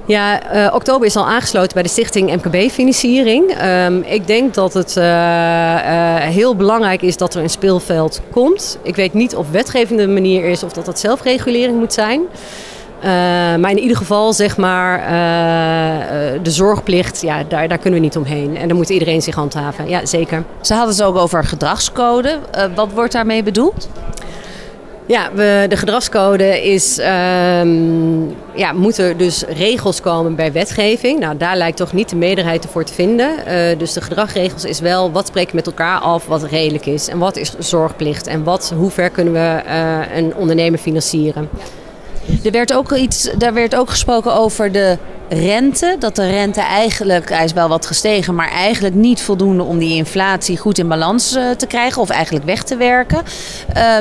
Ja, 0.07 0.55
uh, 0.55 0.73
oktober 0.73 1.07
is 1.07 1.15
al 1.15 1.25
aangesloten 1.25 1.73
bij 1.73 1.83
de 1.83 1.89
stichting 1.89 2.35
MKB-financiering. 2.35 3.63
Um, 3.63 4.01
ik 4.01 4.27
denk 4.27 4.53
dat 4.53 4.73
het 4.73 4.95
uh, 4.97 5.03
uh, 5.03 6.15
heel 6.15 6.55
belangrijk 6.55 7.01
is 7.01 7.17
dat 7.17 7.35
er 7.35 7.41
een 7.41 7.49
speelveld 7.49 8.21
komt. 8.31 8.77
Ik 8.81 8.95
weet 8.95 9.13
niet 9.13 9.35
of 9.35 9.49
wetgeving 9.51 9.99
de 9.99 10.07
manier 10.07 10.43
is 10.45 10.63
of 10.63 10.73
dat 10.73 10.85
dat 10.85 10.99
zelfregulering 10.99 11.79
moet 11.79 11.93
zijn. 11.93 12.21
maar 13.59 13.71
in 13.71 13.79
ieder 13.79 13.97
geval, 13.97 14.33
zeg 14.33 14.57
maar, 14.57 14.99
de 16.43 16.51
zorgplicht, 16.51 17.21
ja, 17.21 17.43
daar, 17.43 17.67
daar 17.67 17.77
kunnen 17.77 17.99
we 17.99 18.05
niet 18.05 18.17
omheen. 18.17 18.57
En 18.57 18.67
daar 18.67 18.77
moet 18.77 18.89
iedereen 18.89 19.21
zich 19.21 19.35
handhaven. 19.35 19.89
Ja, 19.89 20.05
zeker. 20.05 20.43
Ze 20.61 20.73
hadden 20.73 20.95
het 20.95 21.03
ook 21.03 21.15
over 21.15 21.43
gedragscode. 21.43 22.39
wat 22.75 22.91
wordt 22.93 23.11
daarmee 23.11 23.43
bedoeld? 23.43 23.89
Ja, 25.07 25.29
de 25.67 25.77
gedragscode 25.77 26.63
is, 26.63 26.99
um, 26.99 28.35
ja, 28.55 28.71
moeten 28.73 29.17
dus 29.17 29.43
regels 29.43 30.01
komen 30.01 30.35
bij 30.35 30.51
wetgeving. 30.51 31.19
Nou, 31.19 31.37
daar 31.37 31.57
lijkt 31.57 31.77
toch 31.77 31.93
niet 31.93 32.09
de 32.09 32.15
meerderheid 32.15 32.65
voor 32.71 32.83
te 32.83 32.93
vinden. 32.93 33.31
Uh, 33.47 33.77
dus 33.77 33.93
de 33.93 34.01
gedragsregels 34.01 34.65
is 34.65 34.79
wel 34.79 35.11
wat 35.11 35.27
spreken 35.27 35.49
we 35.49 35.55
met 35.55 35.67
elkaar 35.67 35.99
af 35.99 36.25
wat 36.25 36.43
redelijk 36.43 36.85
is. 36.85 37.07
En 37.07 37.17
wat 37.17 37.35
is 37.35 37.55
zorgplicht 37.57 38.27
en 38.27 38.43
wat, 38.43 38.73
hoe 38.77 38.89
ver 38.89 39.09
kunnen 39.09 39.33
we 39.33 39.61
uh, 39.65 40.17
een 40.17 40.35
ondernemer 40.35 40.79
financieren. 40.79 41.49
Er 42.43 42.51
werd 42.51 42.73
ook 42.73 42.91
iets, 42.91 43.29
daar 43.37 43.53
werd 43.53 43.75
ook 43.75 43.89
gesproken 43.89 44.33
over 44.33 44.71
de 44.71 44.97
rente. 45.29 45.95
Dat 45.99 46.15
de 46.15 46.29
rente 46.29 46.61
eigenlijk, 46.61 47.29
hij 47.29 47.43
is 47.43 47.53
wel 47.53 47.67
wat 47.67 47.85
gestegen, 47.85 48.35
maar 48.35 48.49
eigenlijk 48.49 48.95
niet 48.95 49.21
voldoende 49.21 49.63
om 49.63 49.77
die 49.77 49.95
inflatie 49.95 50.57
goed 50.57 50.77
in 50.77 50.87
balans 50.87 51.35
uh, 51.35 51.49
te 51.49 51.65
krijgen 51.65 52.01
of 52.01 52.09
eigenlijk 52.09 52.45
weg 52.45 52.63
te 52.63 52.77
werken. 52.77 53.23
Uh, 53.77 53.95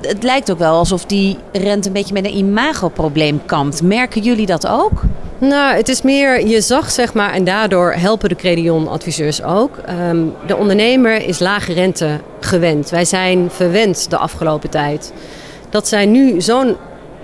het, 0.00 0.22
lijkt 0.22 0.50
ook 0.50 0.58
wel 0.58 0.74
alsof 0.74 1.04
die 1.04 1.38
rente 1.52 1.86
een 1.86 1.92
beetje 1.92 2.14
met 2.14 2.24
een 2.24 2.36
imagoprobleem 2.36 3.42
kampt. 3.46 3.82
Merken 3.82 4.22
jullie 4.22 4.46
dat 4.46 4.66
ook? 4.66 5.02
Nou, 5.38 5.76
het 5.76 5.88
is 5.88 6.02
meer, 6.02 6.46
je 6.46 6.60
zag 6.60 6.90
zeg 6.90 7.14
maar, 7.14 7.32
en 7.32 7.44
daardoor 7.44 7.92
helpen 7.92 8.28
de 8.28 8.36
Credion-adviseurs 8.36 9.42
ook. 9.42 9.78
Um, 10.10 10.34
de 10.46 10.56
ondernemer 10.56 11.26
is 11.26 11.38
lage 11.38 11.72
rente 11.72 12.20
gewend. 12.40 12.90
Wij 12.90 13.04
zijn 13.04 13.48
verwend 13.50 14.10
de 14.10 14.16
afgelopen 14.16 14.70
tijd. 14.70 15.12
Dat 15.70 15.88
zij 15.88 16.06
nu 16.06 16.40
zo'n 16.40 16.76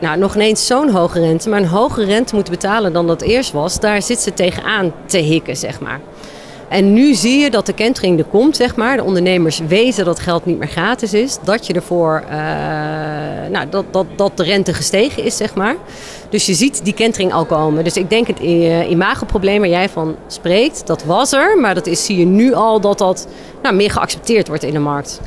nou, 0.03 0.19
nog 0.19 0.35
ineens 0.35 0.67
zo'n 0.67 0.91
hoge 0.91 1.21
rente, 1.21 1.49
maar 1.49 1.61
een 1.61 1.67
hogere 1.67 2.07
rente 2.07 2.35
moeten 2.35 2.53
betalen 2.53 2.93
dan 2.93 3.07
dat 3.07 3.23
eerst 3.23 3.53
was, 3.53 3.81
daar 3.81 4.03
zit 4.03 4.21
ze 4.21 4.35
tegenaan 4.35 4.93
te 5.07 5.19
hikken, 5.19 5.57
zeg 5.57 5.81
maar. 5.81 6.01
En 6.69 6.93
nu 6.93 7.15
zie 7.15 7.39
je 7.39 7.51
dat 7.51 7.67
de 7.67 7.73
kentering 7.73 8.19
er 8.19 8.25
komt, 8.25 8.57
zeg 8.57 8.77
maar. 8.77 8.97
De 8.97 9.05
ondernemers 9.05 9.59
weten 9.59 10.05
dat 10.05 10.21
geld 10.21 10.47
niet 10.47 10.59
meer 10.59 10.69
gratis 10.69 11.15
is. 11.15 11.39
Dat 11.45 11.67
je 11.67 11.73
ervoor, 11.73 12.23
uh, 12.25 12.31
nou, 13.51 13.69
dat, 13.71 13.85
dat, 13.91 14.07
dat 14.17 14.37
de 14.37 14.43
rente 14.43 14.75
gestegen 14.75 15.25
is, 15.25 15.37
zeg 15.37 15.55
maar. 15.55 15.77
Dus 16.33 16.47
je 16.47 16.55
ziet 16.55 16.85
die 16.85 16.95
kentering 16.95 17.33
al 17.33 17.45
komen. 17.45 17.85
Dus 17.85 17.97
ik 17.97 18.11
denk 18.11 18.27
het 18.27 18.43
uh, 18.43 18.91
imagoprobleem 18.91 19.61
waar 19.61 19.69
jij 19.69 19.89
van 19.89 20.17
spreekt, 20.27 20.87
dat 20.87 21.05
was 21.05 21.33
er. 21.33 21.59
Maar 21.59 21.75
dat 21.75 21.87
is, 21.87 22.05
zie 22.05 22.19
je 22.19 22.25
nu 22.25 22.55
al 22.55 22.81
dat 22.81 22.99
dat 22.99 23.27
nou, 23.63 23.75
meer 23.75 23.91
geaccepteerd 23.91 24.49
wordt 24.49 24.63
in 24.63 24.73
de 24.73 24.79
markt. 24.79 25.21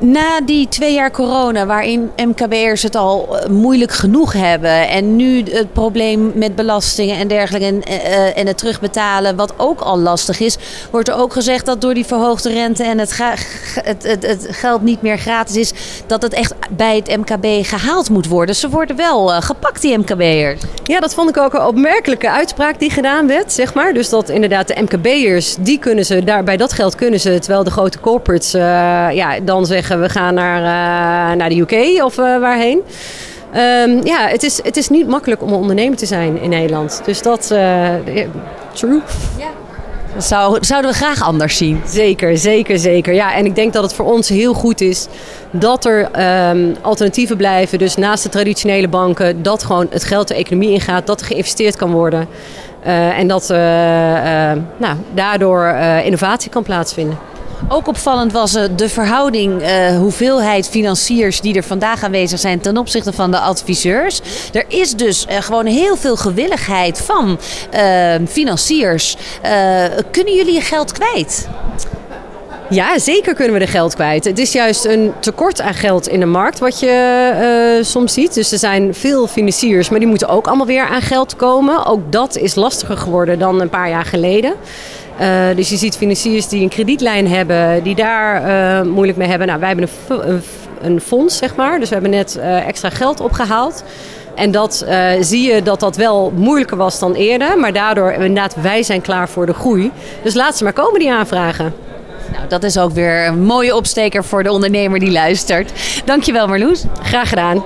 Na 0.00 0.40
die 0.40 0.68
twee 0.68 0.94
jaar 0.94 1.10
corona, 1.10 1.66
waarin 1.66 2.10
MKB'ers 2.16 2.82
het 2.82 2.94
al 2.94 3.38
eh, 3.38 3.48
moeilijk 3.48 3.92
genoeg 3.92 4.32
hebben. 4.32 4.88
En 4.88 5.16
nu 5.16 5.42
het 5.42 5.72
probleem 5.72 6.32
met 6.34 6.54
belastingen 6.54 7.16
en 7.16 7.28
dergelijke. 7.28 7.66
En, 7.66 7.82
uh, 7.88 8.38
en 8.38 8.46
het 8.46 8.58
terugbetalen, 8.58 9.36
wat 9.36 9.52
ook 9.56 9.80
al 9.80 9.98
lastig 9.98 10.40
is. 10.40 10.56
Wordt 10.90 11.08
er 11.08 11.14
ook 11.14 11.32
gezegd 11.32 11.66
dat 11.66 11.80
door 11.80 11.94
die 11.94 12.06
verhoogde 12.06 12.50
rente 12.50 12.82
en 12.82 12.98
het, 12.98 13.18
het, 13.74 14.02
het, 14.02 14.26
het 14.26 14.46
geld 14.50 14.82
niet 14.82 15.02
meer 15.02 15.18
gratis 15.18 15.56
is. 15.56 15.72
Dat 16.06 16.22
het 16.22 16.32
echt 16.32 16.54
bij 16.70 16.96
het 16.96 17.16
MKB 17.16 17.66
gehaald 17.66 18.10
moet 18.10 18.26
worden. 18.28 18.54
Ze 18.54 18.68
worden 18.68 18.96
wel 18.96 19.28
gepakt, 19.28 19.82
die 19.82 19.98
MKB'ers. 19.98 20.37
Ja, 20.84 21.00
dat 21.00 21.14
vond 21.14 21.28
ik 21.28 21.36
ook 21.36 21.54
een 21.54 21.66
opmerkelijke 21.66 22.30
uitspraak 22.30 22.78
die 22.78 22.90
gedaan 22.90 23.26
werd, 23.26 23.52
zeg 23.52 23.74
maar. 23.74 23.92
Dus 23.92 24.08
dat 24.08 24.28
inderdaad 24.28 24.68
de 24.68 24.82
MKB'ers, 24.82 25.56
die 25.60 25.78
kunnen 25.78 26.04
ze, 26.04 26.24
daar, 26.24 26.44
bij 26.44 26.56
dat 26.56 26.72
geld 26.72 26.94
kunnen 26.94 27.20
ze. 27.20 27.38
Terwijl 27.38 27.64
de 27.64 27.70
grote 27.70 28.00
corporates 28.00 28.52
ja, 29.12 29.40
dan 29.42 29.66
zeggen 29.66 30.00
we 30.00 30.08
gaan 30.08 30.34
naar, 30.34 30.60
uh, 30.60 31.36
naar 31.36 31.48
de 31.48 31.60
UK 31.60 32.04
of 32.04 32.18
uh, 32.18 32.38
waarheen. 32.38 32.82
Um, 33.56 34.04
ja, 34.04 34.26
het 34.26 34.42
is, 34.42 34.60
het 34.62 34.76
is 34.76 34.88
niet 34.88 35.08
makkelijk 35.08 35.42
om 35.42 35.48
een 35.48 35.54
ondernemer 35.54 35.96
te 35.96 36.06
zijn 36.06 36.40
in 36.40 36.50
Nederland. 36.50 37.00
Dus 37.04 37.22
dat, 37.22 37.50
uh, 37.52 37.88
true. 38.72 39.00
Ja. 39.38 39.67
Zou, 40.18 40.58
zouden 40.60 40.90
we 40.90 40.96
graag 40.96 41.22
anders 41.22 41.56
zien. 41.56 41.82
Zeker, 41.86 42.38
zeker, 42.38 42.78
zeker. 42.78 43.14
Ja, 43.14 43.34
en 43.34 43.44
ik 43.44 43.54
denk 43.54 43.72
dat 43.72 43.82
het 43.82 43.94
voor 43.94 44.12
ons 44.12 44.28
heel 44.28 44.54
goed 44.54 44.80
is 44.80 45.06
dat 45.50 45.84
er 45.84 46.08
um, 46.50 46.76
alternatieven 46.82 47.36
blijven. 47.36 47.78
Dus 47.78 47.96
naast 47.96 48.22
de 48.22 48.28
traditionele 48.28 48.88
banken, 48.88 49.42
dat 49.42 49.64
gewoon 49.64 49.86
het 49.90 50.04
geld 50.04 50.28
de 50.28 50.34
economie 50.34 50.70
ingaat, 50.70 51.06
dat 51.06 51.20
er 51.20 51.26
geïnvesteerd 51.26 51.76
kan 51.76 51.90
worden. 51.90 52.28
Uh, 52.86 53.18
en 53.18 53.28
dat 53.28 53.42
uh, 53.42 53.56
nou, 54.76 54.96
daardoor 55.14 55.74
innovatie 56.04 56.50
kan 56.50 56.62
plaatsvinden. 56.62 57.18
Ook 57.68 57.88
opvallend 57.88 58.32
was 58.32 58.54
uh, 58.54 58.64
de 58.76 58.88
verhouding, 58.88 59.62
uh, 59.62 59.96
hoeveelheid 59.96 60.68
financiers 60.68 61.40
die 61.40 61.54
er 61.54 61.62
vandaag 61.62 62.02
aanwezig 62.02 62.38
zijn 62.38 62.60
ten 62.60 62.76
opzichte 62.76 63.12
van 63.12 63.30
de 63.30 63.38
adviseurs. 63.38 64.20
Er 64.52 64.64
is 64.68 64.96
dus 64.96 65.26
uh, 65.30 65.36
gewoon 65.40 65.66
heel 65.66 65.96
veel 65.96 66.16
gewilligheid 66.16 67.00
van 67.00 67.38
financiers. 68.28 69.16
kunnen 70.10 70.34
jullie 70.34 70.54
je 70.54 70.60
geld 70.60 70.92
kwijt? 70.92 71.48
Ja, 72.70 72.98
zeker 72.98 73.34
kunnen 73.34 73.54
we 73.54 73.60
er 73.60 73.68
geld 73.68 73.94
kwijt. 73.94 74.24
Het 74.24 74.38
is 74.38 74.52
juist 74.52 74.84
een 74.84 75.12
tekort 75.20 75.60
aan 75.60 75.74
geld 75.74 76.08
in 76.08 76.20
de 76.20 76.26
markt 76.26 76.58
wat 76.58 76.80
je 76.80 77.80
soms 77.82 78.12
ziet. 78.12 78.34
Dus 78.34 78.52
er 78.52 78.58
zijn 78.58 78.94
veel 78.94 79.26
financiers, 79.26 79.88
maar 79.88 79.98
die 79.98 80.08
moeten 80.08 80.28
ook 80.28 80.46
allemaal 80.46 80.66
weer 80.66 80.86
aan 80.86 81.02
geld 81.02 81.36
komen. 81.36 81.86
Ook 81.86 82.12
dat 82.12 82.36
is 82.36 82.54
lastiger 82.54 82.96
geworden 82.96 83.38
dan 83.38 83.60
een 83.60 83.68
paar 83.68 83.88
jaar 83.88 84.04
geleden. 84.04 84.54
Uh, 85.20 85.56
dus 85.56 85.68
je 85.68 85.76
ziet 85.76 85.96
financiers 85.96 86.48
die 86.48 86.62
een 86.62 86.68
kredietlijn 86.68 87.28
hebben, 87.28 87.82
die 87.82 87.94
daar 87.94 88.42
uh, 88.82 88.92
moeilijk 88.92 89.18
mee 89.18 89.28
hebben. 89.28 89.46
Nou, 89.46 89.60
wij 89.60 89.68
hebben 89.68 89.88
een, 90.08 90.42
een, 90.80 91.00
fonds, 91.00 91.36
zeg 91.36 91.56
maar. 91.56 91.78
Dus 91.78 91.88
we 91.88 91.94
hebben 91.94 92.12
net 92.12 92.36
uh, 92.38 92.66
extra 92.66 92.90
geld 92.90 93.20
opgehaald. 93.20 93.84
En 94.34 94.50
dat 94.50 94.86
zie 95.20 95.52
je 95.52 95.62
dat 95.62 95.80
dat 95.80 95.96
wel 95.96 96.32
moeilijker 96.36 96.76
was 96.76 96.98
dan 96.98 97.14
eerder. 97.14 97.58
Maar 97.58 97.72
daardoor, 97.72 98.12
inderdaad, 98.12 98.54
wij 98.62 98.82
zijn 98.82 99.00
klaar 99.00 99.28
voor 99.28 99.46
de 99.46 99.54
groei. 99.54 99.90
Dus 100.22 100.34
laat 100.34 100.56
ze 100.56 100.64
maar 100.64 100.72
komen, 100.72 101.00
die 101.00 101.12
aanvragen. 101.12 101.74
Nou, 102.32 102.48
dat 102.48 102.62
is 102.62 102.78
ook 102.78 102.92
weer 102.92 103.26
een 103.26 103.42
mooie 103.42 103.76
opsteker 103.76 104.24
voor 104.24 104.42
de 104.42 104.52
ondernemer 104.52 104.98
die 104.98 105.10
luistert. 105.10 105.72
Dankjewel 106.04 106.46
Marloes. 106.46 106.84
Graag 107.02 107.28
gedaan. 107.28 107.62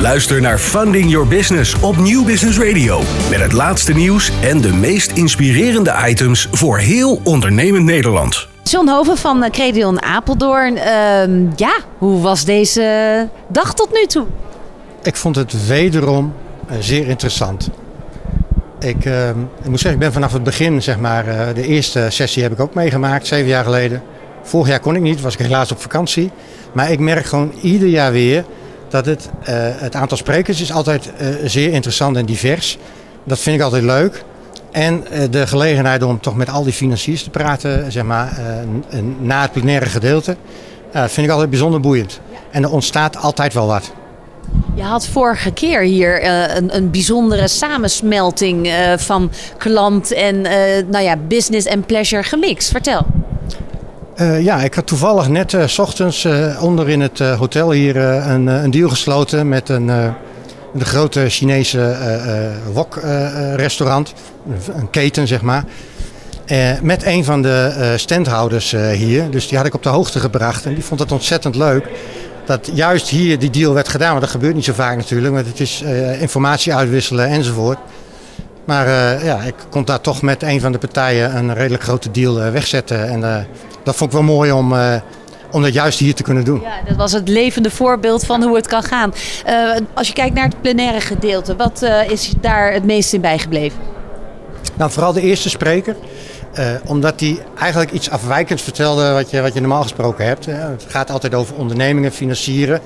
Luister 0.00 0.40
naar 0.40 0.58
Funding 0.58 1.10
Your 1.10 1.28
Business 1.28 1.80
op 1.80 1.96
Nieuw 1.96 2.24
Business 2.24 2.58
Radio. 2.58 3.00
Met 3.30 3.40
het 3.40 3.52
laatste 3.52 3.92
nieuws 3.92 4.32
en 4.42 4.60
de 4.60 4.72
meest 4.72 5.10
inspirerende 5.10 5.94
items 6.08 6.48
voor 6.50 6.78
heel 6.78 7.20
ondernemend 7.24 7.84
Nederland. 7.84 8.48
John 8.62 8.88
Hoven 8.88 9.16
van 9.16 9.50
Credion 9.50 10.02
Apeldoorn. 10.02 10.74
Uh, 10.76 10.82
ja, 11.56 11.74
hoe 11.98 12.20
was 12.20 12.44
deze 12.44 13.28
dag 13.48 13.74
tot 13.74 13.92
nu 13.92 14.06
toe? 14.06 14.26
Ik 15.02 15.16
vond 15.16 15.36
het 15.36 15.66
wederom 15.66 16.34
zeer 16.80 17.08
interessant. 17.08 17.70
Ik, 18.78 19.04
uh, 19.04 19.28
ik 19.28 19.68
moet 19.68 19.80
zeggen, 19.80 19.92
ik 19.92 19.98
ben 19.98 20.12
vanaf 20.12 20.32
het 20.32 20.42
begin, 20.42 20.82
zeg 20.82 20.98
maar, 20.98 21.28
uh, 21.28 21.54
de 21.54 21.66
eerste 21.66 22.06
sessie 22.08 22.42
heb 22.42 22.52
ik 22.52 22.60
ook 22.60 22.74
meegemaakt, 22.74 23.26
zeven 23.26 23.48
jaar 23.48 23.64
geleden. 23.64 24.02
Vorig 24.42 24.68
jaar 24.68 24.80
kon 24.80 24.94
ik 24.94 25.02
niet, 25.02 25.20
was 25.20 25.34
ik 25.34 25.40
helaas 25.40 25.72
op 25.72 25.80
vakantie. 25.80 26.30
Maar 26.72 26.90
ik 26.90 26.98
merk 26.98 27.24
gewoon 27.24 27.52
ieder 27.60 27.88
jaar 27.88 28.12
weer 28.12 28.44
dat 28.92 29.06
het, 29.06 29.30
eh, 29.42 29.54
het 29.56 29.94
aantal 29.94 30.16
sprekers 30.16 30.60
is 30.60 30.72
altijd 30.72 31.12
eh, 31.16 31.28
zeer 31.44 31.72
interessant 31.72 32.16
en 32.16 32.26
divers. 32.26 32.78
Dat 33.24 33.38
vind 33.38 33.56
ik 33.56 33.62
altijd 33.62 33.82
leuk. 33.82 34.24
En 34.70 35.06
eh, 35.06 35.30
de 35.30 35.46
gelegenheid 35.46 36.02
om 36.02 36.20
toch 36.20 36.36
met 36.36 36.50
al 36.50 36.62
die 36.64 36.72
financiers 36.72 37.22
te 37.22 37.30
praten, 37.30 37.92
zeg 37.92 38.04
maar, 38.04 38.40
na 39.20 39.42
het 39.42 39.52
plenaire 39.52 39.86
gedeelte, 39.86 40.36
vind 40.92 41.26
ik 41.26 41.32
altijd 41.32 41.50
bijzonder 41.50 41.80
boeiend. 41.80 42.20
En 42.50 42.62
er 42.62 42.70
ontstaat 42.70 43.16
altijd 43.16 43.54
wel 43.54 43.66
wat. 43.66 43.92
Je 44.74 44.82
had 44.82 45.06
vorige 45.06 45.52
keer 45.52 45.80
hier 45.80 46.24
een, 46.56 46.76
een 46.76 46.90
bijzondere 46.90 47.48
samensmelting 47.48 48.72
van 48.96 49.30
klant 49.58 50.12
en 50.12 50.40
nou 50.90 51.04
ja, 51.04 51.16
business 51.16 51.66
en 51.66 51.84
pleasure 51.84 52.22
gemixt. 52.22 52.70
Vertel. 52.70 53.06
Eh, 54.14 54.42
ja, 54.42 54.62
ik 54.62 54.74
had 54.74 54.86
toevallig 54.86 55.28
net 55.28 55.54
eh, 55.54 55.66
s 55.66 55.78
ochtends 55.78 56.24
eh, 56.24 56.62
onder 56.62 56.88
in 56.88 57.00
het 57.00 57.18
hotel 57.18 57.70
hier 57.70 57.96
een, 57.96 58.46
een 58.46 58.70
deal 58.70 58.88
gesloten 58.88 59.48
met 59.48 59.68
een, 59.68 59.86
de 60.72 60.84
grote 60.84 61.28
Chinese 61.28 61.96
wok-restaurant, 62.72 64.12
een 64.74 64.90
keten 64.90 65.26
zeg 65.26 65.42
maar. 65.42 65.64
Met 66.82 67.04
een 67.04 67.24
van 67.24 67.42
de 67.42 67.94
standhouders 67.96 68.74
hier. 68.92 69.30
Dus 69.30 69.48
die 69.48 69.56
had 69.58 69.66
ik 69.66 69.74
op 69.74 69.82
de 69.82 69.88
hoogte 69.88 70.20
gebracht 70.20 70.66
en 70.66 70.74
die 70.74 70.84
vond 70.84 71.00
het 71.00 71.12
ontzettend 71.12 71.56
leuk. 71.56 71.88
Dat 72.44 72.70
juist 72.74 73.08
hier 73.08 73.38
die 73.38 73.50
deal 73.50 73.74
werd 73.74 73.88
gedaan, 73.88 74.08
want 74.08 74.20
dat 74.20 74.30
gebeurt 74.30 74.54
niet 74.54 74.64
zo 74.64 74.72
vaak 74.72 74.96
natuurlijk. 74.96 75.34
Want 75.34 75.46
het 75.46 75.60
is 75.60 75.82
informatie 76.20 76.74
uitwisselen 76.74 77.26
enzovoort. 77.26 77.78
Maar 78.64 78.86
eh, 78.86 79.24
ja, 79.24 79.40
ik 79.40 79.54
kon 79.70 79.84
daar 79.84 80.00
toch 80.00 80.22
met 80.22 80.42
een 80.42 80.60
van 80.60 80.72
de 80.72 80.78
partijen 80.78 81.36
een 81.36 81.54
redelijk 81.54 81.82
grote 81.82 82.10
deal 82.10 82.40
eh, 82.40 82.50
wegzetten. 82.50 83.08
En 83.08 83.24
eh, 83.24 83.44
dat 83.84 83.96
vond 83.96 84.10
ik 84.12 84.16
wel 84.16 84.26
mooi 84.26 84.52
om, 84.52 84.74
om 85.50 85.62
dat 85.62 85.72
juist 85.72 85.98
hier 85.98 86.14
te 86.14 86.22
kunnen 86.22 86.44
doen. 86.44 86.60
Ja, 86.60 86.80
dat 86.86 86.96
was 86.96 87.12
het 87.12 87.28
levende 87.28 87.70
voorbeeld 87.70 88.26
van 88.26 88.42
hoe 88.42 88.56
het 88.56 88.66
kan 88.66 88.82
gaan. 88.82 89.12
Als 89.94 90.08
je 90.08 90.14
kijkt 90.14 90.34
naar 90.34 90.44
het 90.44 90.60
plenaire 90.60 91.00
gedeelte, 91.00 91.56
wat 91.56 91.82
is 92.08 92.32
daar 92.40 92.72
het 92.72 92.84
meest 92.84 93.12
in 93.12 93.20
bijgebleven? 93.20 93.78
Nou, 94.76 94.90
vooral 94.90 95.12
de 95.12 95.20
eerste 95.20 95.48
spreker. 95.48 95.96
omdat 96.86 97.20
hij 97.20 97.38
eigenlijk 97.58 97.92
iets 97.92 98.10
afwijkends 98.10 98.62
vertelde 98.62 99.12
wat 99.12 99.30
je, 99.30 99.40
wat 99.40 99.54
je 99.54 99.60
normaal 99.60 99.82
gesproken 99.82 100.26
hebt. 100.26 100.46
Het 100.46 100.84
gaat 100.88 101.10
altijd 101.10 101.34
over 101.34 101.54
ondernemingen, 101.54 102.12
financieren. 102.12 102.80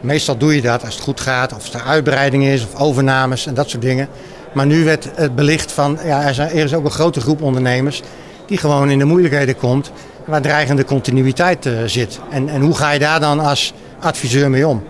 Meestal 0.00 0.36
doe 0.36 0.54
je 0.54 0.62
dat 0.62 0.84
als 0.84 0.94
het 0.94 1.02
goed 1.02 1.20
gaat, 1.20 1.54
of 1.54 1.64
het 1.64 1.74
er 1.74 1.82
uitbreiding 1.82 2.44
is, 2.44 2.64
of 2.64 2.80
overnames 2.80 3.46
en 3.46 3.54
dat 3.54 3.70
soort 3.70 3.82
dingen. 3.82 4.08
Maar 4.54 4.66
nu 4.66 4.84
werd 4.84 5.08
het 5.14 5.34
belicht 5.34 5.72
van, 5.72 5.98
ja, 6.04 6.22
er, 6.26 6.34
zijn, 6.34 6.48
er 6.48 6.64
is 6.64 6.74
ook 6.74 6.84
een 6.84 6.90
grote 6.90 7.20
groep 7.20 7.42
ondernemers 7.42 8.02
die 8.46 8.58
gewoon 8.58 8.90
in 8.90 8.98
de 8.98 9.04
moeilijkheden 9.04 9.56
komt, 9.56 9.92
waar 10.26 10.42
dreigende 10.42 10.84
continuïteit 10.84 11.66
eh, 11.66 11.72
zit. 11.86 12.20
En, 12.30 12.48
en 12.48 12.60
hoe 12.60 12.74
ga 12.74 12.90
je 12.90 12.98
daar 12.98 13.20
dan 13.20 13.40
als 13.40 13.72
adviseur 14.00 14.50
mee 14.50 14.68
om? 14.68 14.82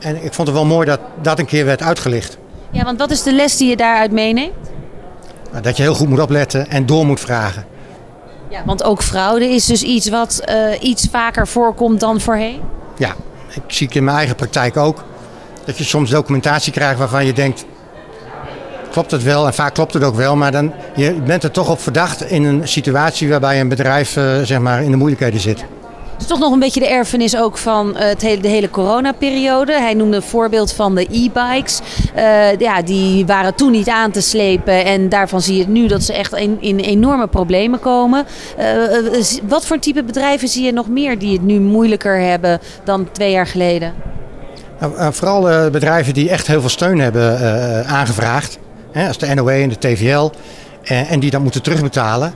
En 0.00 0.24
ik 0.24 0.32
vond 0.32 0.48
het 0.48 0.56
wel 0.56 0.66
mooi 0.66 0.86
dat 0.86 1.00
dat 1.22 1.38
een 1.38 1.46
keer 1.46 1.64
werd 1.64 1.82
uitgelicht. 1.82 2.38
Ja, 2.70 2.84
want 2.84 2.98
wat 2.98 3.10
is 3.10 3.22
de 3.22 3.32
les 3.32 3.56
die 3.56 3.68
je 3.68 3.76
daaruit 3.76 4.12
meeneemt? 4.12 4.52
Nou, 5.50 5.62
Dat 5.62 5.76
je 5.76 5.82
heel 5.82 5.94
goed 5.94 6.08
moet 6.08 6.20
opletten 6.20 6.68
en 6.68 6.86
door 6.86 7.06
moet 7.06 7.20
vragen. 7.20 7.64
Ja, 8.48 8.62
want 8.64 8.82
ook 8.84 9.02
fraude 9.02 9.48
is 9.48 9.66
dus 9.66 9.82
iets 9.82 10.08
wat 10.08 10.38
eh, 10.44 10.56
iets 10.80 11.08
vaker 11.10 11.48
voorkomt 11.48 12.00
dan 12.00 12.20
voorheen. 12.20 12.60
Ja, 12.96 13.14
ik 13.48 13.62
zie 13.66 13.86
het 13.86 13.96
in 13.96 14.04
mijn 14.04 14.16
eigen 14.16 14.36
praktijk 14.36 14.76
ook. 14.76 15.04
Dat 15.64 15.78
je 15.78 15.84
soms 15.84 16.10
documentatie 16.10 16.72
krijgt 16.72 16.98
waarvan 16.98 17.26
je 17.26 17.32
denkt, 17.32 17.64
klopt 18.94 19.10
het 19.10 19.22
wel? 19.22 19.46
En 19.46 19.54
vaak 19.54 19.74
klopt 19.74 19.94
het 19.94 20.04
ook 20.04 20.14
wel, 20.14 20.36
maar 20.36 20.52
dan, 20.52 20.72
je 20.94 21.12
bent 21.12 21.42
er 21.42 21.50
toch 21.50 21.70
op 21.70 21.80
verdacht 21.80 22.30
in 22.30 22.44
een 22.44 22.68
situatie 22.68 23.28
waarbij 23.28 23.60
een 23.60 23.68
bedrijf 23.68 24.16
eh, 24.16 24.40
zeg 24.42 24.58
maar, 24.58 24.82
in 24.82 24.90
de 24.90 24.96
moeilijkheden 24.96 25.40
zit. 25.40 25.60
Het 26.12 26.22
is 26.22 26.26
toch 26.26 26.38
nog 26.38 26.52
een 26.52 26.58
beetje 26.58 26.80
de 26.80 26.88
erfenis 26.88 27.36
ook 27.36 27.58
van 27.58 27.96
eh, 27.96 28.08
het 28.08 28.22
hele, 28.22 28.42
de 28.42 28.48
hele 28.48 28.70
coronaperiode. 28.70 29.72
Hij 29.72 29.94
noemde 29.94 30.16
een 30.16 30.22
voorbeeld 30.22 30.72
van 30.72 30.94
de 30.94 31.06
e-bikes. 31.10 31.80
Eh, 32.14 32.58
ja, 32.58 32.82
die 32.82 33.26
waren 33.26 33.54
toen 33.54 33.70
niet 33.70 33.88
aan 33.88 34.10
te 34.10 34.20
slepen. 34.20 34.84
En 34.84 35.08
daarvan 35.08 35.40
zie 35.40 35.58
je 35.58 35.68
nu 35.68 35.86
dat 35.86 36.02
ze 36.02 36.12
echt 36.12 36.34
in, 36.34 36.56
in 36.60 36.78
enorme 36.78 37.26
problemen 37.26 37.80
komen. 37.80 38.26
Wat 39.48 39.66
voor 39.66 39.78
type 39.78 40.04
bedrijven 40.04 40.48
zie 40.48 40.64
je 40.64 40.72
nog 40.72 40.88
meer 40.88 41.18
die 41.18 41.32
het 41.32 41.42
nu 41.42 41.60
moeilijker 41.60 42.20
hebben 42.20 42.60
dan 42.84 43.08
twee 43.12 43.30
jaar 43.30 43.46
geleden? 43.46 43.94
Nou, 44.80 45.14
vooral 45.14 45.70
bedrijven 45.70 46.14
die 46.14 46.30
echt 46.30 46.46
heel 46.46 46.60
veel 46.60 46.68
steun 46.68 46.98
hebben 46.98 47.38
aangevraagd. 47.86 48.58
Hè, 48.94 49.06
als 49.08 49.18
de 49.18 49.34
NOE 49.34 49.52
en 49.52 49.68
de 49.68 49.78
TVL. 49.78 50.30
eh, 50.82 51.12
en 51.12 51.20
die 51.20 51.30
dat 51.30 51.40
moeten 51.40 51.62
terugbetalen. 51.62 52.34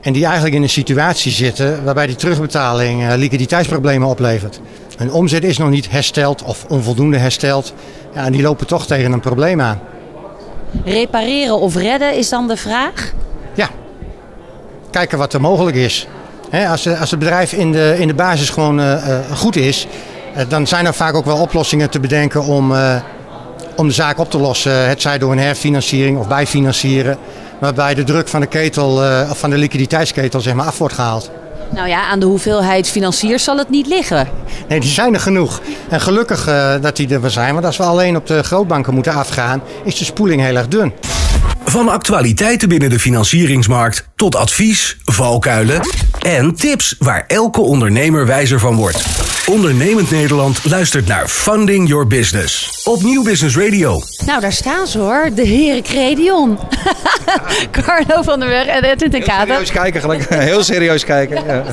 En 0.00 0.12
die 0.12 0.24
eigenlijk 0.24 0.54
in 0.54 0.62
een 0.62 0.68
situatie 0.68 1.32
zitten 1.32 1.84
waarbij 1.84 2.06
die 2.06 2.16
terugbetaling 2.16 3.02
eh, 3.02 3.16
liquiditeitsproblemen 3.16 4.08
oplevert. 4.08 4.60
Hun 4.96 5.12
omzet 5.12 5.44
is 5.44 5.58
nog 5.58 5.70
niet 5.70 5.90
hersteld 5.90 6.42
of 6.42 6.64
onvoldoende 6.68 7.16
hersteld. 7.16 7.74
Ja, 8.14 8.24
en 8.24 8.32
die 8.32 8.42
lopen 8.42 8.66
toch 8.66 8.86
tegen 8.86 9.12
een 9.12 9.20
probleem 9.20 9.60
aan. 9.60 9.80
Repareren 10.84 11.60
of 11.60 11.76
redden 11.76 12.16
is 12.16 12.28
dan 12.28 12.48
de 12.48 12.56
vraag? 12.56 13.12
Ja, 13.54 13.68
kijken 14.90 15.18
wat 15.18 15.32
er 15.32 15.40
mogelijk 15.40 15.76
is. 15.76 16.06
Hè, 16.50 16.68
als, 16.68 16.86
eh, 16.86 17.00
als 17.00 17.10
het 17.10 17.18
bedrijf 17.18 17.52
in 17.52 17.72
de, 17.72 17.96
in 17.98 18.06
de 18.08 18.14
basis 18.14 18.50
gewoon 18.50 19.00
goed 19.34 19.56
is, 19.56 19.86
dan 20.48 20.66
zijn 20.66 20.86
er 20.86 20.94
vaak 20.94 21.14
ook 21.14 21.24
wel 21.24 21.40
oplossingen 21.40 21.90
te 21.90 22.00
bedenken 22.00 22.42
om, 22.42 22.72
om 23.76 23.86
de 23.86 23.94
zaak 23.94 24.18
op 24.18 24.30
te 24.30 24.38
lossen. 24.38 24.88
Het 24.88 25.02
zij 25.02 25.18
door 25.18 25.32
een 25.32 25.38
herfinanciering 25.38 26.18
of 26.18 26.28
bijfinancieren, 26.28 27.18
waarbij 27.60 27.94
de 27.94 28.04
druk 28.04 28.28
van 28.28 28.40
de 28.40 28.46
ketel, 28.46 29.04
eh, 29.04 29.30
of 29.30 29.38
van 29.38 29.50
de 29.50 29.56
liquiditeitsketel 29.56 30.40
zeg 30.40 30.54
maar, 30.54 30.66
af 30.66 30.78
wordt 30.78 30.94
gehaald. 30.94 31.30
Nou 31.70 31.88
ja, 31.88 32.06
aan 32.06 32.20
de 32.20 32.26
hoeveelheid 32.26 32.88
financiers 32.88 33.44
zal 33.44 33.58
het 33.58 33.70
niet 33.70 33.86
liggen. 33.86 34.28
Nee, 34.68 34.80
die 34.80 34.90
zijn 34.90 35.14
er 35.14 35.20
genoeg. 35.20 35.60
En 35.88 36.00
gelukkig 36.00 36.46
eh, 36.48 36.74
dat 36.80 36.96
die 36.96 37.08
er 37.08 37.20
wel 37.20 37.30
zijn, 37.30 37.52
want 37.54 37.66
als 37.66 37.76
we 37.76 37.82
alleen 37.82 38.16
op 38.16 38.26
de 38.26 38.42
grootbanken 38.42 38.94
moeten 38.94 39.12
afgaan, 39.12 39.62
is 39.84 39.98
de 39.98 40.04
spoeling 40.04 40.42
heel 40.42 40.56
erg 40.56 40.68
dun. 40.68 40.92
Van 41.64 41.88
actualiteiten 41.88 42.68
binnen 42.68 42.90
de 42.90 42.98
financieringsmarkt 42.98 44.08
tot 44.14 44.34
advies, 44.34 44.96
valkuilen 45.04 45.80
en 46.26 46.54
tips 46.54 46.94
waar 46.98 47.24
elke 47.26 47.60
ondernemer 47.60 48.26
wijzer 48.26 48.58
van 48.58 48.74
wordt. 48.76 49.04
Ondernemend 49.46 50.10
Nederland 50.10 50.64
luistert 50.64 51.06
naar 51.06 51.28
Funding 51.28 51.88
Your 51.88 52.06
Business 52.06 52.80
op 52.84 53.02
Nieuw 53.02 53.22
Business 53.22 53.56
Radio. 53.56 54.00
Nou, 54.26 54.40
daar 54.40 54.52
staan 54.52 54.86
ze 54.86 54.98
hoor. 54.98 55.28
De 55.34 55.46
heren 55.46 55.82
Credion. 55.82 56.58
Carlo 57.70 58.22
van 58.22 58.40
der 58.40 58.48
Weg 58.48 58.66
en 58.66 58.84
Edwin 58.84 59.10
ten 59.10 59.22
Katen. 59.22 59.46
Serieus 59.48 59.70
kijken, 59.70 60.00
gelijk. 60.00 60.28
Heel 60.34 60.62
serieus 60.64 61.04
kijken. 61.04 61.44
Ja. 61.46 61.62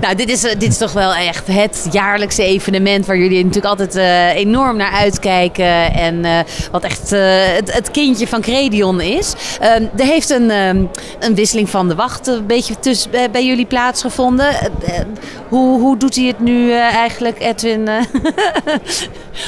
Nou, 0.00 0.14
dit 0.14 0.28
is, 0.30 0.44
eh, 0.44 0.58
dit 0.58 0.68
is 0.70 0.76
toch 0.78 0.92
wel 0.92 1.14
echt 1.14 1.46
het 1.46 1.86
jaarlijkse 1.90 2.42
evenement 2.44 3.06
waar 3.06 3.16
jullie 3.16 3.36
natuurlijk 3.38 3.66
altijd 3.66 3.96
eh, 3.96 4.34
enorm 4.36 4.76
naar 4.76 4.92
uitkijken. 4.92 5.92
En 5.94 6.24
eh, 6.24 6.38
wat 6.70 6.82
echt 6.84 7.12
eh, 7.12 7.20
het, 7.32 7.72
het 7.72 7.90
kindje 7.90 8.26
van 8.28 8.40
Credion 8.40 9.00
is. 9.00 9.34
Ehm, 9.60 9.82
er 9.96 10.04
heeft 10.04 10.30
een, 10.30 10.50
ehm, 10.50 10.84
een 11.20 11.34
wisseling 11.34 11.70
van 11.70 11.88
de 11.88 11.94
wacht 11.94 12.26
een 12.26 12.46
beetje 12.46 12.78
tussen, 12.80 13.10
bij- 13.10 13.30
bij 13.30 13.46
jullie 13.46 13.66
plaatsgevonden. 13.70 14.48
Eh, 14.48 14.98
eh, 14.98 15.06
hoe, 15.48 15.80
hoe 15.80 15.96
doet 15.96 16.14
hij 16.14 16.24
het 16.24 16.40
nu 16.40 16.70
eh, 16.70 16.78
eigenlijk, 16.78 17.40
Edwin? 17.40 17.88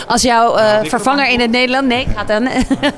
als 0.07 0.23
jouw 0.23 0.57
eh, 0.57 0.79
vervanger 0.85 1.29
in 1.29 1.41
het 1.41 1.51
Nederland? 1.51 1.87
Nee, 1.87 2.07
gaat 2.17 2.29
dan. 2.29 2.49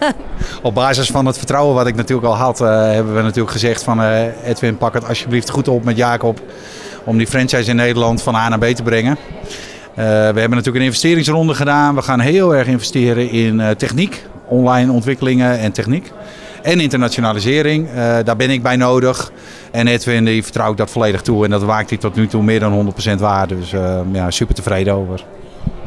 Op 0.63 0.75
basis 0.75 1.11
van 1.11 1.27
het 1.27 1.39
vertrouwen 1.39 1.75
wat 1.75 1.87
ik 1.87 1.95
natuurlijk 1.95 2.27
al 2.27 2.37
had, 2.37 2.59
hebben 2.59 3.15
we 3.15 3.23
natuurlijk 3.23 3.51
gezegd 3.51 3.83
van 3.83 4.03
Edwin, 4.45 4.77
pak 4.77 4.95
het 4.95 5.09
alsjeblieft 5.09 5.51
goed 5.51 5.69
op 5.69 5.85
met 5.85 5.97
Jacob 5.97 6.41
om 7.05 7.19
die 7.19 7.27
franchise 7.27 7.71
in 7.71 7.77
Nederland 7.77 8.23
van 8.23 8.35
A 8.35 8.49
naar 8.49 8.59
B 8.59 8.65
te 8.65 8.83
brengen. 8.83 9.17
We 9.95 10.03
hebben 10.03 10.51
natuurlijk 10.51 10.77
een 10.77 10.83
investeringsronde 10.83 11.55
gedaan. 11.55 11.95
We 11.95 12.03
gaan 12.03 12.21
heel 12.21 12.55
erg 12.55 12.67
investeren 12.67 13.31
in 13.31 13.75
techniek, 13.77 14.27
online 14.47 14.93
ontwikkelingen 14.93 15.59
en 15.59 15.73
techniek. 15.73 16.13
En 16.65 16.81
internationalisering, 16.81 17.89
Eh, 17.89 17.95
daar 18.25 18.37
ben 18.37 18.51
ik 18.51 18.63
bij 18.63 18.77
nodig. 18.77 19.33
En 19.71 19.87
Edwin, 19.87 20.25
die 20.25 20.43
vertrouw 20.43 20.71
ik 20.71 20.77
dat 20.77 20.91
volledig 20.91 21.23
toe. 21.23 21.45
En 21.45 21.51
dat 21.51 21.63
waakt 21.63 21.89
hij 21.89 21.99
tot 21.99 22.15
nu 22.15 22.27
toe 22.27 22.43
meer 22.43 22.61
dan 22.61 22.73
100% 22.73 23.21
waar. 23.21 23.49
Dus 23.49 23.73
eh, 23.73 24.01
ja, 24.13 24.31
super 24.31 24.55
tevreden 24.55 24.95
over. 24.95 25.25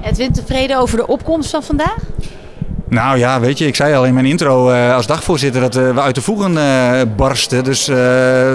Edwin, 0.03 0.31
tevreden 0.31 0.77
over 0.77 0.97
de 0.97 1.07
opkomst 1.07 1.49
van 1.49 1.63
vandaag? 1.63 1.97
Nou 2.89 3.17
ja, 3.17 3.39
weet 3.39 3.57
je, 3.57 3.67
ik 3.67 3.75
zei 3.75 3.95
al 3.95 4.05
in 4.05 4.13
mijn 4.13 4.25
intro 4.25 4.69
eh, 4.69 4.95
als 4.95 5.07
dagvoorzitter 5.07 5.61
dat 5.61 5.75
eh, 5.75 5.93
we 5.93 6.01
uit 6.01 6.15
de 6.15 6.21
voegen 6.21 6.57
eh, 6.57 7.01
barsten. 7.15 7.63
Dus 7.63 7.85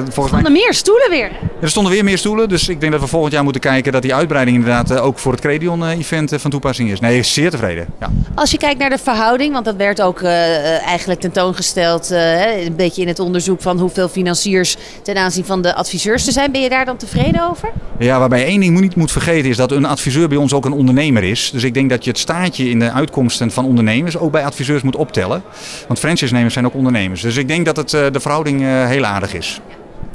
volgens 0.09 0.31
mij... 0.31 0.43
Van 0.43 0.53
meer 0.53 0.75
stoelen 0.75 1.11
weer. 1.11 1.31
Er 1.61 1.69
stonden 1.69 1.93
weer 1.93 2.05
meer 2.05 2.19
stoelen, 2.19 2.49
dus 2.49 2.69
ik 2.69 2.81
denk 2.81 2.93
dat 2.93 3.01
we 3.01 3.07
volgend 3.07 3.33
jaar 3.33 3.43
moeten 3.43 3.61
kijken 3.61 3.93
dat 3.93 4.03
die 4.03 4.15
uitbreiding 4.15 4.57
inderdaad 4.57 4.99
ook 4.99 5.19
voor 5.19 5.33
het 5.33 5.41
Credion-event 5.41 6.35
van 6.37 6.51
toepassing 6.51 6.91
is. 6.91 7.01
Nee, 7.01 7.23
zeer 7.23 7.51
tevreden. 7.51 7.87
Ja. 8.01 8.11
Als 8.35 8.51
je 8.51 8.57
kijkt 8.57 8.79
naar 8.79 8.91
de 8.91 8.99
verhouding, 8.99 9.53
want 9.53 9.65
dat 9.65 9.77
werd 9.77 10.03
ook 10.03 10.23
eigenlijk 10.23 11.21
tentoongesteld, 11.21 12.11
een 12.11 12.77
beetje 12.77 13.03
in 13.03 13.09
het 13.09 13.19
onderzoek 13.19 13.63
van 13.63 13.79
hoeveel 13.79 14.09
financiers 14.09 14.77
ten 15.03 15.17
aanzien 15.17 15.45
van 15.45 15.63
de 15.63 15.75
adviseurs 15.75 16.27
er 16.27 16.33
zijn. 16.33 16.53
Ben 16.53 16.61
je 16.61 16.69
daar 16.69 16.85
dan 16.85 16.97
tevreden 16.97 17.49
over? 17.51 17.69
ja, 18.05 18.19
waarbij 18.19 18.45
één 18.45 18.61
ding 18.61 18.81
niet 18.81 18.97
moet 18.97 19.13
vergeten 19.13 19.51
is 19.51 19.57
dat 19.57 19.73
een 19.73 19.85
adviseur 19.85 20.29
bij 20.29 20.37
ons 20.37 20.53
ook 20.53 20.65
een 20.65 20.73
ondernemer 20.73 21.23
is. 21.23 21.51
Dus 21.51 21.65
ik 21.65 21.75
denk 21.75 21.91
dat 21.91 22.05
je 22.05 22.11
het 22.11 22.19
staartje 22.19 22.71
in 22.71 22.79
de 22.79 22.93
uitkomsten 22.93 23.51
van 23.51 23.65
ondernemers 23.65 24.17
ook 24.23 24.33
bij 24.33 24.45
adviseurs 24.45 24.83
moet 24.83 24.97
optellen. 24.97 25.43
Want 25.87 25.99
franchise-nemers 25.99 26.53
zijn 26.53 26.67
ook 26.67 26.75
ondernemers. 26.75 27.21
Dus 27.21 27.37
ik 27.37 27.49
denk 27.49 27.65
dat 27.65 27.77
het, 27.77 27.95
eh, 27.95 28.07
de 28.13 28.21
verhouding 28.21 28.63
eh, 28.63 28.87
heel 28.87 29.05
aardig 29.05 29.35
is. 29.35 29.61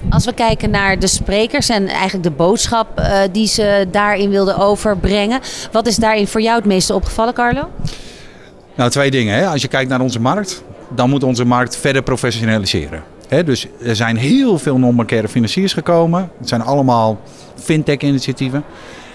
Als 0.10 0.26
we 0.26 0.34
kijken 0.34 0.70
naar 0.70 1.00
de 1.00 1.08
sprekers 1.08 1.70
en 1.70 1.88
eigenlijk 1.88 2.24
de 2.24 2.32
boodschap 2.32 3.00
uh, 3.00 3.20
die 3.32 3.48
ze 3.48 3.88
daarin 3.92 4.30
wilden 4.30 4.58
overbrengen. 4.58 5.40
Wat 5.72 5.88
is 5.88 5.96
daarin 5.96 6.28
voor 6.28 6.42
jou 6.42 6.56
het 6.56 6.66
meeste 6.66 6.94
opgevallen, 6.94 7.34
Carlo? 7.34 7.70
Nou, 8.76 8.90
twee 8.90 9.12
dingen. 9.12 9.38
Hè. 9.38 9.48
Als 9.48 9.62
je 9.62 9.68
kijkt 9.68 9.90
naar 9.90 10.02
onze 10.02 10.20
markt, 10.20 10.64
dan 10.90 11.10
moet 11.10 11.24
onze 11.24 11.46
markt 11.46 11.78
verder 11.78 12.02
professionaliseren. 12.02 13.04
He, 13.28 13.44
dus 13.44 13.68
er 13.84 13.96
zijn 13.96 14.18
heel 14.18 14.60
veel 14.60 14.78
non-bankaire 14.78 15.28
financiers 15.28 15.74
gekomen. 15.74 16.30
Het 16.40 16.48
zijn 16.48 16.62
allemaal 16.62 17.20
fintech-initiatieven. 17.56 18.64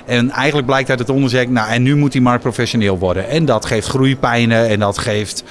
En 0.05 0.30
eigenlijk 0.30 0.66
blijkt 0.66 0.90
uit 0.90 0.98
het 0.98 1.11
onderzoek, 1.11 1.48
nou 1.48 1.70
en 1.70 1.82
nu 1.82 1.96
moet 1.96 2.12
die 2.12 2.20
markt 2.20 2.42
professioneel 2.42 2.98
worden. 2.98 3.28
En 3.28 3.44
dat 3.44 3.64
geeft 3.64 3.88
groeipijnen 3.88 4.68
en 4.68 4.78
dat 4.78 4.98
geeft 4.98 5.44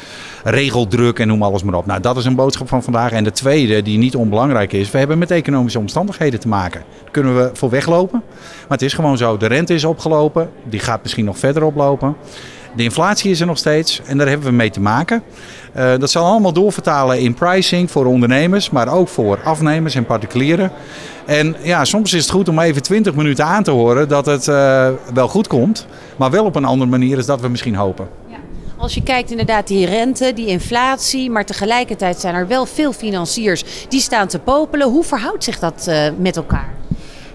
regeldruk 0.43 1.19
en 1.19 1.27
noem 1.27 1.43
alles 1.43 1.63
maar 1.63 1.75
op. 1.75 1.85
Nou, 1.85 2.01
dat 2.01 2.17
is 2.17 2.25
een 2.25 2.35
boodschap 2.35 2.67
van 2.67 2.83
vandaag. 2.83 3.11
En 3.11 3.23
de 3.23 3.31
tweede, 3.31 3.81
die 3.81 3.97
niet 3.97 4.15
onbelangrijk 4.15 4.73
is, 4.73 4.91
we 4.91 4.97
hebben 4.97 5.17
met 5.17 5.31
economische 5.31 5.79
omstandigheden 5.79 6.39
te 6.39 6.47
maken. 6.47 6.83
Kunnen 7.11 7.35
we 7.35 7.49
voor 7.53 7.69
weglopen. 7.69 8.23
Maar 8.31 8.77
het 8.77 8.81
is 8.81 8.93
gewoon 8.93 9.17
zo, 9.17 9.37
de 9.37 9.45
rente 9.45 9.73
is 9.73 9.83
opgelopen, 9.83 10.49
die 10.63 10.79
gaat 10.79 11.01
misschien 11.01 11.25
nog 11.25 11.37
verder 11.37 11.63
oplopen. 11.63 12.15
De 12.75 12.83
inflatie 12.83 13.31
is 13.31 13.39
er 13.39 13.45
nog 13.45 13.57
steeds 13.57 14.01
en 14.05 14.17
daar 14.17 14.27
hebben 14.27 14.47
we 14.47 14.53
mee 14.53 14.69
te 14.69 14.81
maken. 14.81 15.23
Uh, 15.77 15.97
dat 15.97 16.11
zal 16.11 16.25
allemaal 16.25 16.53
doorvertalen 16.53 17.19
in 17.19 17.33
pricing 17.33 17.91
voor 17.91 18.05
ondernemers, 18.05 18.69
maar 18.69 18.93
ook 18.93 19.07
voor 19.07 19.39
afnemers 19.43 19.95
en 19.95 20.05
particulieren. 20.05 20.71
En 21.25 21.55
ja, 21.61 21.85
soms 21.85 22.13
is 22.13 22.21
het 22.21 22.31
goed 22.31 22.49
om 22.49 22.59
even 22.59 22.81
20 22.81 23.13
minuten 23.13 23.45
aan 23.45 23.63
te 23.63 23.71
horen 23.71 24.07
dat 24.07 24.25
het 24.25 24.47
uh, 24.47 24.89
wel 25.13 25.27
goed 25.27 25.47
komt, 25.47 25.87
maar 26.15 26.31
wel 26.31 26.45
op 26.45 26.55
een 26.55 26.65
andere 26.65 26.89
manier 26.89 27.15
dan 27.15 27.25
dat 27.25 27.41
we 27.41 27.47
misschien 27.47 27.75
hopen. 27.75 28.07
Als 28.81 28.93
je 28.93 29.03
kijkt 29.03 29.31
inderdaad 29.31 29.67
die 29.67 29.85
rente, 29.85 30.31
die 30.33 30.47
inflatie, 30.47 31.29
maar 31.29 31.45
tegelijkertijd 31.45 32.19
zijn 32.19 32.35
er 32.35 32.47
wel 32.47 32.65
veel 32.65 32.93
financiers 32.93 33.63
die 33.89 33.99
staan 33.99 34.27
te 34.27 34.39
popelen. 34.39 34.89
Hoe 34.89 35.03
verhoudt 35.03 35.43
zich 35.43 35.59
dat 35.59 35.85
uh, 35.89 36.07
met 36.17 36.35
elkaar? 36.35 36.73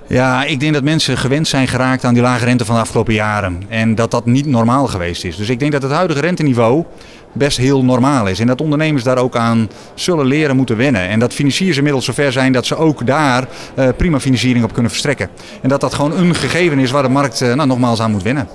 Ja, 0.09 0.45
ik 0.45 0.61
denk 0.61 0.75
dat 0.75 0.83
mensen 0.83 1.19
gewend 1.19 1.49
zijn 1.49 1.69
geraakt 1.69 2.05
aan 2.05 2.15
die 2.15 2.23
lage 2.23 2.45
rente 2.45 2.65
van 2.65 2.75
de 2.75 2.81
afgelopen 2.81 3.15
jaren. 3.15 3.63
En 3.69 3.95
dat 3.95 4.11
dat 4.11 4.27
niet 4.27 4.47
normaal 4.47 4.87
geweest 4.87 5.25
is. 5.25 5.37
Dus 5.37 5.49
ik 5.49 5.59
denk 5.59 5.73
dat 5.73 5.83
het 5.83 5.93
huidige 5.93 6.21
renteniveau 6.21 6.85
best 7.33 7.57
heel 7.57 7.85
normaal 7.85 8.27
is. 8.27 8.41
En 8.41 8.47
dat 8.47 8.61
ondernemers 8.61 9.03
daar 9.03 9.19
ook 9.19 9.37
aan 9.37 9.69
zullen 9.95 10.27
leren 10.27 10.57
moeten 10.57 10.77
wennen. 10.77 11.09
En 11.09 11.19
dat 11.19 11.33
financiers 11.33 11.77
inmiddels 11.77 12.05
zover 12.05 12.33
zijn 12.33 12.53
dat 12.53 12.67
ze 12.67 12.77
ook 12.77 13.07
daar 13.07 13.49
uh, 13.79 13.89
prima 13.97 14.21
financiering 14.21 14.65
op 14.65 14.73
kunnen 14.73 14.91
verstrekken. 14.91 15.29
En 15.63 15.69
dat 15.69 15.81
dat 15.81 15.95
gewoon 15.95 16.19
een 16.19 16.35
gegeven 16.35 16.79
is 16.79 16.91
waar 16.91 17.03
de 17.03 17.09
markt 17.09 17.41
uh, 17.41 17.55
nou, 17.55 17.69
nogmaals 17.69 18.01
aan 18.01 18.11
moet 18.11 18.23
wennen. 18.23 18.49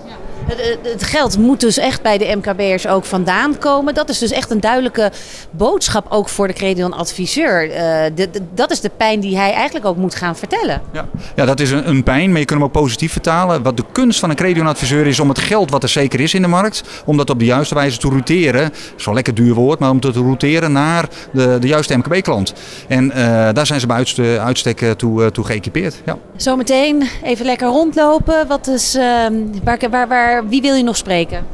Het 0.83 1.03
geld 1.03 1.37
moet 1.37 1.59
dus 1.59 1.77
echt 1.77 2.01
bij 2.01 2.17
de 2.17 2.35
MKB'ers 2.35 2.87
ook 2.87 3.05
vandaan 3.05 3.57
komen. 3.57 3.93
Dat 3.93 4.09
is 4.09 4.17
dus 4.17 4.31
echt 4.31 4.51
een 4.51 4.59
duidelijke 4.59 5.11
boodschap 5.51 6.05
ook 6.09 6.29
voor 6.29 6.47
de 6.47 6.53
Credion 6.53 6.93
adviseur. 6.93 7.69
Uh, 7.69 8.27
dat 8.53 8.71
is 8.71 8.81
de 8.81 8.91
pijn 8.97 9.19
die 9.19 9.37
hij 9.37 9.53
eigenlijk 9.53 9.85
ook 9.85 9.97
moet 9.97 10.15
gaan 10.15 10.35
vertellen. 10.35 10.81
Ja, 10.93 11.05
ja 11.35 11.45
dat 11.45 11.59
is 11.59 11.71
een, 11.71 11.89
een, 11.89 12.03
pijn, 12.03 12.29
maar 12.29 12.39
je 12.39 12.45
kunt 12.45 12.59
hem 12.59 12.67
ook 12.67 12.73
positief 12.73 13.11
vertalen. 13.11 13.63
Wat 13.63 13.77
de 13.77 13.83
kunst 13.91 14.19
van 14.19 14.29
een 14.29 14.35
Credion 14.35 14.67
adviseur 14.67 15.07
is 15.07 15.19
om 15.19 15.29
het 15.29 15.39
geld 15.39 15.71
wat 15.71 15.83
er 15.83 15.89
zeker 15.89 16.19
is 16.19 16.33
in 16.33 16.41
de 16.41 16.47
markt, 16.47 16.83
om 17.05 17.17
dat 17.17 17.29
op 17.29 17.39
de 17.39 17.45
juiste 17.45 17.75
wijze 17.75 17.97
te 17.97 18.07
routeren. 18.07 18.71
Zo'n 18.95 19.13
lekker 19.13 19.33
duur 19.33 19.53
woord, 19.53 19.79
maar 19.79 19.89
om 19.89 19.99
te 19.99 20.11
routeren 20.11 20.71
naar 20.71 21.05
de, 21.31 21.57
de 21.59 21.67
juiste 21.67 21.97
MKB-klant. 21.97 22.53
En 22.87 23.05
uh, 23.05 23.15
daar 23.53 23.65
zijn 23.65 23.79
ze 23.79 23.87
bij 23.87 24.05
uitstek 24.39 24.79
toe, 24.97 25.21
uh, 25.21 25.27
toe 25.27 25.45
geëquipeerd. 25.45 26.01
Ja. 26.05 26.17
Zometeen 26.35 27.09
even 27.23 27.45
lekker 27.45 27.67
rondlopen. 27.67 28.47
Wat 28.47 28.67
is, 28.67 28.95
ehm, 28.95 29.33
waar, 29.63 29.89
waar, 29.89 30.07
wie 30.49 30.61
wil 30.61 30.75
je 30.75 30.83
nog 30.83 30.97
spreken? 30.97 31.45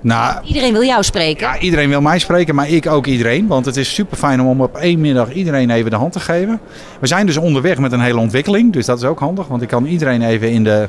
Nou, 0.00 0.44
iedereen 0.44 0.72
wil 0.72 0.84
jou 0.84 1.02
spreken. 1.02 1.46
Ja, 1.46 1.58
iedereen 1.58 1.88
wil 1.88 2.00
mij 2.00 2.18
spreken, 2.18 2.54
maar 2.54 2.68
ik 2.68 2.86
ook 2.86 3.06
iedereen. 3.06 3.46
Want 3.46 3.66
het 3.66 3.76
is 3.76 3.94
super 3.94 4.16
fijn 4.16 4.40
om 4.40 4.60
op 4.60 4.76
één 4.76 5.00
middag 5.00 5.32
iedereen 5.32 5.70
even 5.70 5.90
de 5.90 5.96
hand 5.96 6.12
te 6.12 6.20
geven. 6.20 6.60
We 7.00 7.06
zijn 7.06 7.26
dus 7.26 7.36
onderweg 7.36 7.78
met 7.78 7.92
een 7.92 8.00
hele 8.00 8.18
ontwikkeling, 8.18 8.72
dus 8.72 8.86
dat 8.86 8.98
is 8.98 9.04
ook 9.04 9.18
handig. 9.18 9.46
Want 9.46 9.62
ik 9.62 9.68
kan 9.68 9.84
iedereen 9.84 10.22
even 10.22 10.50
in 10.50 10.64
de, 10.64 10.88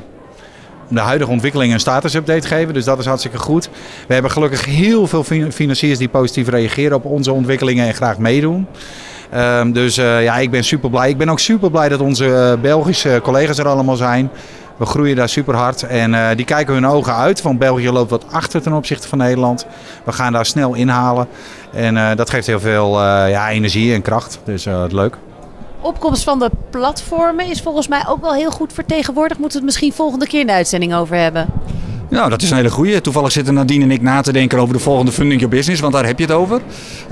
de 0.88 1.00
huidige 1.00 1.30
ontwikkeling 1.30 1.72
een 1.72 1.80
status-update 1.80 2.46
geven. 2.46 2.74
Dus 2.74 2.84
dat 2.84 2.98
is 2.98 3.06
hartstikke 3.06 3.38
goed. 3.38 3.68
We 4.06 4.12
hebben 4.12 4.30
gelukkig 4.30 4.64
heel 4.64 5.06
veel 5.06 5.24
financiers 5.50 5.98
die 5.98 6.08
positief 6.08 6.48
reageren 6.48 6.96
op 6.96 7.04
onze 7.04 7.32
ontwikkelingen 7.32 7.86
en 7.86 7.94
graag 7.94 8.18
meedoen. 8.18 8.66
Um, 9.36 9.72
dus 9.72 9.98
uh, 9.98 10.22
ja, 10.22 10.36
ik 10.36 10.50
ben 10.50 10.64
super 10.64 10.90
blij. 10.90 11.08
Ik 11.08 11.16
ben 11.16 11.28
ook 11.28 11.38
super 11.38 11.70
blij 11.70 11.88
dat 11.88 12.00
onze 12.00 12.26
uh, 12.26 12.62
Belgische 12.62 13.20
collega's 13.22 13.58
er 13.58 13.68
allemaal 13.68 13.96
zijn. 13.96 14.30
We 14.82 14.88
groeien 14.88 15.16
daar 15.16 15.28
super 15.28 15.54
hard 15.54 15.82
en 15.82 16.12
uh, 16.12 16.28
die 16.36 16.44
kijken 16.44 16.74
hun 16.74 16.86
ogen 16.86 17.14
uit. 17.14 17.42
Want 17.42 17.58
België 17.58 17.90
loopt 17.90 18.10
wat 18.10 18.24
achter 18.30 18.62
ten 18.62 18.72
opzichte 18.72 19.08
van 19.08 19.18
Nederland. 19.18 19.66
We 20.04 20.12
gaan 20.12 20.32
daar 20.32 20.46
snel 20.46 20.74
inhalen. 20.74 21.28
En 21.72 21.96
uh, 21.96 22.10
dat 22.14 22.30
geeft 22.30 22.46
heel 22.46 22.60
veel 22.60 22.94
uh, 22.94 23.30
ja, 23.30 23.50
energie 23.50 23.94
en 23.94 24.02
kracht. 24.02 24.38
Dus 24.44 24.66
leuk. 24.88 25.16
Opkomst 25.80 26.22
van 26.22 26.38
de 26.38 26.50
platformen 26.70 27.46
is 27.50 27.60
volgens 27.60 27.88
mij 27.88 28.04
ook 28.08 28.20
wel 28.20 28.34
heel 28.34 28.50
goed 28.50 28.72
vertegenwoordigd. 28.72 29.40
Moeten 29.40 29.58
we 29.58 29.64
het 29.64 29.74
misschien 29.74 29.92
volgende 29.92 30.26
keer 30.26 30.40
in 30.40 30.46
de 30.46 30.52
uitzending 30.52 30.94
over 30.94 31.16
hebben? 31.16 31.46
Nou, 32.12 32.30
dat 32.30 32.42
is 32.42 32.50
een 32.50 32.56
hele 32.56 32.70
goeie. 32.70 33.00
Toevallig 33.00 33.32
zitten 33.32 33.54
Nadine 33.54 33.84
en 33.84 33.90
ik 33.90 34.02
na 34.02 34.20
te 34.20 34.32
denken 34.32 34.58
over 34.58 34.74
de 34.74 34.80
volgende 34.80 35.12
Funding 35.12 35.40
Your 35.40 35.56
Business, 35.56 35.80
want 35.80 35.92
daar 35.92 36.06
heb 36.06 36.18
je 36.18 36.24
het 36.24 36.34
over. 36.34 36.60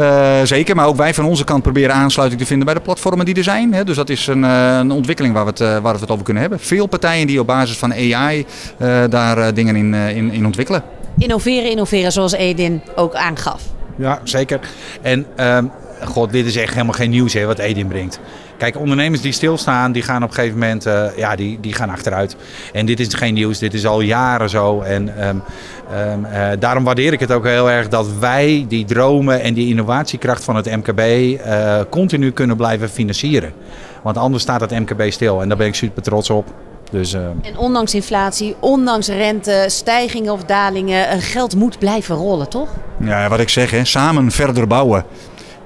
Uh, 0.00 0.40
zeker, 0.44 0.76
maar 0.76 0.86
ook 0.86 0.96
wij 0.96 1.14
van 1.14 1.24
onze 1.24 1.44
kant 1.44 1.62
proberen 1.62 1.94
aansluiting 1.94 2.40
te 2.40 2.46
vinden 2.46 2.66
bij 2.66 2.74
de 2.74 2.80
platformen 2.80 3.24
die 3.24 3.34
er 3.34 3.42
zijn. 3.42 3.74
Hè. 3.74 3.84
Dus 3.84 3.96
dat 3.96 4.08
is 4.08 4.26
een, 4.26 4.42
uh, 4.42 4.76
een 4.78 4.90
ontwikkeling 4.90 5.34
waar 5.34 5.44
we, 5.44 5.50
het, 5.50 5.60
uh, 5.60 5.68
waar 5.78 5.94
we 5.94 6.00
het 6.00 6.10
over 6.10 6.24
kunnen 6.24 6.42
hebben. 6.42 6.60
Veel 6.60 6.86
partijen 6.86 7.26
die 7.26 7.40
op 7.40 7.46
basis 7.46 7.76
van 7.76 7.92
AI 7.92 8.46
daar 9.08 9.54
dingen 9.54 9.76
in, 9.76 9.94
in, 9.94 10.32
in 10.32 10.46
ontwikkelen. 10.46 10.82
Innoveren, 11.18 11.70
innoveren, 11.70 12.12
zoals 12.12 12.32
Edin 12.32 12.82
ook 12.94 13.14
aangaf. 13.14 13.62
Ja, 13.96 14.20
zeker. 14.24 14.60
En 15.02 15.26
ehm, 15.36 15.64
god, 16.04 16.32
dit 16.32 16.46
is 16.46 16.56
echt 16.56 16.72
helemaal 16.72 16.94
geen 16.94 17.10
nieuws 17.10 17.32
hè, 17.32 17.46
wat 17.46 17.58
Edin 17.58 17.88
brengt. 17.88 18.20
Kijk, 18.60 18.78
ondernemers 18.78 19.20
die 19.20 19.32
stilstaan, 19.32 19.92
die 19.92 20.02
gaan 20.02 20.22
op 20.22 20.28
een 20.28 20.34
gegeven 20.34 20.58
moment 20.58 20.86
uh, 20.86 21.04
ja, 21.16 21.36
die, 21.36 21.60
die 21.60 21.72
gaan 21.72 21.90
achteruit. 21.90 22.36
En 22.72 22.86
dit 22.86 23.00
is 23.00 23.14
geen 23.14 23.34
nieuws, 23.34 23.58
dit 23.58 23.74
is 23.74 23.86
al 23.86 24.00
jaren 24.00 24.50
zo. 24.50 24.80
En 24.80 25.28
um, 25.28 25.42
um, 25.92 26.24
uh, 26.24 26.48
daarom 26.58 26.84
waardeer 26.84 27.12
ik 27.12 27.20
het 27.20 27.32
ook 27.32 27.44
heel 27.44 27.70
erg 27.70 27.88
dat 27.88 28.18
wij 28.18 28.64
die 28.68 28.84
dromen 28.84 29.40
en 29.40 29.54
die 29.54 29.68
innovatiekracht 29.68 30.44
van 30.44 30.56
het 30.56 30.66
MKB 30.76 31.00
uh, 31.00 31.80
continu 31.90 32.30
kunnen 32.30 32.56
blijven 32.56 32.88
financieren. 32.88 33.52
Want 34.02 34.16
anders 34.16 34.42
staat 34.42 34.60
het 34.60 34.70
MKB 34.70 35.10
stil 35.10 35.42
en 35.42 35.48
daar 35.48 35.56
ben 35.56 35.66
ik 35.66 35.74
super 35.74 36.02
trots 36.02 36.30
op. 36.30 36.46
Dus, 36.90 37.14
uh... 37.14 37.20
En 37.20 37.56
ondanks 37.56 37.94
inflatie, 37.94 38.56
ondanks 38.58 39.08
rente, 39.08 39.64
stijgingen 39.66 40.32
of 40.32 40.44
dalingen, 40.44 41.20
geld 41.20 41.56
moet 41.56 41.78
blijven 41.78 42.16
rollen, 42.16 42.48
toch? 42.48 42.68
Ja, 43.04 43.28
wat 43.28 43.40
ik 43.40 43.48
zeg, 43.48 43.70
hè, 43.70 43.84
samen 43.84 44.30
verder 44.30 44.66
bouwen. 44.66 45.04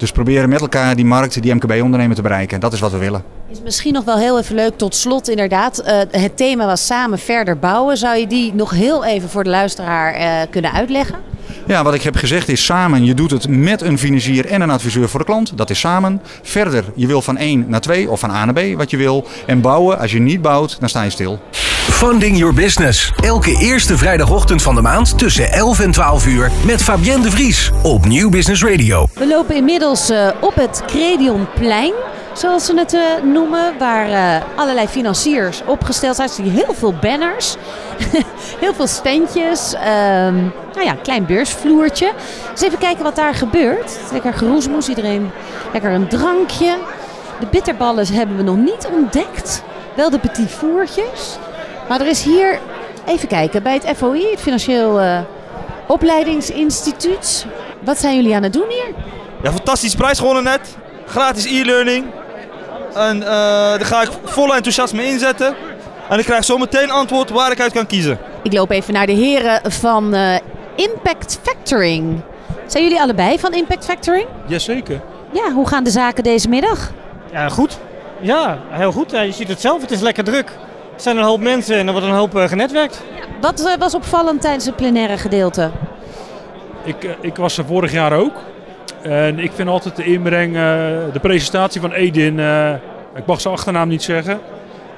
Dus 0.04 0.12
proberen 0.12 0.48
met 0.48 0.60
elkaar 0.60 0.96
die 0.96 1.04
markt, 1.04 1.42
die 1.42 1.54
MKB-ondernemer 1.54 2.16
te 2.16 2.22
bereiken. 2.22 2.60
Dat 2.60 2.72
is 2.72 2.80
wat 2.80 2.90
we 2.90 2.98
willen. 2.98 3.22
Is 3.50 3.60
misschien 3.62 3.92
nog 3.92 4.04
wel 4.04 4.16
heel 4.16 4.38
even 4.38 4.54
leuk 4.54 4.76
tot 4.76 4.94
slot 4.94 5.28
inderdaad. 5.28 5.82
Uh, 5.86 6.00
het 6.10 6.36
thema 6.36 6.66
was 6.66 6.86
samen 6.86 7.18
verder 7.18 7.58
bouwen. 7.58 7.96
Zou 7.96 8.16
je 8.16 8.26
die 8.26 8.54
nog 8.54 8.70
heel 8.70 9.04
even 9.04 9.28
voor 9.28 9.44
de 9.44 9.50
luisteraar 9.50 10.20
uh, 10.20 10.50
kunnen 10.50 10.72
uitleggen? 10.72 11.18
Ja, 11.66 11.84
wat 11.84 11.94
ik 11.94 12.02
heb 12.02 12.16
gezegd 12.16 12.48
is 12.48 12.64
samen. 12.64 13.04
Je 13.04 13.14
doet 13.14 13.30
het 13.30 13.48
met 13.48 13.82
een 13.82 13.98
financier 13.98 14.46
en 14.46 14.60
een 14.60 14.70
adviseur 14.70 15.08
voor 15.08 15.20
de 15.20 15.26
klant. 15.26 15.58
Dat 15.58 15.70
is 15.70 15.78
samen. 15.78 16.22
Verder, 16.42 16.84
je 16.94 17.06
wil 17.06 17.22
van 17.22 17.36
1 17.36 17.64
naar 17.68 17.80
2 17.80 18.10
of 18.10 18.20
van 18.20 18.30
A 18.30 18.44
naar 18.44 18.54
B 18.54 18.76
wat 18.76 18.90
je 18.90 18.96
wil. 18.96 19.26
En 19.46 19.60
bouwen, 19.60 19.98
als 19.98 20.12
je 20.12 20.20
niet 20.20 20.42
bouwt, 20.42 20.76
dan 20.80 20.88
sta 20.88 21.02
je 21.02 21.10
stil. 21.10 21.40
Funding 21.90 22.36
Your 22.36 22.54
Business. 22.54 23.12
Elke 23.16 23.56
eerste 23.58 23.96
vrijdagochtend 23.96 24.62
van 24.62 24.74
de 24.74 24.80
maand 24.80 25.18
tussen 25.18 25.52
11 25.52 25.80
en 25.80 25.90
12 25.90 26.26
uur 26.26 26.50
met 26.66 26.82
Fabienne 26.82 27.22
de 27.22 27.30
Vries 27.30 27.70
op 27.82 28.04
Nieuw 28.04 28.30
Business 28.30 28.64
Radio. 28.64 29.06
We 29.14 29.26
lopen 29.26 29.54
inmiddels 29.54 30.10
uh, 30.10 30.28
op 30.40 30.54
het 30.54 30.82
Credionplein 30.86 31.92
zoals 32.32 32.64
ze 32.64 32.74
het 32.78 32.94
uh, 32.94 33.00
noemen, 33.22 33.78
waar 33.78 34.08
uh, 34.08 34.44
allerlei 34.54 34.88
financiers 34.88 35.62
opgesteld 35.66 36.16
zijn. 36.16 36.50
Heel 36.50 36.74
veel 36.74 36.94
banners, 37.00 37.56
heel 38.64 38.74
veel 38.74 38.86
standjes, 38.86 39.74
um, 39.74 40.52
nou 40.72 40.84
ja, 40.84 40.90
een 40.90 41.02
klein 41.02 41.26
beursvloertje. 41.26 42.12
Dus 42.52 42.62
even 42.62 42.78
kijken 42.78 43.02
wat 43.02 43.16
daar 43.16 43.34
gebeurt. 43.34 43.98
Lekker 44.12 44.32
geroesmoes, 44.32 44.88
iedereen 44.88 45.30
lekker 45.72 45.90
een 45.90 46.08
drankje. 46.08 46.78
De 47.40 47.46
bitterballen 47.50 48.06
hebben 48.06 48.36
we 48.36 48.42
nog 48.42 48.56
niet 48.56 48.88
ontdekt, 48.92 49.62
wel 49.94 50.10
de 50.10 50.18
petit 50.18 50.50
voertjes. 50.50 51.38
Maar 51.88 52.00
er 52.00 52.06
is 52.06 52.22
hier, 52.22 52.58
even 53.06 53.28
kijken, 53.28 53.62
bij 53.62 53.80
het 53.82 53.96
FOI, 53.96 54.30
het 54.30 54.40
Financieel 54.40 55.00
uh, 55.00 55.18
Opleidingsinstituut. 55.86 57.46
Wat 57.80 58.00
zijn 58.00 58.16
jullie 58.16 58.34
aan 58.34 58.42
het 58.42 58.52
doen 58.52 58.68
hier? 58.68 58.94
Ja, 59.42 59.52
fantastische 59.52 59.96
prijs 59.96 60.18
gewonnen 60.18 60.44
net. 60.44 60.76
Gratis 61.06 61.44
e-learning. 61.44 62.04
En 62.94 63.16
uh, 63.16 63.26
daar 63.26 63.84
ga 63.84 64.02
ik 64.02 64.10
vol 64.24 64.54
enthousiasme 64.54 65.04
inzetten. 65.04 65.54
En 66.08 66.18
ik 66.18 66.24
krijg 66.24 66.44
zo 66.44 66.58
meteen 66.58 66.90
antwoord 66.90 67.30
waar 67.30 67.52
ik 67.52 67.60
uit 67.60 67.72
kan 67.72 67.86
kiezen. 67.86 68.18
Ik 68.42 68.52
loop 68.52 68.70
even 68.70 68.92
naar 68.92 69.06
de 69.06 69.12
heren 69.12 69.72
van 69.72 70.14
uh, 70.14 70.34
Impact 70.74 71.38
Factoring. 71.42 72.20
Zijn 72.66 72.82
jullie 72.82 73.00
allebei 73.00 73.38
van 73.38 73.52
Impact 73.52 73.84
Factoring? 73.84 74.26
Jazeker. 74.46 75.00
Ja, 75.32 75.52
hoe 75.52 75.68
gaan 75.68 75.84
de 75.84 75.90
zaken 75.90 76.22
deze 76.22 76.48
middag? 76.48 76.90
Ja, 77.32 77.48
goed. 77.48 77.78
Ja, 78.20 78.58
heel 78.68 78.92
goed. 78.92 79.10
Ja, 79.10 79.20
je 79.20 79.32
ziet 79.32 79.48
het 79.48 79.60
zelf, 79.60 79.80
het 79.80 79.90
is 79.90 80.00
lekker 80.00 80.24
druk. 80.24 80.52
Er 80.94 81.00
zijn 81.00 81.16
een 81.16 81.24
hoop 81.24 81.40
mensen 81.40 81.76
en 81.76 81.86
er 81.86 81.92
wordt 81.92 82.06
een 82.06 82.14
hoop 82.14 82.34
uh, 82.34 82.48
genetwerkt. 82.48 83.02
Ja, 83.16 83.24
wat 83.40 83.60
uh, 83.60 83.74
was 83.78 83.94
opvallend 83.94 84.40
tijdens 84.40 84.66
het 84.66 84.76
plenaire 84.76 85.18
gedeelte? 85.18 85.70
Ik, 86.84 87.04
uh, 87.04 87.10
ik 87.20 87.36
was 87.36 87.58
er 87.58 87.64
vorig 87.64 87.92
jaar 87.92 88.12
ook. 88.12 88.32
En 89.02 89.38
ik 89.38 89.52
vind 89.54 89.68
altijd 89.68 89.96
de 89.96 90.04
inbreng, 90.04 90.52
de 91.12 91.20
presentatie 91.20 91.80
van 91.80 91.92
Edin 91.92 92.38
Ik 93.14 93.26
mag 93.26 93.40
zijn 93.40 93.54
achternaam 93.54 93.88
niet 93.88 94.02
zeggen. 94.02 94.40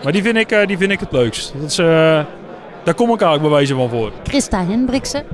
Maar 0.02 0.12
die 0.12 0.22
vind 0.22 0.36
ik, 0.36 0.52
eh, 0.52 0.66
die 0.66 0.78
vind 0.78 0.92
ik 0.92 1.00
het 1.00 1.12
leukst. 1.12 1.52
Dat 1.54 1.70
is, 1.70 1.78
eh, 1.78 1.86
daar 2.84 2.94
kom 2.94 3.12
ik 3.12 3.20
eigenlijk 3.20 3.42
bij 3.42 3.50
wijze 3.50 3.74
van 3.74 3.88
voor. 3.88 4.12
Christa 4.22 4.64
Hendriksen 4.64 5.24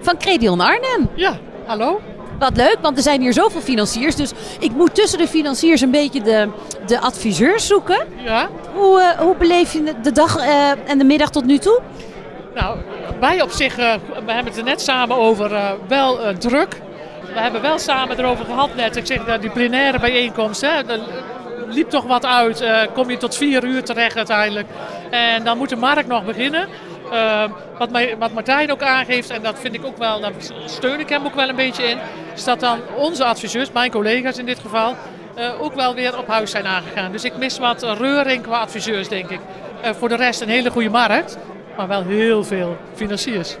van 0.00 0.18
Credion 0.18 0.60
Arnhem. 0.60 1.08
Ja, 1.14 1.38
hallo. 1.66 2.00
Wat 2.38 2.56
leuk, 2.56 2.76
want 2.82 2.96
er 2.96 3.02
zijn 3.02 3.20
hier 3.20 3.32
zoveel 3.32 3.60
financiers. 3.60 4.16
Dus 4.16 4.32
ik 4.58 4.72
moet 4.72 4.94
tussen 4.94 5.18
de 5.18 5.28
financiers 5.28 5.80
een 5.80 5.90
beetje 5.90 6.22
de, 6.22 6.48
de 6.86 7.00
adviseurs 7.00 7.66
zoeken. 7.66 8.06
Ja. 8.24 8.48
Hoe, 8.76 9.00
eh, 9.00 9.18
hoe 9.18 9.36
beleef 9.36 9.72
je 9.72 9.94
de 10.02 10.12
dag 10.12 10.36
eh, 10.36 10.70
en 10.86 10.98
de 10.98 11.04
middag 11.04 11.30
tot 11.30 11.44
nu 11.44 11.58
toe? 11.58 11.80
Nou, 12.54 12.78
wij 13.20 13.42
op 13.42 13.50
zich, 13.50 13.78
eh, 13.78 13.94
we 14.24 14.32
hebben 14.32 14.52
het 14.52 14.56
er 14.56 14.64
net 14.64 14.80
samen 14.80 15.16
over, 15.16 15.76
wel 15.88 16.18
druk. 16.38 16.80
We 17.34 17.40
hebben 17.42 17.62
wel 17.62 17.78
samen 17.78 18.18
erover 18.18 18.44
gehad 18.44 18.74
net. 18.74 18.96
Ik 18.96 19.06
zeg, 19.06 19.24
dat 19.24 19.40
die 19.40 19.50
plenaire 19.50 19.98
bijeenkomst, 19.98 20.60
hè, 20.60 20.80
liep 21.66 21.90
toch 21.90 22.04
wat 22.04 22.24
uit. 22.24 22.64
Kom 22.94 23.10
je 23.10 23.16
tot 23.16 23.36
vier 23.36 23.64
uur 23.64 23.84
terecht 23.84 24.16
uiteindelijk. 24.16 24.68
En 25.10 25.44
dan 25.44 25.58
moet 25.58 25.68
de 25.68 25.76
markt 25.76 26.08
nog 26.08 26.24
beginnen. 26.24 26.68
Wat, 27.78 27.90
mij, 27.90 28.16
wat 28.18 28.32
Martijn 28.32 28.72
ook 28.72 28.82
aangeeft, 28.82 29.30
en 29.30 29.42
dat 29.42 29.58
vind 29.58 29.74
ik 29.74 29.84
ook 29.84 29.98
wel, 29.98 30.20
daar 30.20 30.32
steun 30.66 31.00
ik 31.00 31.08
hem 31.08 31.24
ook 31.24 31.34
wel 31.34 31.48
een 31.48 31.56
beetje 31.56 31.84
in, 31.84 31.98
is 32.34 32.44
dat 32.44 32.60
dan 32.60 32.78
onze 32.96 33.24
adviseurs, 33.24 33.72
mijn 33.72 33.90
collega's 33.90 34.38
in 34.38 34.46
dit 34.46 34.58
geval, 34.58 34.94
ook 35.60 35.74
wel 35.74 35.94
weer 35.94 36.18
op 36.18 36.28
huis 36.28 36.50
zijn 36.50 36.66
aangegaan. 36.66 37.12
Dus 37.12 37.24
ik 37.24 37.36
mis 37.36 37.58
wat 37.58 37.82
reuring 37.82 38.42
qua 38.42 38.60
adviseurs, 38.60 39.08
denk 39.08 39.30
ik. 39.30 39.40
Eh, 39.82 39.90
voor 39.98 40.08
de 40.08 40.16
rest 40.16 40.40
een 40.40 40.48
hele 40.48 40.70
goede 40.70 40.88
markt, 40.88 41.38
maar 41.76 41.88
wel 41.88 42.02
heel 42.02 42.44
veel 42.44 42.76
financiers. 42.94 43.56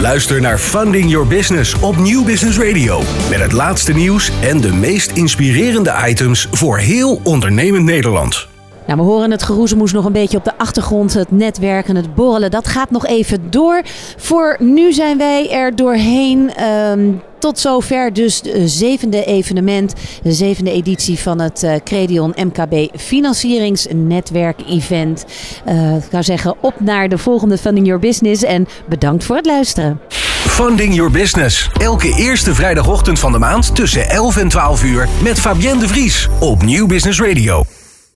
Luister 0.00 0.40
naar 0.40 0.58
Funding 0.58 1.10
Your 1.10 1.26
Business 1.26 1.80
op 1.80 1.96
Nieuw 1.96 2.24
Business 2.24 2.58
Radio. 2.58 2.98
Met 3.30 3.40
het 3.40 3.52
laatste 3.52 3.92
nieuws 3.92 4.30
en 4.42 4.60
de 4.60 4.72
meest 4.72 5.10
inspirerende 5.10 5.94
items 6.06 6.48
voor 6.50 6.78
heel 6.78 7.20
ondernemend 7.24 7.84
Nederland. 7.84 8.48
Nou, 8.86 9.00
we 9.00 9.06
horen 9.06 9.30
het 9.30 9.42
geroezemoes 9.42 9.92
nog 9.92 10.04
een 10.04 10.12
beetje 10.12 10.36
op 10.36 10.44
de 10.44 10.58
achtergrond. 10.58 11.14
Het 11.14 11.30
netwerken, 11.30 11.96
het 11.96 12.14
borrelen, 12.14 12.50
dat 12.50 12.68
gaat 12.68 12.90
nog 12.90 13.06
even 13.06 13.50
door. 13.50 13.82
Voor 14.16 14.56
nu 14.58 14.92
zijn 14.92 15.18
wij 15.18 15.50
er 15.50 15.76
doorheen. 15.76 16.54
Ehm, 16.54 17.10
tot 17.38 17.58
zover 17.58 18.12
dus 18.12 18.40
de 18.40 18.68
zevende 18.68 19.24
evenement, 19.24 19.94
de 20.22 20.32
zevende 20.32 20.70
editie 20.70 21.18
van 21.18 21.40
het 21.40 21.62
eh, 21.62 21.74
Credion 21.84 22.34
MKB 22.36 22.98
Financieringsnetwerk 22.98 24.60
Event. 24.68 25.24
Eh, 25.64 25.96
ik 25.96 26.02
zou 26.10 26.22
zeggen, 26.22 26.54
op 26.60 26.80
naar 26.80 27.08
de 27.08 27.18
volgende 27.18 27.58
Funding 27.58 27.86
Your 27.86 28.00
Business 28.00 28.42
en 28.42 28.66
bedankt 28.88 29.24
voor 29.24 29.36
het 29.36 29.46
luisteren. 29.46 30.00
Funding 30.46 30.94
Your 30.94 31.10
Business. 31.10 31.68
Elke 31.80 32.14
eerste 32.16 32.54
vrijdagochtend 32.54 33.18
van 33.18 33.32
de 33.32 33.38
maand 33.38 33.74
tussen 33.74 34.10
11 34.10 34.36
en 34.36 34.48
12 34.48 34.84
uur 34.84 35.08
met 35.22 35.38
Fabienne 35.38 35.80
de 35.80 35.88
Vries 35.88 36.28
op 36.40 36.62
Nieuw 36.62 36.86
Business 36.86 37.20
Radio. 37.20 37.67